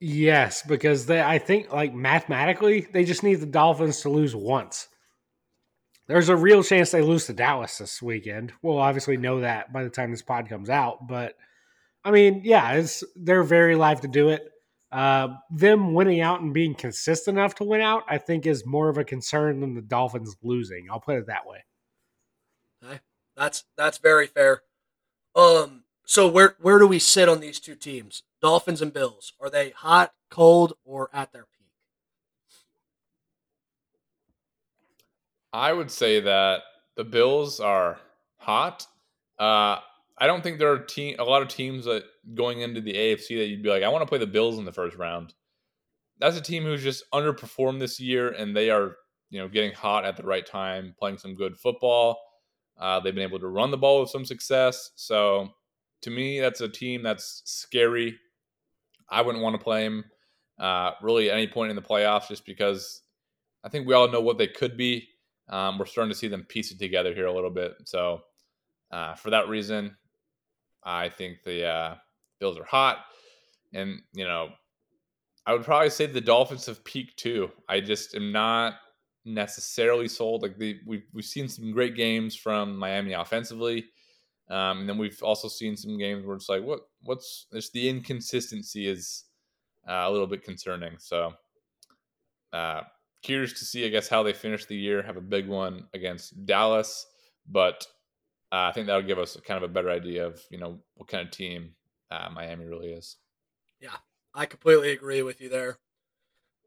Yes, 0.00 0.62
because 0.62 1.06
they 1.06 1.20
I 1.20 1.38
think 1.38 1.72
like 1.72 1.92
mathematically 1.94 2.86
they 2.92 3.04
just 3.04 3.22
need 3.22 3.36
the 3.36 3.46
Dolphins 3.46 4.00
to 4.02 4.08
lose 4.08 4.34
once. 4.34 4.88
There's 6.06 6.30
a 6.30 6.36
real 6.36 6.62
chance 6.62 6.90
they 6.90 7.02
lose 7.02 7.26
to 7.26 7.34
Dallas 7.34 7.78
this 7.78 8.00
weekend. 8.00 8.52
We'll 8.62 8.78
obviously 8.78 9.18
know 9.18 9.40
that 9.40 9.72
by 9.72 9.84
the 9.84 9.90
time 9.90 10.10
this 10.10 10.22
pod 10.22 10.48
comes 10.48 10.70
out, 10.70 11.06
but 11.06 11.34
I 12.04 12.10
mean, 12.10 12.42
yeah, 12.44 12.72
it's 12.72 13.04
they're 13.16 13.42
very 13.42 13.74
live 13.74 14.00
to 14.02 14.08
do 14.08 14.30
it. 14.30 14.50
Uh, 14.90 15.28
them 15.50 15.92
winning 15.92 16.20
out 16.20 16.40
and 16.40 16.54
being 16.54 16.74
consistent 16.74 17.36
enough 17.36 17.54
to 17.56 17.64
win 17.64 17.82
out, 17.82 18.04
I 18.08 18.16
think, 18.16 18.46
is 18.46 18.64
more 18.64 18.88
of 18.88 18.96
a 18.96 19.04
concern 19.04 19.60
than 19.60 19.74
the 19.74 19.82
Dolphins 19.82 20.36
losing. 20.42 20.86
I'll 20.90 21.00
put 21.00 21.16
it 21.16 21.26
that 21.26 21.46
way. 21.46 21.64
Okay. 22.84 23.00
That's 23.36 23.64
that's 23.76 23.98
very 23.98 24.26
fair. 24.26 24.62
Um, 25.36 25.84
so 26.04 26.26
where 26.26 26.56
where 26.60 26.78
do 26.78 26.86
we 26.86 26.98
sit 26.98 27.28
on 27.28 27.40
these 27.40 27.60
two 27.60 27.74
teams, 27.74 28.22
Dolphins 28.40 28.80
and 28.80 28.92
Bills? 28.92 29.34
Are 29.40 29.50
they 29.50 29.70
hot, 29.70 30.12
cold, 30.30 30.72
or 30.84 31.10
at 31.12 31.32
their 31.32 31.42
peak? 31.44 31.66
I 35.52 35.72
would 35.72 35.90
say 35.90 36.20
that 36.20 36.62
the 36.96 37.04
Bills 37.04 37.60
are 37.60 37.98
hot. 38.38 38.86
Uh, 39.38 39.78
I 40.20 40.26
don't 40.26 40.42
think 40.42 40.58
there 40.58 40.72
are 40.72 40.78
team 40.78 41.16
a 41.18 41.24
lot 41.24 41.42
of 41.42 41.48
teams 41.48 41.84
that 41.84 42.04
going 42.34 42.60
into 42.60 42.80
the 42.80 42.92
AFC 42.92 43.38
that 43.38 43.46
you'd 43.46 43.62
be 43.62 43.68
like, 43.70 43.82
I 43.82 43.88
want 43.88 44.02
to 44.02 44.06
play 44.06 44.18
the 44.18 44.26
Bills 44.26 44.58
in 44.58 44.64
the 44.64 44.72
first 44.72 44.96
round. 44.96 45.34
That's 46.18 46.36
a 46.36 46.42
team 46.42 46.64
who's 46.64 46.82
just 46.82 47.04
underperformed 47.14 47.78
this 47.78 48.00
year, 48.00 48.30
and 48.30 48.56
they 48.56 48.70
are 48.70 48.96
you 49.30 49.40
know 49.40 49.48
getting 49.48 49.72
hot 49.72 50.04
at 50.04 50.16
the 50.16 50.24
right 50.24 50.44
time, 50.44 50.94
playing 50.98 51.18
some 51.18 51.34
good 51.34 51.56
football. 51.56 52.18
Uh, 52.78 53.00
they've 53.00 53.14
been 53.14 53.24
able 53.24 53.40
to 53.40 53.48
run 53.48 53.70
the 53.70 53.76
ball 53.76 54.00
with 54.00 54.10
some 54.10 54.24
success. 54.24 54.90
So 54.96 55.48
to 56.02 56.10
me, 56.10 56.40
that's 56.40 56.60
a 56.60 56.68
team 56.68 57.02
that's 57.02 57.42
scary. 57.44 58.18
I 59.10 59.22
wouldn't 59.22 59.42
want 59.42 59.54
to 59.54 59.62
play 59.62 59.84
them 59.84 60.04
uh, 60.58 60.92
really 61.02 61.30
at 61.30 61.36
any 61.36 61.48
point 61.48 61.70
in 61.70 61.76
the 61.76 61.82
playoffs, 61.82 62.28
just 62.28 62.44
because 62.44 63.02
I 63.64 63.68
think 63.68 63.86
we 63.86 63.94
all 63.94 64.08
know 64.08 64.20
what 64.20 64.38
they 64.38 64.46
could 64.46 64.76
be. 64.76 65.08
Um, 65.48 65.78
we're 65.78 65.86
starting 65.86 66.12
to 66.12 66.18
see 66.18 66.28
them 66.28 66.44
piece 66.44 66.70
it 66.70 66.78
together 66.78 67.14
here 67.14 67.26
a 67.26 67.32
little 67.32 67.50
bit. 67.50 67.72
So 67.84 68.20
uh, 68.90 69.14
for 69.14 69.30
that 69.30 69.48
reason, 69.48 69.96
I 70.84 71.08
think 71.08 71.38
the 71.44 71.66
uh, 71.66 71.94
Bills 72.40 72.58
are 72.58 72.64
hot, 72.64 72.98
and 73.72 74.00
you 74.12 74.24
know, 74.24 74.50
I 75.46 75.52
would 75.52 75.64
probably 75.64 75.90
say 75.90 76.06
the 76.06 76.20
Dolphins 76.20 76.66
have 76.66 76.84
peaked 76.84 77.18
too. 77.18 77.50
I 77.68 77.80
just 77.80 78.14
am 78.14 78.32
not 78.32 78.74
necessarily 79.24 80.08
sold. 80.08 80.42
Like 80.42 80.56
we've 80.58 81.04
we've 81.12 81.24
seen 81.24 81.48
some 81.48 81.72
great 81.72 81.96
games 81.96 82.34
from 82.36 82.76
Miami 82.76 83.12
offensively, 83.12 83.86
um, 84.50 84.80
and 84.80 84.88
then 84.88 84.98
we've 84.98 85.22
also 85.22 85.48
seen 85.48 85.76
some 85.76 85.98
games 85.98 86.24
where 86.24 86.36
it's 86.36 86.48
like, 86.48 86.62
what 86.62 86.80
what's 87.02 87.46
just 87.52 87.72
the 87.72 87.88
inconsistency 87.88 88.86
is 88.88 89.24
uh, 89.88 90.04
a 90.06 90.10
little 90.10 90.26
bit 90.26 90.42
concerning. 90.42 90.96
So, 90.98 91.32
uh, 92.52 92.82
curious 93.22 93.52
to 93.54 93.64
see, 93.64 93.84
I 93.84 93.88
guess, 93.88 94.08
how 94.08 94.22
they 94.22 94.32
finish 94.32 94.64
the 94.64 94.76
year. 94.76 95.02
Have 95.02 95.16
a 95.16 95.22
big 95.22 95.48
one 95.48 95.86
against 95.94 96.46
Dallas, 96.46 97.06
but 97.46 97.86
uh, 98.50 98.68
I 98.68 98.72
think 98.72 98.86
that'll 98.86 99.02
give 99.02 99.18
us 99.18 99.36
kind 99.46 99.62
of 99.62 99.68
a 99.68 99.72
better 99.72 99.90
idea 99.90 100.26
of 100.26 100.40
you 100.50 100.58
know 100.58 100.78
what 100.94 101.08
kind 101.08 101.26
of 101.26 101.30
team 101.30 101.74
uh, 102.10 102.28
Miami 102.32 102.64
really 102.64 102.92
is. 102.92 103.16
Yeah, 103.80 103.96
I 104.34 104.46
completely 104.46 104.90
agree 104.90 105.22
with 105.22 105.40
you 105.40 105.48
there. 105.48 105.78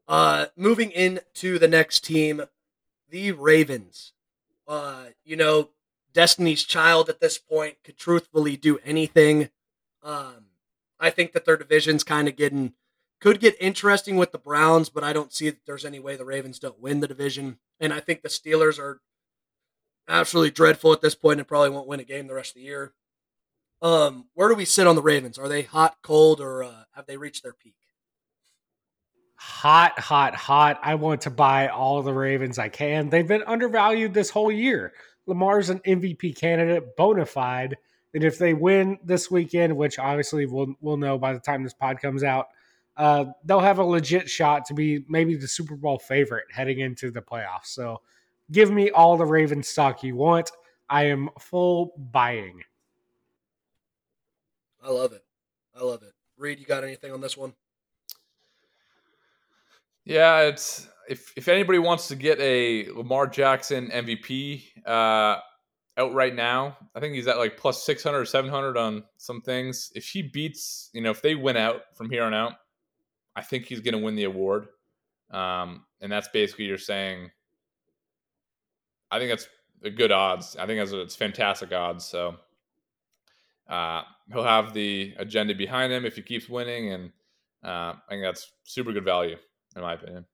Uh, 0.08 0.46
moving 0.56 0.90
into 0.90 1.58
the 1.58 1.68
next 1.68 2.00
team, 2.04 2.42
the 3.08 3.32
Ravens. 3.32 4.12
Uh, 4.66 5.06
you 5.24 5.36
know, 5.36 5.70
Destiny's 6.12 6.64
Child 6.64 7.08
at 7.08 7.20
this 7.20 7.38
point 7.38 7.76
could 7.84 7.96
truthfully 7.96 8.56
do 8.56 8.78
anything. 8.84 9.50
Um, 10.02 10.46
I 10.98 11.10
think 11.10 11.32
that 11.32 11.44
their 11.44 11.56
division's 11.56 12.04
kind 12.04 12.28
of 12.28 12.36
getting 12.36 12.74
could 13.20 13.38
get 13.38 13.54
interesting 13.60 14.16
with 14.16 14.32
the 14.32 14.38
Browns, 14.38 14.88
but 14.88 15.04
I 15.04 15.12
don't 15.12 15.32
see 15.32 15.48
that 15.48 15.64
there's 15.64 15.84
any 15.84 16.00
way 16.00 16.16
the 16.16 16.24
Ravens 16.24 16.58
don't 16.58 16.80
win 16.80 16.98
the 16.98 17.06
division. 17.06 17.58
And 17.78 17.92
I 17.92 18.00
think 18.00 18.22
the 18.22 18.28
Steelers 18.28 18.80
are 18.80 19.00
absolutely 20.08 20.50
dreadful 20.50 20.92
at 20.92 21.00
this 21.00 21.14
point 21.14 21.40
and 21.40 21.48
probably 21.48 21.70
won't 21.70 21.88
win 21.88 22.00
a 22.00 22.04
game 22.04 22.26
the 22.26 22.34
rest 22.34 22.50
of 22.50 22.56
the 22.56 22.62
year. 22.62 22.92
Um, 23.80 24.26
where 24.34 24.48
do 24.48 24.54
we 24.54 24.64
sit 24.64 24.86
on 24.86 24.96
the 24.96 25.02
Ravens? 25.02 25.38
Are 25.38 25.48
they 25.48 25.62
hot, 25.62 25.96
cold, 26.02 26.40
or 26.40 26.62
uh, 26.62 26.84
have 26.94 27.06
they 27.06 27.16
reached 27.16 27.42
their 27.42 27.52
peak? 27.52 27.74
hot, 29.42 29.98
hot, 29.98 30.36
hot. 30.36 30.78
I 30.84 30.94
want 30.94 31.22
to 31.22 31.30
buy 31.30 31.66
all 31.66 32.00
the 32.00 32.14
Ravens 32.14 32.60
I 32.60 32.68
can. 32.68 33.10
They've 33.10 33.26
been 33.26 33.42
undervalued 33.44 34.14
this 34.14 34.30
whole 34.30 34.52
year. 34.52 34.92
Lamar's 35.26 35.68
an 35.68 35.80
MVP 35.80 36.36
candidate, 36.38 36.96
bona 36.96 37.26
fide. 37.26 37.76
And 38.14 38.22
if 38.22 38.38
they 38.38 38.54
win 38.54 38.98
this 39.04 39.32
weekend, 39.32 39.76
which 39.76 39.98
obviously 39.98 40.46
we'll 40.46 40.74
we'll 40.80 40.96
know 40.96 41.18
by 41.18 41.32
the 41.32 41.40
time 41.40 41.64
this 41.64 41.74
pod 41.74 42.00
comes 42.00 42.22
out, 42.22 42.46
uh, 42.96 43.24
they'll 43.44 43.58
have 43.58 43.80
a 43.80 43.84
legit 43.84 44.30
shot 44.30 44.66
to 44.66 44.74
be 44.74 45.04
maybe 45.08 45.34
the 45.34 45.48
Super 45.48 45.74
Bowl 45.74 45.98
favorite 45.98 46.44
heading 46.52 46.78
into 46.78 47.10
the 47.10 47.22
playoffs. 47.22 47.66
So 47.66 48.00
give 48.52 48.70
me 48.70 48.90
all 48.90 49.16
the 49.16 49.24
Ravens 49.24 49.68
stock 49.68 50.02
you 50.02 50.14
want. 50.14 50.50
I 50.88 51.06
am 51.06 51.30
full 51.38 51.94
buying. 52.12 52.62
I 54.82 54.90
love 54.90 55.12
it. 55.12 55.24
I 55.74 55.82
love 55.82 56.02
it. 56.02 56.12
Reid, 56.36 56.60
you 56.60 56.66
got 56.66 56.84
anything 56.84 57.12
on 57.12 57.20
this 57.20 57.36
one? 57.36 57.54
Yeah, 60.04 60.40
it's 60.42 60.88
if 61.08 61.32
if 61.36 61.48
anybody 61.48 61.78
wants 61.78 62.08
to 62.08 62.16
get 62.16 62.38
a 62.40 62.90
Lamar 62.90 63.26
Jackson 63.26 63.88
MVP 63.88 64.64
uh, 64.86 65.38
out 65.96 66.12
right 66.12 66.34
now, 66.34 66.76
I 66.94 67.00
think 67.00 67.14
he's 67.14 67.28
at 67.28 67.38
like 67.38 67.56
plus 67.56 67.84
600 67.84 68.18
or 68.18 68.24
700 68.24 68.76
on 68.76 69.04
some 69.16 69.40
things. 69.40 69.92
If 69.94 70.08
he 70.08 70.22
beats, 70.22 70.90
you 70.92 71.00
know, 71.00 71.10
if 71.10 71.22
they 71.22 71.36
win 71.36 71.56
out 71.56 71.82
from 71.94 72.10
here 72.10 72.24
on 72.24 72.34
out, 72.34 72.54
I 73.36 73.42
think 73.42 73.66
he's 73.66 73.80
going 73.80 73.94
to 73.94 74.04
win 74.04 74.16
the 74.16 74.24
award. 74.24 74.66
Um, 75.30 75.86
and 76.00 76.10
that's 76.10 76.28
basically 76.28 76.66
you're 76.66 76.78
saying. 76.78 77.30
I 79.12 79.18
think 79.18 79.30
that's 79.30 79.48
a 79.84 79.90
good 79.90 80.10
odds. 80.10 80.56
I 80.56 80.66
think 80.66 80.80
that's 80.80 80.92
it's 80.92 81.14
fantastic 81.14 81.70
odds. 81.72 82.04
So 82.06 82.36
uh, 83.68 84.02
he'll 84.32 84.42
have 84.42 84.72
the 84.72 85.14
agenda 85.18 85.54
behind 85.54 85.92
him 85.92 86.06
if 86.06 86.16
he 86.16 86.22
keeps 86.22 86.48
winning, 86.48 86.92
and 86.92 87.12
uh, 87.62 87.94
I 87.94 88.08
think 88.08 88.22
that's 88.22 88.50
super 88.64 88.92
good 88.92 89.04
value 89.04 89.36
in 89.76 89.82
my 89.82 89.94
opinion. 89.94 90.24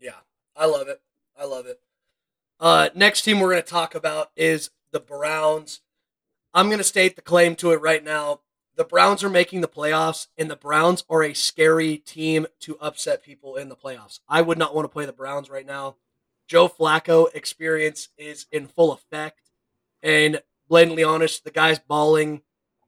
Yeah, 0.00 0.20
I 0.56 0.66
love 0.66 0.88
it. 0.88 1.00
I 1.38 1.44
love 1.44 1.66
it. 1.66 1.80
Uh, 2.58 2.88
next 2.94 3.22
team 3.22 3.40
we're 3.40 3.50
going 3.50 3.62
to 3.62 3.68
talk 3.68 3.94
about 3.94 4.30
is 4.36 4.70
the 4.90 5.00
Browns. 5.00 5.80
I'm 6.54 6.66
going 6.66 6.78
to 6.78 6.84
state 6.84 7.14
the 7.14 7.22
claim 7.22 7.54
to 7.56 7.72
it 7.72 7.80
right 7.80 8.02
now. 8.02 8.40
The 8.74 8.84
Browns 8.84 9.22
are 9.22 9.30
making 9.30 9.60
the 9.60 9.68
playoffs, 9.68 10.28
and 10.36 10.50
the 10.50 10.56
Browns 10.56 11.04
are 11.10 11.22
a 11.22 11.34
scary 11.34 11.98
team 11.98 12.46
to 12.60 12.78
upset 12.80 13.22
people 13.22 13.56
in 13.56 13.68
the 13.68 13.76
playoffs. 13.76 14.20
I 14.28 14.40
would 14.40 14.58
not 14.58 14.74
want 14.74 14.84
to 14.84 14.92
play 14.92 15.04
the 15.04 15.12
Browns 15.12 15.50
right 15.50 15.66
now. 15.66 15.96
Joe 16.48 16.68
Flacco 16.68 17.32
experience 17.34 18.08
is 18.18 18.46
in 18.50 18.66
full 18.66 18.92
effect. 18.92 19.50
And 20.02 20.40
blatantly 20.68 21.04
honest, 21.04 21.44
the 21.44 21.50
guy's 21.50 21.78
balling. 21.78 22.42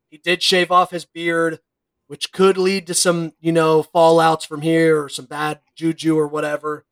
He 0.08 0.18
did 0.18 0.42
shave 0.42 0.72
off 0.72 0.90
his 0.90 1.04
beard 1.04 1.60
which 2.10 2.32
could 2.32 2.58
lead 2.58 2.88
to 2.88 2.92
some, 2.92 3.32
you 3.38 3.52
know, 3.52 3.84
fallouts 3.84 4.44
from 4.44 4.62
here 4.62 5.00
or 5.00 5.08
some 5.08 5.26
bad 5.26 5.60
juju 5.76 6.18
or 6.18 6.26
whatever. 6.26 6.84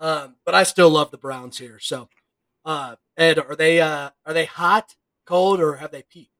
Um, 0.00 0.34
but 0.44 0.56
I 0.56 0.64
still 0.64 0.90
love 0.90 1.12
the 1.12 1.16
Browns 1.16 1.58
here. 1.58 1.78
So, 1.78 2.08
uh, 2.64 2.96
Ed, 3.16 3.38
are 3.38 3.54
they 3.54 3.80
uh, 3.80 4.10
are 4.26 4.32
they 4.32 4.46
hot, 4.46 4.96
cold, 5.26 5.60
or 5.60 5.76
have 5.76 5.92
they 5.92 6.02
peaked? 6.02 6.32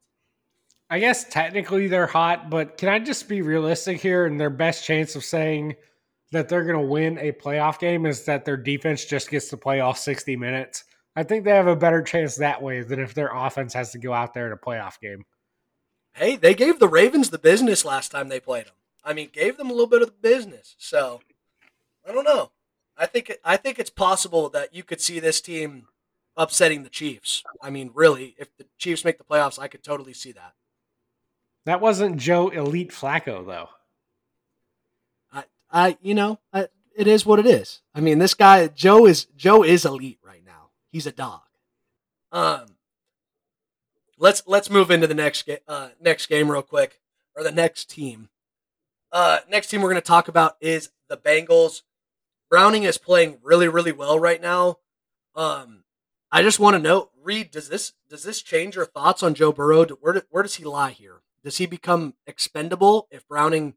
I 0.90 0.98
guess 0.98 1.28
technically 1.28 1.86
they're 1.86 2.08
hot, 2.08 2.50
but 2.50 2.76
can 2.76 2.88
I 2.88 2.98
just 2.98 3.28
be 3.28 3.40
realistic 3.40 4.00
here? 4.00 4.26
And 4.26 4.40
their 4.40 4.50
best 4.50 4.84
chance 4.84 5.14
of 5.14 5.22
saying 5.22 5.76
that 6.34 6.48
they're 6.48 6.64
going 6.64 6.78
to 6.78 6.86
win 6.86 7.18
a 7.18 7.32
playoff 7.32 7.78
game 7.78 8.06
is 8.06 8.24
that 8.26 8.44
their 8.44 8.56
defense 8.56 9.04
just 9.04 9.30
gets 9.30 9.48
to 9.48 9.56
play 9.56 9.80
all 9.80 9.94
60 9.94 10.36
minutes. 10.36 10.84
I 11.16 11.22
think 11.22 11.44
they 11.44 11.50
have 11.50 11.66
a 11.66 11.76
better 11.76 12.02
chance 12.02 12.36
that 12.36 12.60
way 12.60 12.82
than 12.82 13.00
if 13.00 13.14
their 13.14 13.30
offense 13.34 13.72
has 13.74 13.92
to 13.92 13.98
go 13.98 14.12
out 14.12 14.34
there 14.34 14.46
in 14.46 14.52
a 14.52 14.56
playoff 14.56 15.00
game 15.00 15.24
hey, 16.14 16.36
they 16.36 16.54
gave 16.54 16.78
the 16.78 16.88
Ravens 16.88 17.30
the 17.30 17.38
business 17.38 17.84
last 17.84 18.10
time 18.10 18.28
they 18.28 18.40
played 18.40 18.66
them. 18.66 18.74
I 19.04 19.12
mean, 19.12 19.28
gave 19.32 19.58
them 19.58 19.68
a 19.68 19.72
little 19.72 19.86
bit 19.86 20.02
of 20.02 20.08
the 20.08 20.28
business. 20.28 20.74
So 20.78 21.20
I 22.08 22.12
don't 22.12 22.24
know. 22.24 22.52
I 22.96 23.06
think 23.06 23.36
I 23.44 23.56
think 23.56 23.78
it's 23.78 23.90
possible 23.90 24.48
that 24.50 24.74
you 24.74 24.82
could 24.82 25.00
see 25.00 25.20
this 25.20 25.40
team 25.40 25.88
upsetting 26.36 26.82
the 26.82 26.88
Chiefs. 26.88 27.42
I 27.60 27.70
mean, 27.70 27.90
really, 27.92 28.34
if 28.38 28.56
the 28.56 28.66
Chiefs 28.78 29.04
make 29.04 29.18
the 29.18 29.24
playoffs, 29.24 29.58
I 29.58 29.68
could 29.68 29.82
totally 29.82 30.14
see 30.14 30.32
that. 30.32 30.54
That 31.66 31.80
wasn't 31.80 32.18
Joe 32.18 32.48
Elite 32.48 32.92
Flacco 32.92 33.44
though. 33.44 33.68
I, 35.74 35.98
you 36.00 36.14
know, 36.14 36.38
I, 36.52 36.68
it 36.96 37.06
is 37.06 37.26
what 37.26 37.40
it 37.40 37.46
is. 37.46 37.82
I 37.94 38.00
mean, 38.00 38.18
this 38.18 38.32
guy 38.34 38.68
Joe 38.68 39.06
is 39.06 39.26
Joe 39.36 39.64
is 39.64 39.84
elite 39.84 40.20
right 40.24 40.44
now. 40.46 40.70
He's 40.90 41.06
a 41.06 41.12
dog. 41.12 41.42
Um, 42.32 42.66
let's 44.16 44.42
let's 44.46 44.70
move 44.70 44.90
into 44.90 45.06
the 45.06 45.14
next 45.14 45.44
ga- 45.44 45.62
uh, 45.68 45.88
next 46.00 46.26
game 46.26 46.50
real 46.50 46.62
quick, 46.62 47.00
or 47.36 47.42
the 47.42 47.52
next 47.52 47.90
team. 47.90 48.28
Uh, 49.12 49.40
next 49.50 49.68
team 49.68 49.82
we're 49.82 49.90
going 49.90 50.00
to 50.00 50.06
talk 50.06 50.28
about 50.28 50.56
is 50.60 50.90
the 51.08 51.16
Bengals. 51.16 51.82
Browning 52.48 52.84
is 52.84 52.96
playing 52.96 53.38
really 53.42 53.68
really 53.68 53.92
well 53.92 54.18
right 54.18 54.40
now. 54.40 54.78
Um, 55.34 55.82
I 56.30 56.42
just 56.42 56.60
want 56.60 56.74
to 56.74 56.82
know, 56.82 57.10
Reid, 57.22 57.50
does 57.50 57.68
this 57.68 57.92
does 58.08 58.22
this 58.22 58.42
change 58.42 58.76
your 58.76 58.86
thoughts 58.86 59.22
on 59.22 59.34
Joe 59.34 59.52
Burrow? 59.52 59.84
Where 59.86 60.22
where 60.30 60.42
does 60.44 60.54
he 60.54 60.64
lie 60.64 60.90
here? 60.92 61.22
Does 61.42 61.58
he 61.58 61.66
become 61.66 62.14
expendable 62.26 63.06
if 63.10 63.26
Browning, 63.28 63.74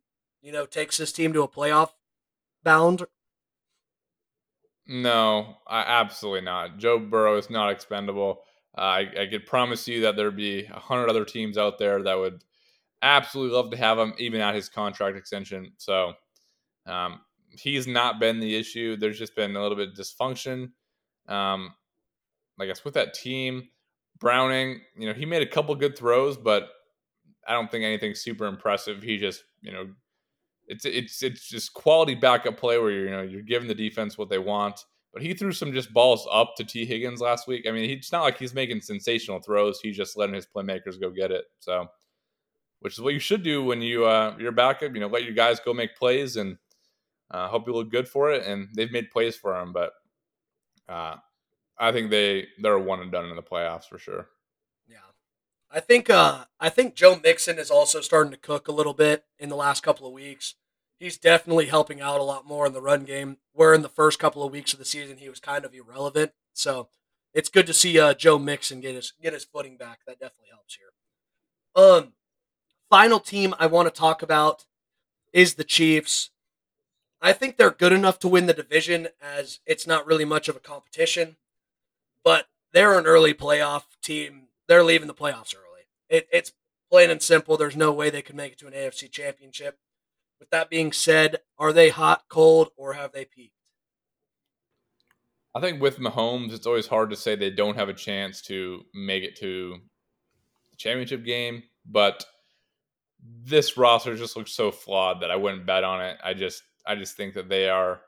you 0.48 0.54
know, 0.54 0.66
takes 0.66 0.96
his 0.96 1.12
team 1.12 1.34
to 1.34 1.44
a 1.44 1.48
playoff 1.48 1.90
bound? 2.64 3.04
No, 4.88 5.58
absolutely 5.70 6.40
not. 6.40 6.78
Joe 6.78 7.00
Burrow 7.00 7.38
is 7.38 7.50
not 7.50 7.70
expendable. 7.70 8.40
Uh, 8.78 8.82
I, 8.82 9.00
I 9.24 9.28
could 9.30 9.46
promise 9.46 9.90
you 9.90 10.00
that 10.02 10.16
there'd 10.16 10.38
be 10.38 10.64
a 10.64 10.80
hundred 10.80 11.10
other 11.10 11.26
teams 11.26 11.58
out 11.58 11.78
there 11.78 12.02
that 12.02 12.18
would 12.18 12.46
absolutely 13.02 13.58
love 13.58 13.72
to 13.72 13.78
have 13.78 14.00
him, 14.00 14.14
even 14.20 14.40
at 14.40 14.56
his 14.56 14.70
contract 14.70 15.18
extension. 15.18 15.74
So 15.76 16.14
um, 16.86 17.20
he's 17.50 17.86
not 17.86 18.22
been 18.22 18.40
the 18.40 18.56
issue. 18.56 18.96
There's 18.96 19.20
just 19.20 19.36
been 19.36 19.54
a 19.54 19.62
little 19.62 19.76
bit 19.76 19.90
of 19.90 19.96
dysfunction. 19.96 20.72
Um, 21.28 21.74
I 22.58 22.68
guess 22.68 22.86
with 22.86 22.94
that 22.94 23.14
team, 23.14 23.68
Browning, 24.18 24.80
you 24.98 25.08
know, 25.10 25.14
he 25.14 25.26
made 25.26 25.42
a 25.42 25.52
couple 25.52 25.76
good 25.76 25.98
throws, 25.98 26.38
but 26.38 26.70
I 27.46 27.52
don't 27.52 27.70
think 27.70 27.84
anything 27.84 28.16
super 28.16 28.46
impressive. 28.46 29.04
He 29.04 29.18
just, 29.18 29.44
you 29.62 29.74
know, 29.74 29.88
it's 30.68 30.86
it's 30.86 31.24
it's 31.24 31.48
just 31.48 31.74
quality 31.74 32.16
backup 32.16 32.58
play 32.58 32.78
where 32.78 32.92
you're, 32.92 33.06
you 33.06 33.12
know 33.12 33.22
you're 33.22 33.42
giving 33.42 33.68
the 33.68 33.76
defense 33.76 34.18
what 34.18 34.30
they 34.30 34.40
want. 34.40 34.86
But 35.14 35.22
he 35.22 35.34
threw 35.34 35.52
some 35.52 35.74
just 35.74 35.94
balls 35.94 36.28
up 36.32 36.54
to 36.58 36.64
T. 36.64 36.86
Higgins 36.86 37.22
last 37.22 37.48
week. 37.48 37.66
I 37.68 37.72
mean, 37.72 37.90
it's 37.90 38.12
not 38.12 38.22
like 38.22 38.38
he's 38.38 38.54
making 38.54 38.82
sensational 38.82 39.40
throws. 39.40 39.80
He's 39.80 39.98
just 39.98 40.18
letting 40.18 40.36
his 40.36 40.46
playmakers 40.46 41.00
go 41.00 41.10
get 41.10 41.32
it. 41.32 41.46
So, 41.60 41.88
which 42.82 42.94
is 42.94 43.02
what 43.02 43.14
you 43.14 43.20
should 43.20 43.42
do 43.42 43.64
when 43.64 43.82
you 43.82 44.06
uh, 44.06 44.36
you're 44.38 44.52
backup. 44.52 44.94
You 44.94 45.00
know, 45.00 45.08
let 45.08 45.24
your 45.24 45.34
guys 45.34 45.60
go 45.60 45.74
make 45.74 45.96
plays 45.96 46.36
and 46.36 46.58
uh, 47.32 47.48
hope 47.48 47.68
you 47.68 47.74
look 47.74 47.90
good 47.90 48.08
for 48.08 48.32
it. 48.32 48.46
And 48.46 48.68
they've 48.76 48.92
made 48.92 49.10
plays 49.10 49.36
for 49.36 49.60
him, 49.60 49.74
but 49.74 49.94
uh, 50.90 51.16
I 51.80 51.92
think 51.92 52.12
they 52.12 52.48
they're 52.62 52.80
one 52.80 53.02
and 53.02 53.12
done 53.12 53.30
in 53.30 53.36
the 53.36 53.42
playoffs 53.44 53.86
for 53.86 53.98
sure. 53.98 54.28
I 55.70 55.80
think 55.80 56.10
uh, 56.10 56.46
I 56.60 56.70
think 56.70 56.96
Joe 56.96 57.20
Mixon 57.22 57.60
is 57.60 57.70
also 57.70 58.02
starting 58.02 58.32
to 58.32 58.38
cook 58.38 58.68
a 58.68 58.72
little 58.72 58.94
bit 58.94 59.26
in 59.38 59.50
the 59.50 59.56
last 59.56 59.84
couple 59.84 60.08
of 60.08 60.14
weeks 60.14 60.56
he's 61.00 61.18
definitely 61.18 61.68
helping 61.68 62.02
out 62.02 62.20
a 62.20 62.24
lot 62.24 62.46
more 62.46 62.68
in 62.68 62.74
the 62.74 62.82
run 62.82 63.04
game. 63.04 63.38
Where 63.54 63.74
in 63.74 63.82
the 63.82 63.90
first 63.90 64.20
couple 64.20 64.44
of 64.44 64.52
weeks 64.52 64.74
of 64.74 64.80
the 64.80 64.86
season 64.86 65.18
he 65.18 65.30
was 65.30 65.40
kind 65.40 65.66
of 65.66 65.74
irrelevant. 65.74 66.32
So 66.54 66.90
it's 67.34 67.50
good 67.50 67.68
to 67.68 67.74
see 67.74 68.00
uh, 68.00 68.14
Joe 68.14 68.38
Mixon 68.38 68.82
get 68.82 68.96
his 68.96 69.14
get 69.22 69.34
his 69.34 69.46
footing 69.46 69.78
back. 69.78 70.00
That 70.06 70.20
definitely 70.20 70.50
helps 70.52 70.76
here. 70.76 71.84
Um, 71.84 72.14
final 72.90 73.20
team 73.20 73.54
I 73.60 73.68
want 73.68 73.94
to 73.94 74.00
talk 74.00 74.22
about 74.22 74.66
is 75.34 75.56
the 75.56 75.64
Chiefs. 75.64 76.32
I 77.22 77.34
think 77.34 77.58
they're 77.58 77.72
good 77.72 77.94
enough 77.94 78.20
to 78.20 78.28
win 78.28 78.46
the 78.46 78.54
division 78.54 79.08
as 79.22 79.60
it's 79.66 79.88
not 79.88 80.06
really 80.06 80.26
much 80.26 80.48
of 80.48 80.56
a 80.56 80.60
competition, 80.60 81.36
but 82.24 82.48
they're 82.74 82.98
an 82.98 83.08
early 83.08 83.34
playoff 83.34 83.84
team. 84.04 84.47
They're 84.68 84.84
leaving 84.84 85.08
the 85.08 85.14
playoffs 85.14 85.56
early. 85.56 85.84
It, 86.10 86.28
it's 86.32 86.54
plain 86.90 87.10
and 87.10 87.22
simple. 87.22 87.58
There's 87.58 87.76
no 87.76 87.92
way 87.92 88.10
they 88.10 88.22
could 88.22 88.36
make 88.36 88.54
it 88.54 88.60
to 88.60 88.68
an 88.68 88.74
AFC 88.74 89.12
championship. 89.12 89.78
With 90.40 90.50
that 90.52 90.70
being 90.70 90.92
said, 90.92 91.38
are 91.58 91.74
they 91.74 91.90
hot, 91.90 92.24
cold, 92.30 92.70
or 92.78 92.94
have 92.94 93.12
they 93.12 93.26
peaked? 93.26 93.54
I 95.56 95.60
think 95.60 95.82
with 95.82 95.98
Mahomes, 95.98 96.54
it's 96.54 96.68
always 96.68 96.86
hard 96.86 97.10
to 97.10 97.16
say 97.16 97.36
they 97.36 97.50
don't 97.50 97.78
have 97.78 97.90
a 97.90 97.94
chance 97.94 98.42
to 98.44 98.84
make 98.94 99.24
it 99.24 99.36
to 99.38 99.78
the 100.70 100.78
championship 100.78 101.26
game, 101.26 101.64
but 101.86 102.24
this 103.44 103.78
roster 103.78 104.16
just 104.16 104.38
looks 104.38 104.52
so 104.52 104.72
flawed 104.72 105.22
that 105.22 105.32
I 105.32 105.36
wouldn't 105.36 105.66
bet 105.66 105.84
on 105.84 106.02
it. 106.02 106.18
I 106.24 106.36
just 106.36 106.62
I 106.86 106.96
just 106.96 107.18
think 107.18 107.34
that 107.34 107.50
they 107.50 107.68
are, 107.70 108.02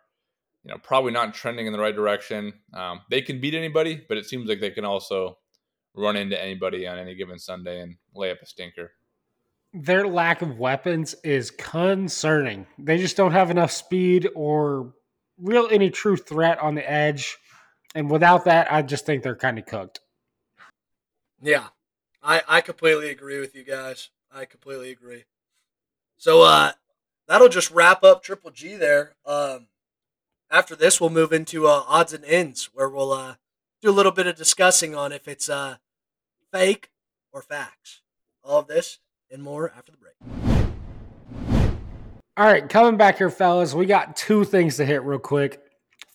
you 0.63 0.71
know, 0.71 0.77
probably 0.77 1.11
not 1.11 1.33
trending 1.33 1.65
in 1.65 1.73
the 1.73 1.79
right 1.79 1.95
direction. 1.95 2.53
Um, 2.73 3.01
they 3.09 3.21
can 3.21 3.41
beat 3.41 3.55
anybody, 3.55 3.99
but 4.07 4.17
it 4.17 4.27
seems 4.27 4.47
like 4.47 4.59
they 4.59 4.69
can 4.69 4.85
also 4.85 5.39
run 5.95 6.15
into 6.15 6.41
anybody 6.41 6.87
on 6.87 6.97
any 6.97 7.15
given 7.15 7.39
Sunday 7.39 7.81
and 7.81 7.95
lay 8.15 8.31
up 8.31 8.41
a 8.41 8.45
stinker 8.45 8.91
their 9.73 10.07
lack 10.07 10.41
of 10.41 10.57
weapons 10.57 11.15
is 11.23 11.51
concerning. 11.51 12.65
They 12.77 12.97
just 12.97 13.15
don't 13.15 13.31
have 13.31 13.51
enough 13.51 13.71
speed 13.71 14.27
or 14.35 14.93
real 15.37 15.67
any 15.71 15.89
true 15.89 16.17
threat 16.17 16.59
on 16.59 16.75
the 16.75 16.89
edge. 16.89 17.37
And 17.95 18.09
without 18.09 18.45
that, 18.45 18.71
I 18.71 18.81
just 18.81 19.05
think 19.05 19.23
they're 19.23 19.35
kind 19.35 19.59
of 19.59 19.65
cooked. 19.65 19.99
Yeah. 21.41 21.67
I, 22.21 22.41
I 22.47 22.61
completely 22.61 23.09
agree 23.09 23.39
with 23.39 23.55
you 23.55 23.63
guys. 23.63 24.09
I 24.31 24.45
completely 24.45 24.91
agree. 24.91 25.25
So 26.17 26.41
uh 26.41 26.73
that'll 27.27 27.49
just 27.49 27.71
wrap 27.71 28.03
up 28.03 28.23
Triple 28.23 28.51
G 28.51 28.75
there. 28.75 29.15
Um 29.25 29.67
after 30.51 30.75
this, 30.75 30.99
we'll 30.99 31.11
move 31.11 31.31
into 31.31 31.67
uh, 31.67 31.83
odds 31.87 32.11
and 32.11 32.25
ends, 32.25 32.71
where 32.73 32.89
we'll 32.89 33.11
uh, 33.11 33.35
do 33.81 33.89
a 33.89 33.91
little 33.91 34.11
bit 34.11 34.27
of 34.27 34.35
discussing 34.35 34.95
on 34.95 35.11
if 35.11 35.27
it's 35.27 35.49
uh, 35.49 35.77
fake 36.51 36.89
or 37.31 37.41
facts. 37.41 38.01
All 38.43 38.59
of 38.59 38.67
this 38.67 38.99
and 39.31 39.43
more 39.43 39.71
after 39.75 39.91
the 39.91 39.97
break. 39.97 40.15
All 42.37 42.45
right, 42.45 42.67
coming 42.69 42.97
back 42.97 43.17
here, 43.17 43.29
fellas, 43.29 43.73
we 43.73 43.85
got 43.85 44.15
two 44.15 44.45
things 44.45 44.77
to 44.77 44.85
hit 44.85 45.03
real 45.03 45.19
quick. 45.19 45.61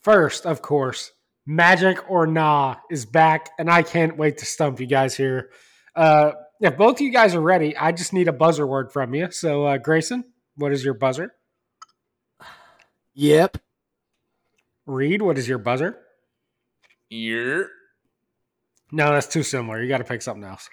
First, 0.03 0.47
of 0.47 0.63
course, 0.63 1.13
Magic 1.47 2.11
or 2.11 2.27
Nah 2.27 2.77
is 2.91 3.05
back, 3.05 3.51
and 3.59 3.71
I 3.71 3.83
can't 3.83 4.17
wait 4.17 4.39
to 4.39 4.47
stump 4.47 4.81
you 4.81 4.87
guys 4.87 5.15
here. 5.15 5.51
Uh, 5.95 6.33
if 6.61 6.79
both 6.79 6.97
of 6.97 7.01
you 7.03 7.13
guys 7.13 7.35
are 7.35 7.41
ready, 7.41 7.77
I 7.77 7.93
just 7.93 8.15
need 8.15 8.29
a 8.29 8.33
buzzer 8.33 8.67
word 8.67 8.91
from 8.91 9.15
you. 9.15 9.31
So, 9.31 9.67
uh, 9.67 9.77
Grayson, 9.77 10.25
what 10.57 10.73
is 10.73 10.83
your 10.83 10.95
buzzer? 10.95 11.35
Yep. 13.13 13.59
Reid, 14.87 15.21
what 15.21 15.37
is 15.37 15.47
your 15.47 15.59
buzzer? 15.59 15.99
Ear. 17.15 17.71
No, 18.91 19.13
that's 19.13 19.29
too 19.29 19.43
similar. 19.43 19.81
You 19.81 19.89
got 19.89 19.99
to 19.99 20.05
pick 20.05 20.23
something 20.23 20.45
else. 20.45 20.69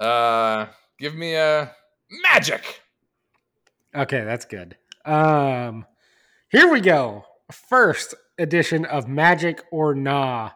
Uh, 0.00 0.66
give 0.98 1.14
me 1.14 1.34
a 1.34 1.72
magic. 2.22 2.80
Okay, 3.94 4.24
that's 4.24 4.44
good. 4.44 4.76
Um, 5.04 5.86
here 6.48 6.70
we 6.70 6.80
go. 6.80 7.24
First 7.50 8.14
edition 8.38 8.84
of 8.84 9.08
Magic 9.08 9.62
or 9.70 9.94
Nah. 9.94 10.50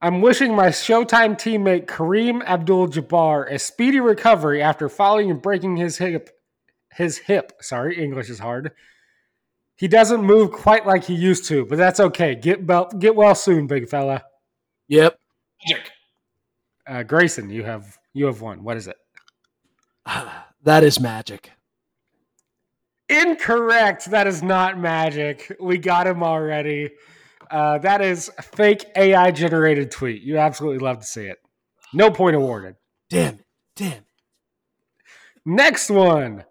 I'm 0.00 0.20
wishing 0.20 0.54
my 0.54 0.68
Showtime 0.68 1.36
teammate 1.36 1.86
Kareem 1.86 2.44
Abdul-Jabbar 2.44 3.50
a 3.50 3.58
speedy 3.58 4.00
recovery 4.00 4.62
after 4.62 4.88
falling 4.88 5.30
and 5.30 5.40
breaking 5.40 5.76
his 5.76 5.98
hip. 5.98 6.30
His 6.92 7.18
hip. 7.18 7.52
Sorry, 7.60 8.02
English 8.02 8.28
is 8.30 8.38
hard. 8.38 8.72
He 9.82 9.88
doesn't 9.88 10.22
move 10.22 10.52
quite 10.52 10.86
like 10.86 11.02
he 11.02 11.14
used 11.14 11.46
to, 11.46 11.66
but 11.66 11.76
that's 11.76 11.98
okay. 11.98 12.36
Get 12.36 12.64
well, 12.64 12.84
get 13.00 13.16
well 13.16 13.34
soon, 13.34 13.66
big 13.66 13.88
fella. 13.88 14.22
Yep. 14.86 15.18
Magic. 15.66 15.90
Uh, 16.86 17.02
Grayson, 17.02 17.50
you 17.50 17.64
have 17.64 17.98
you 18.14 18.26
have 18.26 18.40
one. 18.40 18.62
What 18.62 18.76
is 18.76 18.86
it? 18.86 18.96
that 20.62 20.84
is 20.84 21.00
magic. 21.00 21.50
Incorrect. 23.08 24.04
That 24.04 24.28
is 24.28 24.40
not 24.40 24.78
magic. 24.78 25.52
We 25.58 25.78
got 25.78 26.06
him 26.06 26.22
already. 26.22 26.90
Uh, 27.50 27.78
that 27.78 28.02
is 28.02 28.30
fake 28.40 28.86
AI 28.94 29.32
generated 29.32 29.90
tweet. 29.90 30.22
You 30.22 30.38
absolutely 30.38 30.78
love 30.78 31.00
to 31.00 31.06
see 31.06 31.24
it. 31.24 31.38
No 31.92 32.08
point 32.08 32.36
awarded. 32.36 32.76
Damn 33.10 33.34
it. 33.34 33.44
Damn 33.74 33.92
it. 33.94 34.04
Next 35.44 35.90
one. 35.90 36.44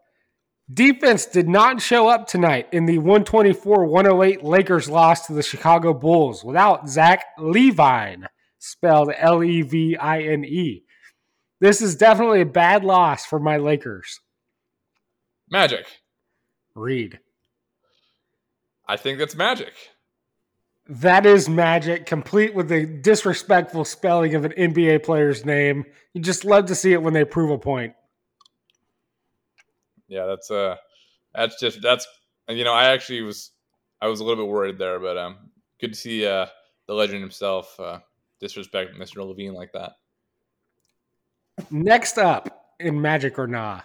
Defense 0.71 1.25
did 1.25 1.49
not 1.49 1.81
show 1.81 2.07
up 2.07 2.27
tonight 2.27 2.67
in 2.71 2.85
the 2.85 2.99
124 2.99 3.85
108 3.85 4.43
Lakers 4.43 4.89
loss 4.89 5.25
to 5.25 5.33
the 5.33 5.41
Chicago 5.41 5.93
Bulls 5.93 6.43
without 6.43 6.87
Zach 6.87 7.25
Levine, 7.39 8.27
spelled 8.59 9.11
L 9.17 9.43
E 9.43 9.63
V 9.63 9.97
I 9.97 10.21
N 10.21 10.45
E. 10.45 10.83
This 11.59 11.81
is 11.81 11.95
definitely 11.95 12.41
a 12.41 12.45
bad 12.45 12.83
loss 12.83 13.25
for 13.25 13.39
my 13.39 13.57
Lakers. 13.57 14.19
Magic. 15.49 15.85
Reid. 16.75 17.19
I 18.87 18.97
think 18.97 19.19
that's 19.19 19.35
magic. 19.35 19.73
That 20.87 21.25
is 21.25 21.47
magic, 21.47 22.05
complete 22.05 22.53
with 22.53 22.67
the 22.67 22.85
disrespectful 22.85 23.85
spelling 23.85 24.35
of 24.35 24.45
an 24.45 24.51
NBA 24.51 25.03
player's 25.03 25.45
name. 25.45 25.85
You 26.13 26.21
just 26.21 26.45
love 26.45 26.65
to 26.65 26.75
see 26.75 26.93
it 26.93 27.01
when 27.01 27.13
they 27.13 27.23
prove 27.23 27.51
a 27.51 27.57
point. 27.57 27.93
Yeah, 30.11 30.25
that's 30.25 30.51
uh 30.51 30.75
that's 31.33 31.57
just 31.57 31.81
that's 31.81 32.05
you 32.49 32.65
know, 32.65 32.73
I 32.73 32.91
actually 32.91 33.21
was 33.21 33.51
I 34.01 34.07
was 34.07 34.19
a 34.19 34.25
little 34.25 34.43
bit 34.43 34.51
worried 34.51 34.77
there, 34.77 34.99
but 34.99 35.17
um 35.17 35.37
good 35.79 35.93
to 35.93 35.99
see 35.99 36.27
uh 36.27 36.47
the 36.87 36.93
legend 36.93 37.21
himself 37.21 37.79
uh 37.79 37.99
disrespect 38.41 38.99
Mr. 38.99 39.25
Levine 39.25 39.53
like 39.53 39.71
that. 39.71 39.93
Next 41.71 42.17
up 42.17 42.73
in 42.79 43.01
Magic 43.01 43.39
or 43.39 43.47
Nah. 43.47 43.81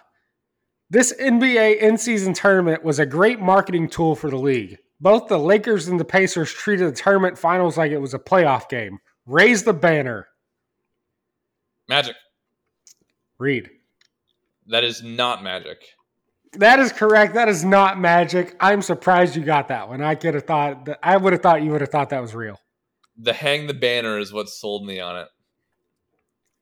This 0.89 1.13
NBA 1.17 1.79
in 1.79 1.97
season 1.97 2.33
tournament 2.33 2.83
was 2.83 2.99
a 2.99 3.05
great 3.05 3.39
marketing 3.39 3.87
tool 3.87 4.13
for 4.15 4.29
the 4.29 4.37
league. 4.37 4.77
Both 4.99 5.27
the 5.27 5.37
Lakers 5.37 5.87
and 5.87 5.99
the 5.99 6.05
Pacers 6.05 6.51
treated 6.51 6.89
the 6.89 6.95
tournament 6.95 7.37
finals 7.37 7.77
like 7.77 7.91
it 7.91 7.99
was 7.99 8.13
a 8.13 8.19
playoff 8.19 8.67
game. 8.67 8.99
Raise 9.25 9.63
the 9.63 9.73
banner. 9.73 10.27
Magic. 11.87 12.15
Reid. 13.37 13.69
That 14.67 14.83
is 14.83 15.03
not 15.03 15.43
magic. 15.43 15.83
That 16.57 16.79
is 16.79 16.91
correct. 16.91 17.35
That 17.35 17.49
is 17.49 17.63
not 17.63 17.99
magic. 17.99 18.55
I'm 18.59 18.81
surprised 18.81 19.35
you 19.35 19.43
got 19.43 19.67
that 19.67 19.87
one. 19.87 20.01
I 20.01 20.15
could 20.15 20.33
have 20.33 20.45
thought 20.45 20.85
that 20.85 20.99
I 21.03 21.15
would 21.15 21.33
have 21.33 21.41
thought 21.41 21.61
you 21.61 21.71
would 21.71 21.81
have 21.81 21.91
thought 21.91 22.09
that 22.09 22.21
was 22.21 22.33
real. 22.33 22.59
The 23.15 23.33
hang 23.33 23.67
the 23.67 23.73
banner 23.75 24.17
is 24.17 24.33
what 24.33 24.49
sold 24.49 24.85
me 24.85 24.99
on 24.99 25.17
it. 25.17 25.27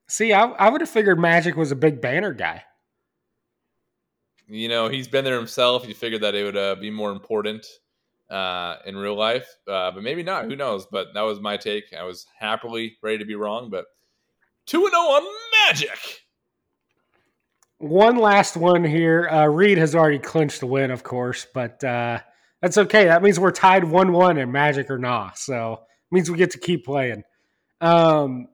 See, 0.07 0.33
I, 0.33 0.43
I 0.43 0.69
would 0.69 0.81
have 0.81 0.89
figured 0.89 1.17
Magic 1.17 1.55
was 1.55 1.71
a 1.71 1.75
big 1.75 2.01
banner 2.01 2.33
guy. 2.33 2.63
You 4.47 4.67
know, 4.67 4.89
he's 4.89 5.07
been 5.07 5.25
there 5.25 5.37
himself. 5.37 5.87
You 5.87 5.93
figured 5.93 6.21
that 6.21 6.35
it 6.35 6.43
would 6.43 6.57
uh, 6.57 6.75
be 6.75 6.91
more 6.91 7.11
important 7.11 7.65
uh, 8.29 8.75
in 8.85 8.95
real 8.97 9.15
life, 9.15 9.47
uh, 9.67 9.91
but 9.91 10.03
maybe 10.03 10.23
not. 10.23 10.45
Who 10.45 10.55
knows? 10.55 10.85
But 10.85 11.13
that 11.13 11.21
was 11.21 11.39
my 11.39 11.57
take. 11.57 11.93
I 11.97 12.03
was 12.03 12.27
happily 12.37 12.97
ready 13.01 13.17
to 13.17 13.25
be 13.25 13.35
wrong, 13.35 13.69
but 13.69 13.85
2 14.67 14.77
0 14.77 14.91
on 14.91 15.23
Magic. 15.65 16.24
One 17.79 18.17
last 18.17 18.55
one 18.55 18.83
here. 18.83 19.27
Uh, 19.29 19.45
Reid 19.45 19.77
has 19.77 19.95
already 19.95 20.19
clinched 20.19 20.61
the 20.61 20.67
win, 20.67 20.91
of 20.91 21.03
course, 21.03 21.45
but 21.53 21.83
uh, 21.83 22.19
that's 22.61 22.77
okay. 22.77 23.05
That 23.05 23.21
means 23.21 23.39
we're 23.39 23.51
tied 23.51 23.83
1 23.83 24.11
1 24.11 24.37
in 24.37 24.51
Magic 24.51 24.89
or 24.89 24.97
not. 24.97 25.37
So 25.37 25.73
it 25.73 26.15
means 26.15 26.31
we 26.31 26.37
get 26.37 26.51
to 26.51 26.59
keep 26.59 26.85
playing. 26.85 27.23
Um, 27.81 28.47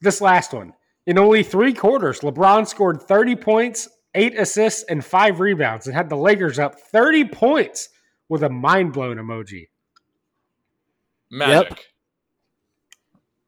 this 0.00 0.20
last 0.20 0.52
one. 0.52 0.72
In 1.06 1.18
only 1.18 1.42
three 1.42 1.72
quarters, 1.72 2.20
LeBron 2.20 2.66
scored 2.66 3.02
30 3.02 3.36
points, 3.36 3.88
eight 4.14 4.38
assists, 4.38 4.82
and 4.84 5.04
five 5.04 5.40
rebounds 5.40 5.86
and 5.86 5.96
had 5.96 6.08
the 6.08 6.16
Lakers 6.16 6.58
up 6.58 6.78
30 6.78 7.26
points 7.26 7.88
with 8.28 8.42
a 8.42 8.48
mind 8.50 8.92
blown 8.92 9.16
emoji. 9.16 9.68
Magic. 11.30 11.86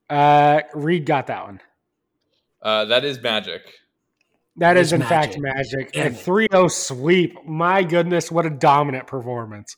Uh, 0.09 0.63
Reid 0.75 1.07
got 1.07 1.27
that 1.29 1.45
one. 1.45 1.61
Uh, 2.63 2.85
that 2.87 3.05
is 3.05 3.21
magic. 3.23 3.63
That 4.61 4.77
It 4.77 4.81
is, 4.81 4.87
is 4.89 4.93
in 4.93 5.01
fact, 5.03 5.39
magic. 5.39 5.43
magic. 5.75 5.93
Damn 5.93 6.13
A 6.13 6.15
3 6.15 6.47
0 6.53 6.69
sweep. 6.69 7.45
My 7.47 7.83
goodness, 7.83 8.31
what 8.31 8.47
a 8.47 8.51
dominant 8.51 9.07
performance. 9.07 9.77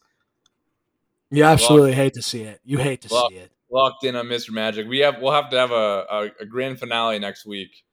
You 1.30 1.44
absolutely 1.44 1.94
hate 1.94 2.14
to 2.14 2.22
see 2.22 2.42
it. 2.42 2.60
You 2.64 2.78
hate 2.78 3.00
to 3.02 3.08
Well- 3.10 3.28
see 3.30 3.36
it. 3.36 3.50
Locked 3.70 4.04
in 4.04 4.16
on 4.16 4.26
Mr. 4.26 4.50
Magic. 4.50 4.86
We 4.86 4.98
have 4.98 5.22
we'll 5.22 5.32
have 5.32 5.48
to 5.48 5.56
have 5.56 5.70
a, 5.70 6.04
a, 6.10 6.30
a 6.42 6.44
grand 6.44 6.78
finale 6.78 7.18
next 7.18 7.46
week 7.46 7.84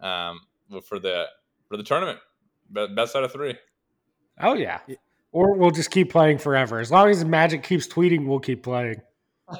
um, 0.00 0.40
for 0.88 0.98
the 0.98 1.26
for 1.68 1.76
the 1.76 1.82
tournament. 1.82 2.20
Be- 2.72 2.86
Best 2.94 3.14
out 3.14 3.22
of 3.24 3.32
three. 3.32 3.54
Oh, 4.40 4.54
yeah. 4.54 4.78
Yeah. 4.86 4.96
Or 5.32 5.54
we'll 5.54 5.72
just 5.72 5.90
keep 5.90 6.10
playing 6.10 6.38
forever. 6.38 6.80
As 6.80 6.90
long 6.90 7.10
as 7.10 7.22
Magic 7.22 7.62
keeps 7.64 7.86
tweeting, 7.86 8.26
we'll 8.26 8.40
keep 8.40 8.62
playing. 8.62 9.02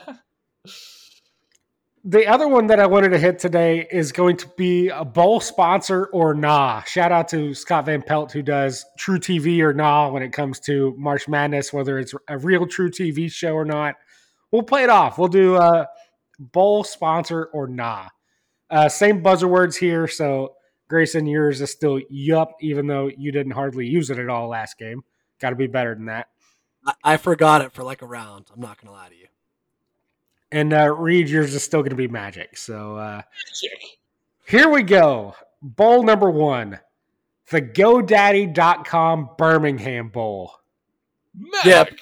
The 2.08 2.28
other 2.28 2.46
one 2.46 2.68
that 2.68 2.78
I 2.78 2.86
wanted 2.86 3.08
to 3.08 3.18
hit 3.18 3.40
today 3.40 3.84
is 3.90 4.12
going 4.12 4.36
to 4.36 4.48
be 4.56 4.90
a 4.90 5.04
bowl 5.04 5.40
sponsor 5.40 6.06
or 6.12 6.34
nah. 6.34 6.82
Shout 6.82 7.10
out 7.10 7.26
to 7.30 7.52
Scott 7.52 7.86
Van 7.86 8.00
Pelt 8.00 8.30
who 8.30 8.42
does 8.42 8.86
truTV 8.96 9.58
or 9.58 9.74
nah 9.74 10.08
when 10.10 10.22
it 10.22 10.32
comes 10.32 10.60
to 10.60 10.94
March 10.96 11.26
Madness, 11.26 11.72
whether 11.72 11.98
it's 11.98 12.14
a 12.28 12.38
real 12.38 12.64
truTV 12.64 13.32
show 13.32 13.54
or 13.54 13.64
not. 13.64 13.96
We'll 14.52 14.62
play 14.62 14.84
it 14.84 14.88
off. 14.88 15.18
We'll 15.18 15.26
do 15.26 15.56
a 15.56 15.88
bowl 16.38 16.84
sponsor 16.84 17.46
or 17.46 17.66
nah. 17.66 18.06
Uh, 18.70 18.88
same 18.88 19.20
buzzer 19.20 19.48
words 19.48 19.76
here. 19.76 20.06
So 20.06 20.54
Grayson, 20.88 21.26
yours 21.26 21.60
is 21.60 21.72
still 21.72 22.00
yup, 22.08 22.52
even 22.60 22.86
though 22.86 23.10
you 23.18 23.32
didn't 23.32 23.54
hardly 23.54 23.88
use 23.88 24.10
it 24.10 24.20
at 24.20 24.28
all 24.28 24.46
last 24.46 24.78
game. 24.78 25.02
Got 25.40 25.50
to 25.50 25.56
be 25.56 25.66
better 25.66 25.96
than 25.96 26.04
that. 26.04 26.28
I, 26.86 26.92
I 27.02 27.16
forgot 27.16 27.62
it 27.62 27.72
for 27.72 27.82
like 27.82 28.02
a 28.02 28.06
round. 28.06 28.46
I'm 28.54 28.60
not 28.60 28.80
going 28.80 28.94
to 28.94 28.96
lie 28.96 29.08
to 29.08 29.16
you. 29.16 29.26
And 30.52 30.72
uh, 30.72 30.94
Reid, 30.94 31.28
yours 31.28 31.54
is 31.54 31.62
still 31.62 31.80
going 31.80 31.90
to 31.90 31.96
be 31.96 32.08
magic. 32.08 32.56
So 32.56 32.96
uh, 32.96 33.22
Magic. 33.46 33.98
here 34.46 34.68
we 34.68 34.82
go. 34.82 35.34
Bowl 35.60 36.02
number 36.02 36.30
one 36.30 36.78
the 37.50 37.62
GoDaddy.com 37.62 39.30
Birmingham 39.38 40.08
Bowl. 40.08 40.52
Magic. 41.34 42.00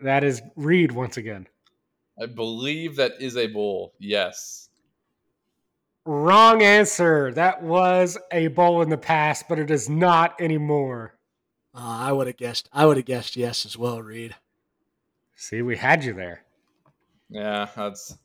That 0.00 0.24
is 0.24 0.42
Reid 0.56 0.92
once 0.92 1.16
again. 1.16 1.46
I 2.20 2.26
believe 2.26 2.96
that 2.96 3.12
is 3.20 3.36
a 3.36 3.46
bowl. 3.46 3.94
Yes. 3.98 4.68
Wrong 6.04 6.62
answer. 6.62 7.32
That 7.32 7.62
was 7.62 8.18
a 8.32 8.48
bowl 8.48 8.82
in 8.82 8.90
the 8.90 8.98
past, 8.98 9.46
but 9.48 9.58
it 9.58 9.70
is 9.70 9.88
not 9.88 10.40
anymore. 10.40 11.16
Uh, 11.74 11.78
I 11.80 12.12
would 12.12 12.26
have 12.26 12.36
guessed. 12.36 12.68
I 12.72 12.86
would 12.86 12.96
have 12.96 13.06
guessed 13.06 13.36
yes 13.36 13.64
as 13.64 13.78
well, 13.78 14.02
Reed. 14.02 14.34
See, 15.36 15.62
we 15.62 15.76
had 15.76 16.04
you 16.04 16.12
there. 16.12 16.41
Yeah, 17.32 17.66
that's. 17.74 18.16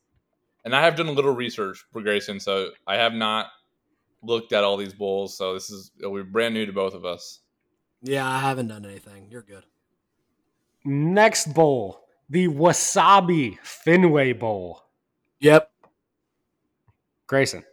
And 0.66 0.76
I 0.76 0.84
have 0.84 0.95
done 0.95 1.08
a 1.08 1.12
little 1.12 1.34
research 1.34 1.86
for 1.93 2.01
Grayson, 2.01 2.39
so 2.39 2.72
I 2.86 2.97
have 2.97 3.14
not 3.14 3.47
looked 4.22 4.51
at 4.51 4.64
all 4.64 4.76
these 4.76 4.93
bowls. 4.93 5.38
So 5.38 5.53
this 5.53 5.70
is 5.70 5.91
it'll 5.99 6.16
be 6.16 6.24
brand 6.24 6.53
new 6.53 6.66
to 6.66 6.74
both 6.74 6.93
of 6.93 7.05
us. 7.05 7.39
Yeah, 8.01 8.28
I 8.30 8.39
haven't 8.39 8.68
done 8.68 8.86
anything. 8.86 9.28
You're 9.32 9.41
good. 9.41 9.64
Next 10.84 11.53
bowl, 11.53 12.01
the 12.30 12.47
Wasabi 12.47 13.58
Fenway 13.64 14.34
Bowl. 14.34 14.84
Yep, 15.39 15.72
Grayson. 17.28 17.64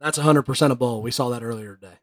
that's 0.00 0.18
100% 0.18 0.70
a 0.70 0.74
bowl. 0.74 1.02
We 1.02 1.10
saw 1.10 1.30
that 1.30 1.42
earlier 1.42 1.76
today. 1.76 1.94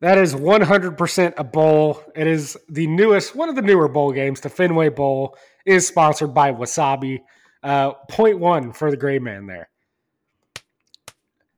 That 0.00 0.18
is 0.18 0.34
100% 0.34 1.34
a 1.38 1.44
bowl. 1.44 2.02
It 2.14 2.26
is 2.26 2.58
the 2.68 2.86
newest, 2.86 3.34
one 3.34 3.48
of 3.48 3.54
the 3.54 3.62
newer 3.62 3.88
bowl 3.88 4.12
games. 4.12 4.40
The 4.40 4.50
Fenway 4.50 4.90
Bowl 4.90 5.36
is 5.64 5.86
sponsored 5.86 6.34
by 6.34 6.52
Wasabi. 6.52 7.20
Uh, 7.62 7.92
point 8.08 8.38
one 8.38 8.72
for 8.72 8.90
the 8.90 8.96
gray 8.96 9.18
man 9.18 9.46
there. 9.46 9.68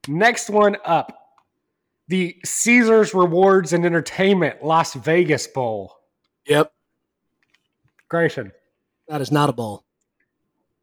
Next 0.08 0.50
one 0.50 0.76
up 0.84 1.12
the 2.08 2.36
Caesars 2.44 3.14
Rewards 3.14 3.72
and 3.72 3.84
Entertainment 3.84 4.62
Las 4.62 4.94
Vegas 4.94 5.46
Bowl. 5.48 5.96
Yep, 6.46 6.72
Grayson. 8.08 8.52
that 9.08 9.20
is 9.20 9.32
not 9.32 9.48
a 9.48 9.52
bowl. 9.52 9.84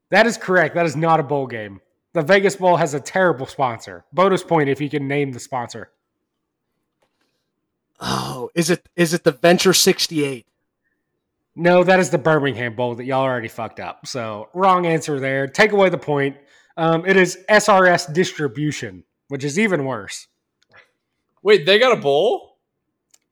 That 0.09 0.27
is 0.27 0.37
correct. 0.37 0.75
That 0.75 0.85
is 0.85 0.95
not 0.95 1.19
a 1.19 1.23
bowl 1.23 1.47
game. 1.47 1.79
The 2.13 2.21
Vegas 2.21 2.55
Bowl 2.55 2.75
has 2.75 2.93
a 2.93 2.99
terrible 2.99 3.47
sponsor. 3.47 4.05
Bonus 4.13 4.43
point 4.43 4.69
if 4.69 4.79
you 4.79 4.89
can 4.89 5.07
name 5.07 5.31
the 5.31 5.39
sponsor. 5.39 5.89
Oh, 7.99 8.49
is 8.53 8.69
it 8.69 8.87
is 8.95 9.13
it 9.13 9.23
the 9.23 9.31
Venture 9.31 9.73
68? 9.73 10.45
No, 11.55 11.83
that 11.83 11.99
is 11.99 12.09
the 12.09 12.17
Birmingham 12.17 12.75
Bowl 12.75 12.95
that 12.95 13.05
y'all 13.05 13.21
already 13.21 13.47
fucked 13.47 13.79
up. 13.79 14.07
So 14.07 14.49
wrong 14.53 14.85
answer 14.85 15.19
there. 15.19 15.47
Take 15.47 15.71
away 15.71 15.89
the 15.89 15.97
point. 15.97 16.37
Um, 16.77 17.05
it 17.05 17.15
is 17.15 17.37
SRS 17.49 18.11
Distribution, 18.13 19.03
which 19.27 19.43
is 19.43 19.59
even 19.59 19.85
worse. 19.85 20.27
Wait, 21.43 21.65
they 21.65 21.77
got 21.77 21.95
a 21.95 22.01
bowl? 22.01 22.57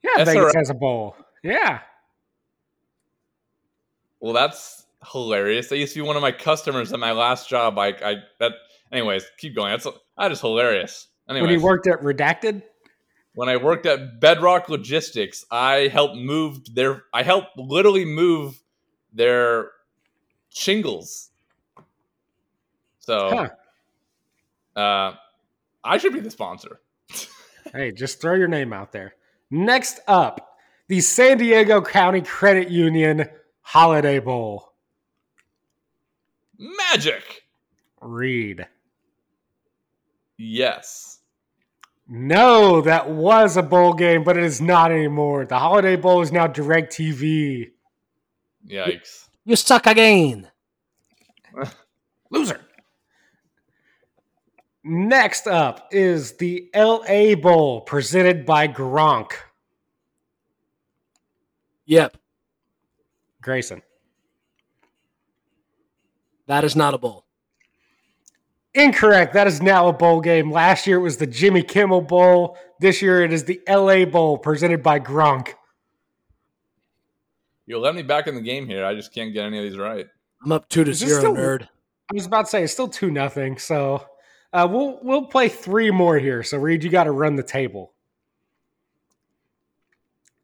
Yeah, 0.03 0.23
SRS. 0.23 0.25
Vegas 0.25 0.53
has 0.55 0.69
a 0.69 0.75
bowl. 0.75 1.15
Yeah. 1.43 1.79
Well, 4.19 4.33
that's 4.33 4.85
hilarious. 5.11 5.69
That 5.69 5.77
used 5.77 5.93
to 5.93 6.01
be 6.01 6.05
one 6.05 6.15
of 6.15 6.21
my 6.21 6.31
customers 6.31 6.93
at 6.93 6.99
my 6.99 7.13
last 7.13 7.49
job. 7.49 7.79
I, 7.79 7.87
I 7.87 8.15
that. 8.39 8.51
Anyways, 8.91 9.25
keep 9.37 9.55
going. 9.55 9.71
That's 9.71 9.87
that 10.17 10.31
is 10.31 10.41
hilarious. 10.41 11.07
Anyways, 11.29 11.49
When 11.49 11.57
he 11.59 11.63
worked 11.63 11.87
at 11.87 12.01
Redacted. 12.01 12.61
When 13.33 13.47
I 13.49 13.57
worked 13.57 13.85
at 13.85 14.19
Bedrock 14.19 14.67
Logistics, 14.69 15.45
I 15.49 15.87
helped 15.87 16.15
move 16.17 16.75
their. 16.75 17.03
I 17.13 17.23
helped 17.23 17.57
literally 17.57 18.05
move 18.05 18.61
their 19.13 19.71
shingles. 20.49 21.29
So, 22.99 23.49
Huh. 24.75 24.79
uh, 24.79 25.15
I 25.83 25.97
should 25.97 26.13
be 26.13 26.19
the 26.19 26.31
sponsor. 26.31 26.81
Hey, 27.73 27.91
just 27.91 28.19
throw 28.19 28.33
your 28.33 28.49
name 28.49 28.73
out 28.73 28.91
there. 28.91 29.15
Next 29.49 29.99
up, 30.07 30.57
the 30.87 30.99
San 30.99 31.37
Diego 31.37 31.81
County 31.81 32.19
Credit 32.21 32.69
Union 32.69 33.29
Holiday 33.61 34.19
Bowl. 34.19 34.73
Magic. 36.57 37.43
Reid. 38.01 38.67
Yes. 40.37 41.19
No, 42.13 42.81
that 42.81 43.09
was 43.09 43.55
a 43.55 43.63
bowl 43.63 43.93
game, 43.93 44.25
but 44.25 44.35
it 44.35 44.43
is 44.43 44.59
not 44.59 44.91
anymore. 44.91 45.45
The 45.45 45.57
Holiday 45.57 45.95
Bowl 45.95 46.21
is 46.21 46.29
now 46.29 46.45
DIRECTV. 46.45 47.71
Yikes. 48.67 49.29
You 49.45 49.55
suck 49.55 49.87
again. 49.87 50.51
Loser. 52.29 52.59
Next 54.83 55.47
up 55.47 55.87
is 55.93 56.33
the 56.33 56.69
LA 56.75 57.35
Bowl 57.35 57.79
presented 57.79 58.45
by 58.45 58.67
Gronk. 58.67 59.31
Yep, 61.85 62.17
Grayson. 63.41 63.83
that 66.47 66.65
is 66.65 66.75
not 66.75 66.93
a 66.93 66.97
bowl. 66.97 67.25
Incorrect. 68.73 69.33
That 69.33 69.47
is 69.47 69.61
now 69.61 69.87
a 69.87 69.93
bowl 69.93 70.21
game. 70.21 70.51
Last 70.51 70.87
year 70.87 70.97
it 70.97 71.01
was 71.01 71.17
the 71.17 71.27
Jimmy 71.27 71.61
Kimmel 71.61 72.01
Bowl. 72.01 72.57
This 72.79 73.01
year 73.01 73.21
it 73.21 73.33
is 73.33 73.43
the 73.43 73.61
LA 73.67 74.05
Bowl 74.05 74.37
presented 74.37 74.81
by 74.81 74.99
Gronk. 74.99 75.53
You'll 77.65 77.81
let 77.81 77.95
me 77.95 78.01
back 78.01 78.27
in 78.27 78.35
the 78.35 78.41
game 78.41 78.67
here. 78.67 78.85
I 78.85 78.95
just 78.95 79.13
can't 79.13 79.33
get 79.33 79.45
any 79.45 79.57
of 79.57 79.63
these 79.63 79.77
right. 79.77 80.07
I'm 80.43 80.51
up 80.51 80.67
two 80.69 80.83
to 80.83 80.93
zero, 80.93 81.19
still- 81.19 81.35
nerd. 81.35 81.63
I 81.63 82.13
was 82.13 82.25
about 82.25 82.45
to 82.45 82.49
say 82.49 82.63
it's 82.63 82.73
still 82.73 82.89
two 82.89 83.11
nothing. 83.11 83.57
So 83.57 84.05
uh, 84.51 84.67
we'll 84.69 84.99
we'll 85.01 85.25
play 85.27 85.47
three 85.47 85.91
more 85.91 86.17
here. 86.19 86.43
So 86.43 86.57
Reid, 86.57 86.83
you 86.83 86.89
got 86.89 87.05
to 87.05 87.11
run 87.11 87.35
the 87.35 87.43
table. 87.43 87.93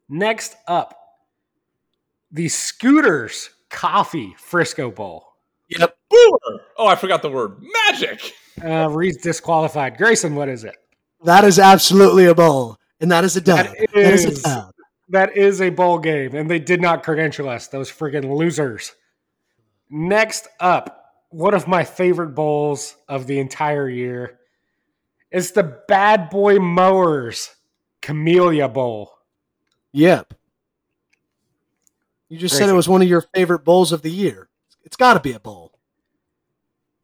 Next 0.08 0.56
up, 0.68 0.98
the 2.32 2.48
Scooter's 2.48 3.50
Coffee 3.70 4.34
Frisco 4.38 4.92
Bowl. 4.92 5.26
Yep, 5.70 5.98
Boomer. 6.10 6.62
Oh, 6.78 6.88
I 6.88 6.96
forgot 6.96 7.22
the 7.22 7.30
word. 7.30 7.58
Magic. 7.88 8.34
Uh, 8.64 8.90
Reid's 8.90 9.18
disqualified. 9.18 9.98
Grayson, 9.98 10.36
what 10.36 10.50
is 10.50 10.64
it? 10.64 10.76
that 11.24 11.44
is 11.44 11.58
absolutely 11.58 12.26
a 12.26 12.36
bowl, 12.36 12.78
and 13.00 13.12
that 13.12 13.24
is 13.24 13.36
a 13.36 13.42
dub. 13.42 13.66
That 13.66 13.76
that 13.94 14.14
is 14.14 14.26
is- 14.26 14.40
a 14.40 14.44
dub. 14.44 14.74
That 15.10 15.38
is 15.38 15.62
a 15.62 15.70
bowl 15.70 16.00
game, 16.00 16.36
and 16.36 16.50
they 16.52 16.60
did 16.60 16.82
not 16.82 17.02
credential 17.02 17.48
us. 17.48 17.68
Those 17.68 17.90
friggin' 17.90 18.36
losers. 18.36 18.92
Next 19.90 20.50
up, 20.60 21.14
one 21.30 21.54
of 21.54 21.66
my 21.66 21.86
favorite 21.86 22.36
bowls 22.36 22.96
of 23.08 23.26
the 23.26 23.40
entire 23.40 23.88
year 23.88 24.38
is 25.32 25.54
the 25.54 25.64
Bad 25.88 26.30
Boy 26.30 26.60
Mowers 26.60 27.56
Camellia 28.02 28.68
Bowl. 28.68 29.12
Yep. 29.94 30.34
You 32.28 32.38
just 32.38 32.58
said 32.58 32.68
it 32.68 32.74
was 32.74 32.90
one 32.90 33.02
of 33.02 33.08
your 33.08 33.22
favorite 33.34 33.64
bowls 33.64 33.94
of 33.94 34.02
the 34.02 34.12
year. 34.12 34.50
It's 34.84 34.98
got 34.98 35.14
to 35.14 35.22
be 35.22 35.32
a 35.32 35.40
bowl. 35.40 35.67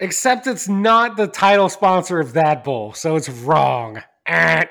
Except 0.03 0.47
it's 0.47 0.67
not 0.67 1.15
the 1.15 1.27
title 1.27 1.69
sponsor 1.69 2.19
of 2.19 2.33
that 2.33 2.63
bowl, 2.63 2.93
so 2.93 3.15
it's 3.15 3.29
wrong. 3.29 4.01
Eh. 4.25 4.65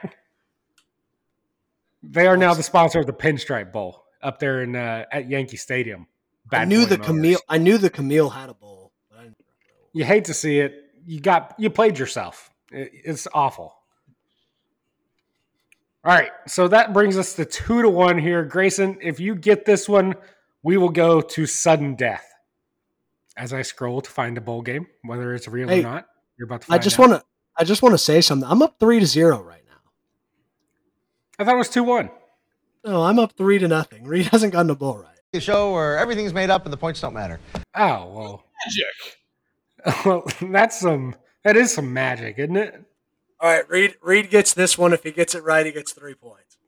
They 2.02 2.26
are 2.26 2.36
now 2.36 2.52
the 2.54 2.62
sponsor 2.62 3.00
of 3.00 3.06
the 3.06 3.12
Pinstripe 3.12 3.72
Bowl 3.72 4.04
up 4.22 4.38
there 4.38 4.62
in 4.62 4.76
uh, 4.76 5.04
at 5.10 5.28
Yankee 5.28 5.56
Stadium. 5.56 6.06
I 6.52 6.64
knew 6.66 6.84
the. 6.84 6.98
Camille. 6.98 7.38
I 7.48 7.58
knew 7.58 7.78
the 7.78 7.88
Camille 7.90 8.28
had 8.28 8.50
a 8.50 8.54
bowl. 8.54 8.92
You 9.94 10.04
hate 10.04 10.24
to 10.26 10.34
see 10.34 10.58
it. 10.60 10.74
You 11.06 11.20
got 11.20 11.54
you 11.58 11.70
played 11.70 11.98
yourself. 11.98 12.50
It- 12.70 12.90
It's 13.04 13.26
awful. 13.32 13.74
All 16.04 16.12
right, 16.12 16.32
so 16.48 16.66
that 16.66 16.92
brings 16.92 17.16
us 17.16 17.34
to 17.36 17.44
two 17.44 17.80
to 17.80 17.88
one 17.88 18.18
here, 18.18 18.44
Grayson. 18.44 18.98
If 19.00 19.20
you 19.20 19.36
get 19.36 19.64
this 19.64 19.88
one, 19.88 20.16
we 20.64 20.76
will 20.76 20.88
go 20.88 21.20
to 21.20 21.46
sudden 21.46 21.94
death. 21.94 22.26
As 23.42 23.52
I 23.52 23.62
scroll 23.62 24.00
to 24.00 24.08
find 24.08 24.38
a 24.38 24.40
bowl 24.40 24.62
game, 24.62 24.86
whether 25.02 25.34
it's 25.34 25.48
real 25.48 25.68
Hey, 25.68 25.80
or 25.80 25.82
not, 25.82 26.06
you're 26.38 26.46
about 26.46 26.62
to. 26.62 26.72
I 26.72 26.78
just 26.78 26.96
want 26.96 27.10
to. 27.10 27.24
I 27.58 27.64
just 27.64 27.82
want 27.82 27.92
to 27.92 27.98
say 27.98 28.20
something. 28.20 28.48
I'm 28.48 28.62
up 28.62 28.76
three 28.78 29.00
to 29.00 29.06
zero 29.06 29.42
right 29.42 29.64
now. 29.66 29.80
I 31.40 31.44
thought 31.44 31.54
it 31.54 31.58
was 31.58 31.68
two 31.68 31.82
one. 31.82 32.08
No, 32.84 33.02
I'm 33.02 33.18
up 33.18 33.32
three 33.32 33.58
to 33.58 33.66
nothing. 33.66 34.04
Reid 34.06 34.26
hasn't 34.26 34.52
gotten 34.52 34.70
a 34.70 34.76
bowl 34.76 34.98
right. 34.98 35.18
a 35.34 35.40
show 35.40 35.72
where 35.72 35.98
everything's 35.98 36.32
made 36.32 36.50
up 36.50 36.66
and 36.66 36.72
the 36.72 36.76
points 36.76 37.00
don't 37.00 37.14
matter. 37.14 37.40
Oh 37.74 38.12
well, 38.14 38.44
Magic. 38.64 40.04
well 40.06 40.24
that's 40.52 40.78
some 40.78 41.16
that 41.42 41.56
is 41.56 41.74
some 41.74 41.92
magic, 41.92 42.38
isn't 42.38 42.56
it? 42.56 42.80
All 43.40 43.50
right, 43.50 43.68
Reid. 43.68 43.96
Reid 44.02 44.30
gets 44.30 44.54
this 44.54 44.78
one. 44.78 44.92
If 44.92 45.02
he 45.02 45.10
gets 45.10 45.34
it 45.34 45.42
right, 45.42 45.66
he 45.66 45.72
gets 45.72 45.92
three 45.92 46.14
points. 46.14 46.58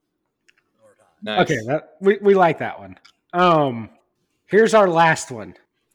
Nice. 1.22 1.42
Okay, 1.42 1.58
that, 1.68 1.94
we 2.00 2.18
we 2.20 2.34
like 2.34 2.58
that 2.58 2.80
one. 2.80 2.98
Um, 3.32 3.90
here's 4.46 4.74
our 4.74 4.88
last 4.88 5.30
one: 5.30 5.54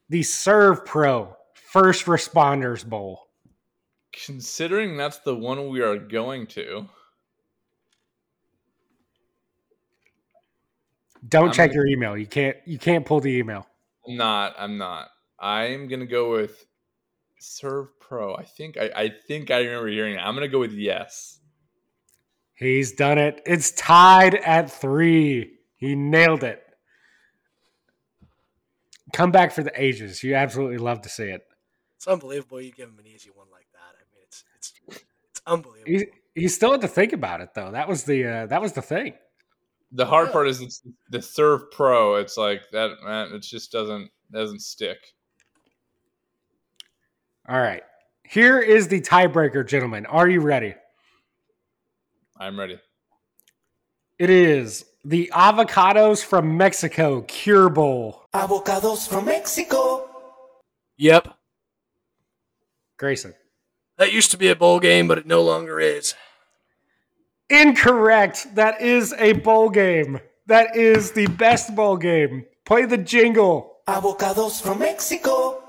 the 0.09 0.21
SERVPRO 0.21 1.35
First 1.53 2.05
Responders 2.05 2.85
Bowl. 2.87 3.27
Considering 4.25 4.97
that's 4.97 5.19
the 5.19 5.35
one 5.35 5.69
we 5.69 5.81
are 5.81 5.97
going 5.97 6.47
to, 6.47 6.87
Don't 11.27 11.47
I'm 11.49 11.53
check 11.53 11.71
gonna- 11.71 11.81
your 11.81 11.87
email. 11.87 12.17
You 12.17 12.25
can't 12.25 12.55
you 12.65 12.79
can't 12.79 13.05
pull 13.05 13.19
the 13.19 13.29
email. 13.35 13.67
I'm 14.07 14.15
not. 14.15 14.55
I'm 14.57 14.77
not. 14.77 15.09
I'm 15.37 15.87
gonna 15.87 16.05
go 16.05 16.31
with 16.31 16.65
Serve 17.39 17.87
Pro. 17.99 18.35
I 18.35 18.43
think. 18.45 18.77
I, 18.77 18.89
I 18.95 19.09
think 19.27 19.51
I 19.51 19.59
remember 19.59 19.89
hearing 19.89 20.15
it. 20.15 20.19
I'm 20.19 20.33
gonna 20.33 20.47
go 20.47 20.59
with 20.59 20.71
yes. 20.71 21.39
He's 22.55 22.93
done 22.93 23.17
it. 23.17 23.41
It's 23.45 23.71
tied 23.71 24.35
at 24.35 24.71
three. 24.71 25.59
He 25.75 25.93
nailed 25.95 26.43
it. 26.43 26.63
Come 29.13 29.31
back 29.31 29.51
for 29.51 29.63
the 29.63 29.71
ages. 29.81 30.23
You 30.23 30.35
absolutely 30.35 30.77
love 30.77 31.01
to 31.01 31.09
see 31.09 31.25
it. 31.25 31.41
It's 31.97 32.07
unbelievable 32.07 32.61
you 32.61 32.71
give 32.71 32.89
him 32.89 32.99
an 32.99 33.07
easy 33.07 33.29
one 33.33 33.47
like 33.51 33.67
that. 33.73 33.95
I 33.95 34.03
mean, 34.13 34.21
it's 34.23 34.43
it's 34.55 34.73
it's 35.31 35.41
unbelievable. 35.45 35.91
He, 36.35 36.41
he 36.41 36.47
still 36.47 36.71
had 36.71 36.81
to 36.81 36.87
think 36.87 37.11
about 37.13 37.41
it 37.41 37.49
though. 37.53 37.71
That 37.71 37.87
was 37.89 38.03
the 38.03 38.25
uh, 38.25 38.45
that 38.47 38.61
was 38.61 38.73
the 38.73 38.81
thing. 38.81 39.13
The 39.91 40.05
hard 40.05 40.27
Yeah. 40.27 40.33
part 40.33 40.47
is 40.47 40.61
it's 40.61 40.81
the 41.09 41.17
SERVPRO. 41.17 42.21
It's 42.21 42.37
like 42.37 42.61
that. 42.71 42.91
Man, 43.03 43.33
it 43.33 43.39
just 43.41 43.71
doesn't 43.71 44.11
doesn't 44.31 44.61
stick. 44.61 44.97
All 47.47 47.59
right. 47.59 47.81
Here 48.23 48.59
is 48.59 48.87
the 48.87 49.01
tiebreaker, 49.01 49.67
gentlemen. 49.67 50.05
Are 50.05 50.29
you 50.29 50.39
ready? 50.41 50.75
I'm 52.39 52.57
ready. 52.59 52.79
It 54.19 54.29
is 54.29 54.85
the 55.03 55.31
avocados 55.33 56.23
from 56.23 56.57
Mexico 56.57 57.21
Cure 57.21 57.69
Bowl. 57.69 58.23
Avocados 58.33 59.07
from 59.07 59.25
Mexico. 59.25 60.09
Yep. 60.97 61.33
Grayson. 62.97 63.33
That 63.97 64.13
used 64.13 64.31
to 64.31 64.37
be 64.37 64.49
a 64.49 64.55
bowl 64.55 64.79
game, 64.79 65.07
but 65.07 65.17
it 65.17 65.25
no 65.25 65.41
longer 65.41 65.79
is. 65.79 66.15
Incorrect. 67.49 68.55
That 68.55 68.81
is 68.81 69.13
a 69.17 69.33
bowl 69.33 69.69
game. 69.69 70.19
That 70.47 70.75
is 70.75 71.11
the 71.11 71.27
best 71.27 71.75
bowl 71.75 71.97
game. 71.97 72.45
Play 72.65 72.85
the 72.85 72.97
jingle. 72.97 73.77
Avocados 73.87 74.61
from 74.61 74.79
Mexico. 74.79 75.63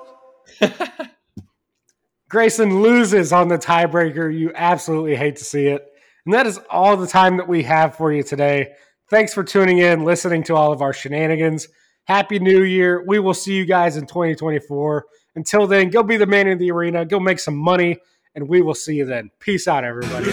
Grayson 2.28 2.82
loses 2.82 3.32
on 3.32 3.48
the 3.48 3.58
tiebreaker. 3.58 4.32
You 4.32 4.52
absolutely 4.54 5.16
hate 5.16 5.36
to 5.36 5.44
see 5.44 5.66
it. 5.66 5.86
And 6.24 6.34
that 6.34 6.46
is 6.46 6.60
all 6.68 6.96
the 6.96 7.06
time 7.06 7.38
that 7.38 7.48
we 7.48 7.62
have 7.62 7.96
for 7.96 8.12
you 8.12 8.22
today. 8.22 8.74
Thanks 9.10 9.34
for 9.34 9.42
tuning 9.42 9.78
in, 9.78 10.04
listening 10.04 10.44
to 10.44 10.54
all 10.54 10.72
of 10.72 10.82
our 10.82 10.92
shenanigans. 10.92 11.66
Happy 12.04 12.38
New 12.38 12.62
Year. 12.62 13.04
We 13.04 13.18
will 13.18 13.34
see 13.34 13.54
you 13.54 13.66
guys 13.66 13.96
in 13.96 14.06
2024. 14.06 15.04
Until 15.34 15.66
then, 15.66 15.90
go 15.90 16.04
be 16.04 16.16
the 16.16 16.26
man 16.26 16.46
in 16.46 16.58
the 16.58 16.70
arena, 16.70 17.04
go 17.04 17.18
make 17.18 17.40
some 17.40 17.56
money, 17.56 17.98
and 18.36 18.48
we 18.48 18.62
will 18.62 18.74
see 18.74 18.94
you 18.94 19.04
then. 19.04 19.32
Peace 19.40 19.66
out, 19.66 19.82
everybody. 19.82 20.30